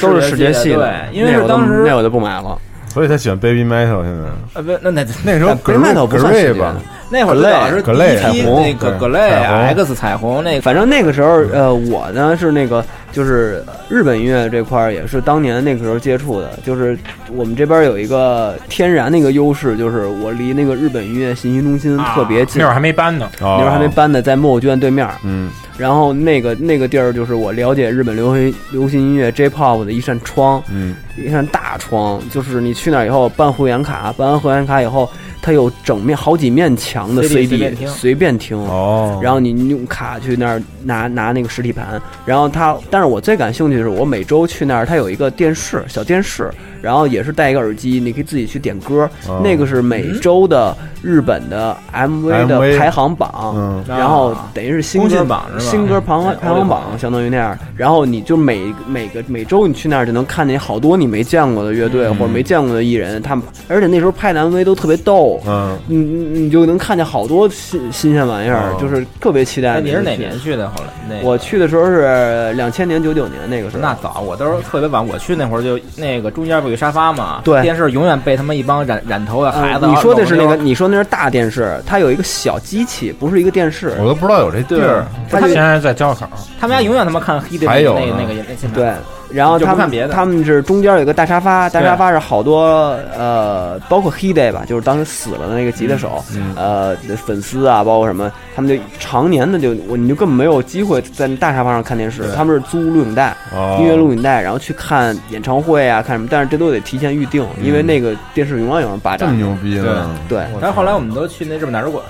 [0.00, 2.58] 都是视觉系的，对因为是当时那我就不买了。
[2.92, 4.28] 所以他喜欢 Baby Metal 现在。
[4.54, 6.76] 呃不，那那那个时候但 Baby Metal 不算视觉吧，
[7.10, 8.62] 那会儿最早是葛类第一批彩虹。
[8.62, 8.98] 那个对。
[8.98, 9.84] 葛类彩虹。
[9.84, 16.98] X 彩虹那个，反正那个时候，呃，我呢是那个，就是日本音乐这块儿也是当年那个时候接触的，就是
[17.30, 23.30] 我们这边有一个天然的一个优势，就是我离那个日本音乐信息中心特别近，那会儿还没搬呢。
[23.38, 23.92] 那那会儿还没。
[23.92, 25.06] 搬呢，在木偶剧院对面。
[25.22, 35.06] 嗯，然后那个那个地儿就是我了解日本流行流行音乐 J-pop 的一扇窗，嗯，一扇大窗，就是你去那儿以后办会员卡，办完会员卡以后，
[35.42, 38.56] 它有整面好几面墙的 CD 随便听随便听。
[38.56, 46.48] 哦，然后你你用卡去那儿拿拿那个实体盘，然后它，但是我最感兴趣的是，我每周去那儿，它有一个电视小电视，
[46.82, 49.40] 然后也是戴一个耳机，你可以自己去点歌，哦。
[49.42, 53.84] 那个是每周的日本的 MV 的排行榜，嗯。
[53.88, 55.70] 然后等于是新歌榜是吧？
[55.70, 62.14] 新歌排行嗯排行榜相当于那样，然后你就每每个每周你去那儿就能看见好多你没见过的乐队、嗯。
[62.16, 68.76] 或者没见过的艺人，他们而且那时候拍的 MV 都特别逗，嗯，你你你就能看见好多新新鲜玩意儿，哦。
[68.80, 69.74] 就是特别期待。
[69.74, 70.36] 哎，你是哪年？
[70.40, 70.68] 去的？
[70.68, 71.28] 后来那个。
[71.28, 75.06] 我去的时候是两千年九九年那个时候，那早，我都是特别晚。
[75.06, 79.84] 我去那会儿就那个中间不有沙发嘛，对电视永远被他们一帮染染头的孩子。
[79.84, 83.94] 呃你说的是那个，你说那是大电视，它有一个小机器，不是一个电视。
[84.00, 85.06] 我都不知道有这地儿。
[85.30, 86.26] 他现在在交口，
[86.58, 88.72] 他们家永远他妈看黑的还有那个那个那现场。
[88.72, 88.92] 对，
[89.32, 96.54] 然后他们他们是中间有一个大沙发，大沙发是好多呃，包括 He Day 吧，就是当时死了的那个吉他手，嗯。
[96.56, 103.36] 呃，粉丝啊，包括什么，他们就常年的就我你就根本没有机会在那大沙发上看电视，他们是租录影带。
[103.54, 109.28] 哦，音乐录影带，然后去看演唱会啊，看什么，但是这都得提前预定，因为那个电视永远有人霸占。
[109.28, 110.10] 这么牛逼呢？
[110.28, 112.04] 对，但是后来我们都去那日本大使馆，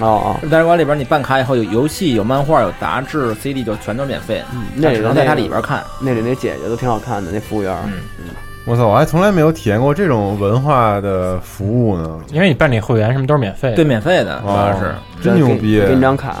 [0.00, 5.82] 哦哦日，本大使馆里边你办卡以后有游戏、有漫画、有杂志、CD 就全都免费，嗯那只能在它里边看。
[6.00, 7.76] 那里那姐姐都挺好看的，那服务员。
[7.86, 7.94] 嗯
[8.66, 12.20] 我操，我还从来没有体验过这种文化的服务呢。
[12.30, 13.76] 因为你办理会员什么都是免费的。
[13.76, 14.94] 对，免费的，主要哦是。
[15.24, 15.80] 真牛逼！
[15.80, 16.36] 给你张卡，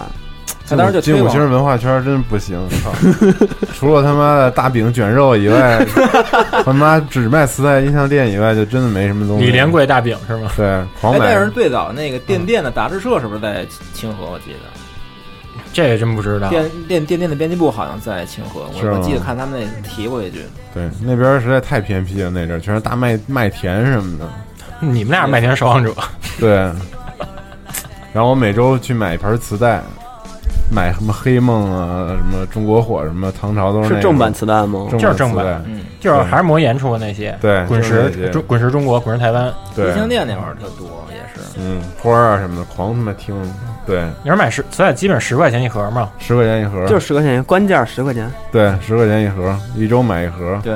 [0.70, 2.92] 他当时就五星文化圈真不行，操！
[3.74, 5.84] 除了他妈的大饼卷肉以外，
[6.64, 9.46] 他妈只卖磁带音像店以外，就真的没什么东西。
[9.46, 10.50] 李连贵大饼是吗？
[10.56, 14.26] 对，狂哎，买但是最早那个电电的杂志社是不是在清河？
[14.30, 14.58] 我记得
[15.72, 16.48] 这也真不知道。
[16.48, 20.44] 电电电电的编辑部好像在清河，我我记得看他们那提过一句。
[20.72, 24.28] 对那边实在太偏僻了，那阵儿全是大麦麦田什么的。
[24.80, 25.94] 你们俩是麦田守望者，
[26.38, 26.50] 对，
[28.12, 29.82] 然后我每周去买一盘磁带，
[30.70, 34.86] 买什么黑梦啊，什么中国火，什么唐朝都是那个是正版磁带吗？
[34.92, 37.36] 就是正版嗯，就是还是魔岩出的那些。
[37.40, 39.52] 对滚石中滚石中国，滚石台湾。
[39.74, 41.40] 对音，像店那会儿特多，也是。
[41.58, 43.34] 嗯，花儿啊什么的，狂他妈听。
[43.84, 46.10] 对，你要买十磁带基本十块钱一盒嘛？
[46.18, 48.30] 十块钱一盒，就是十块钱，官价十块钱。
[48.52, 50.60] 对，十块钱一盒，一周买一盒。
[50.62, 50.74] 对，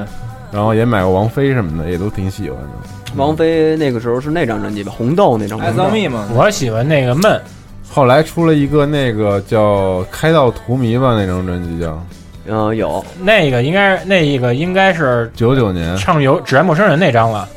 [0.51, 2.69] 然后也买过王菲什么的，也都挺喜欢的。
[3.15, 5.81] 王菲那个时候是那张专辑吧，《红豆》那张专 Eyes 辑。
[5.81, 7.41] on me 嘛，我喜欢那个闷，
[7.95, 12.05] 后来出了一个那个叫《开到荼蘼》吧，那张专辑叫
[12.45, 15.97] 嗯，有那个应该那一个应该是九九年。
[15.97, 17.49] 唱游《只爱陌生人》那张了。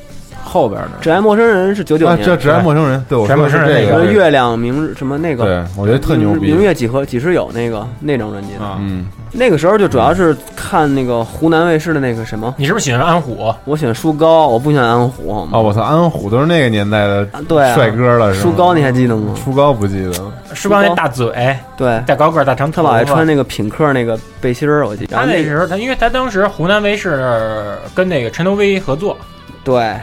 [0.48, 6.62] 后边的《只爱陌生人》是九九啊，年，这只爱陌生人，对我只爱说是这陌生人那个月亮明日什么那个，对，我觉得特牛逼明。
[6.62, 8.54] 月几何几时有那个那张专辑。
[8.56, 13.54] 啊，嗯，那个时候就主要是看那个湖南卫视的那个什么，你是不是喜欢安虎？
[13.66, 15.52] 我喜欢舒高，我不喜欢安虎，好吗？
[15.54, 19.34] 哦，我操，安虎都是那个年代的啊对啊帅哥了，舒高你还记得吗？
[19.44, 20.32] 舒高不记得了。
[20.54, 21.28] 舒高那大嘴，
[21.76, 22.72] 对，大高个儿，大长。
[22.72, 25.16] 他老爱穿那个品客那个背心儿，我记得。
[25.16, 29.18] 他那时候，他因为他当时湖南卫视跟那个陈头威合作，
[29.64, 29.94] 对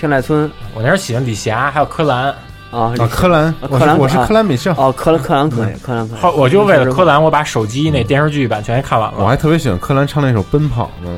[0.00, 2.34] 天籁村我那时候喜欢李霞，还有柯蓝。
[2.70, 6.20] 啊，啊，柯蓝，柯蓝我是啊柯蓝美少，哦，柯蓝柯蓝可以，柯蓝可以。
[6.20, 9.16] 后我就为了柯蓝，我把手机那电视剧版全给看完了。
[9.18, 11.10] 我还特别喜欢柯蓝唱那首《奔跑》呢。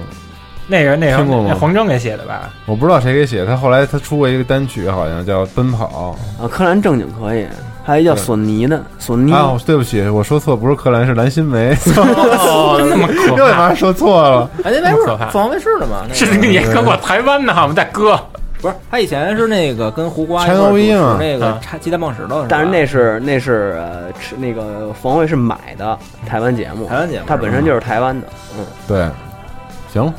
[0.67, 2.49] 那个那个听过吗那黄征给写的吧？
[2.65, 7.47] 我不知道谁给写，他后来他出过一个单曲，好像叫《奔跑啊，柯南正经可以，
[7.85, 9.55] 还有一叫索尼的索尼》啊。
[9.67, 13.69] 对不起，我说错，不是柯蓝，是蓝心湄，哦，那么可又他怕！
[13.69, 14.51] 妈说错了。
[14.65, 16.07] 哎，那边不是凤凰卫视的吗？
[16.15, 18.19] 是你跟我台湾呢，我们大哥。
[18.63, 29.09] 不是他以前是那个跟胡瓜一块儿主持那个啊《鸡蛋梦石头》但是那是那是呃，吃那个冯卫是买的台湾节目，台湾节目它本身就是台湾的，嗯，对，
[29.93, 30.15] 行，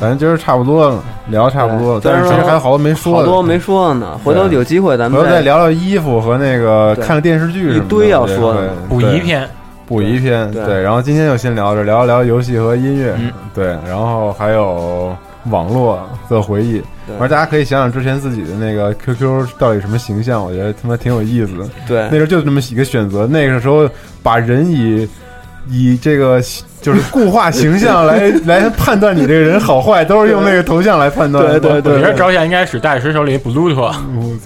[0.00, 8.88] 咱今儿差不多了，聊差不多了，但是其实还有好多没说的，好多没说呢，回头有机会咱们回头再聊聊衣服和那个看的电视剧一堆要说的对。
[8.88, 9.48] 补对一篇，
[9.86, 10.64] 补一篇，对。
[10.64, 15.16] 对，然后今天就先聊着，聊一聊游戏和音乐嗯，对，然后还有
[15.50, 21.68] 网络的回忆，对而大家可以想想之前自己的那个 QQ 到底什么形象，我觉得他妈挺有意思的。
[21.86, 23.88] 对那时候就这么几个选择，那个时候
[24.22, 25.08] 把人以
[25.68, 26.42] 以这个
[26.80, 31.46] 就是固化形象来来判断你这个人好坏，都是用那个头像来判断。
[31.46, 31.60] 对。
[31.60, 31.96] 对对。
[31.96, 33.94] 你这照相应该使大师手里 Bluetooth，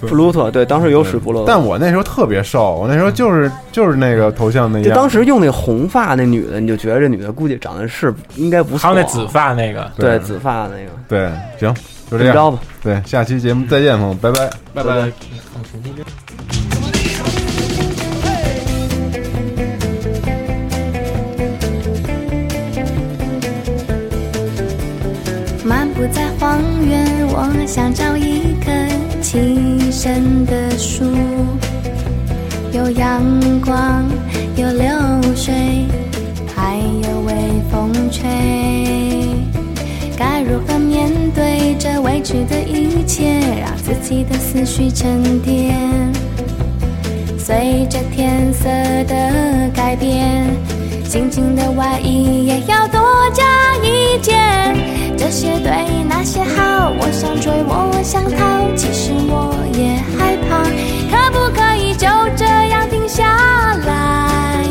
[0.07, 4.95] 布鲁特，对，当时有使布鲁特，但我那时候特别瘦，我那时候就是就是那个头像那就样。
[4.95, 11.29] 当时用那红发那女的，你就觉得这女的估计长得是应该不错，还有那紫发那个，对紫发那个，对，
[11.59, 11.75] 行，
[12.09, 12.51] 就这样。
[12.51, 14.49] 吧，对，下期节目再见，朋友们，拜拜。
[14.73, 14.93] 拜拜。
[14.95, 15.11] 漫
[25.99, 28.71] 不在荒原，我想找一棵
[29.21, 31.03] 栖身的树，
[32.71, 33.21] 有阳
[33.59, 34.05] 光，
[34.55, 34.87] 有流
[35.35, 35.53] 水，
[36.55, 37.33] 还有微
[37.69, 38.23] 风吹。
[40.17, 45.75] 该如何面对这未知的一切，让自己的思绪沉淀？
[47.37, 48.69] 随着天色
[49.03, 50.47] 的改变，
[51.09, 53.01] 轻轻的外衣也要多
[53.33, 53.43] 加
[53.77, 54.77] 一件
[55.17, 55.71] 这些对
[56.07, 58.37] 那些好我想追我想逃
[58.75, 60.61] 其实我也害怕。
[61.09, 62.07] 可不可以就
[62.37, 63.25] 这样停下
[63.87, 64.63] 来？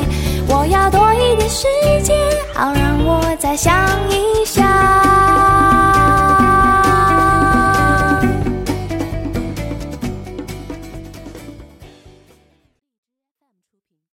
[0.46, 1.66] 我要多一点时
[2.04, 2.16] 间
[2.54, 3.74] 好让我再想
[4.08, 5.87] 一想。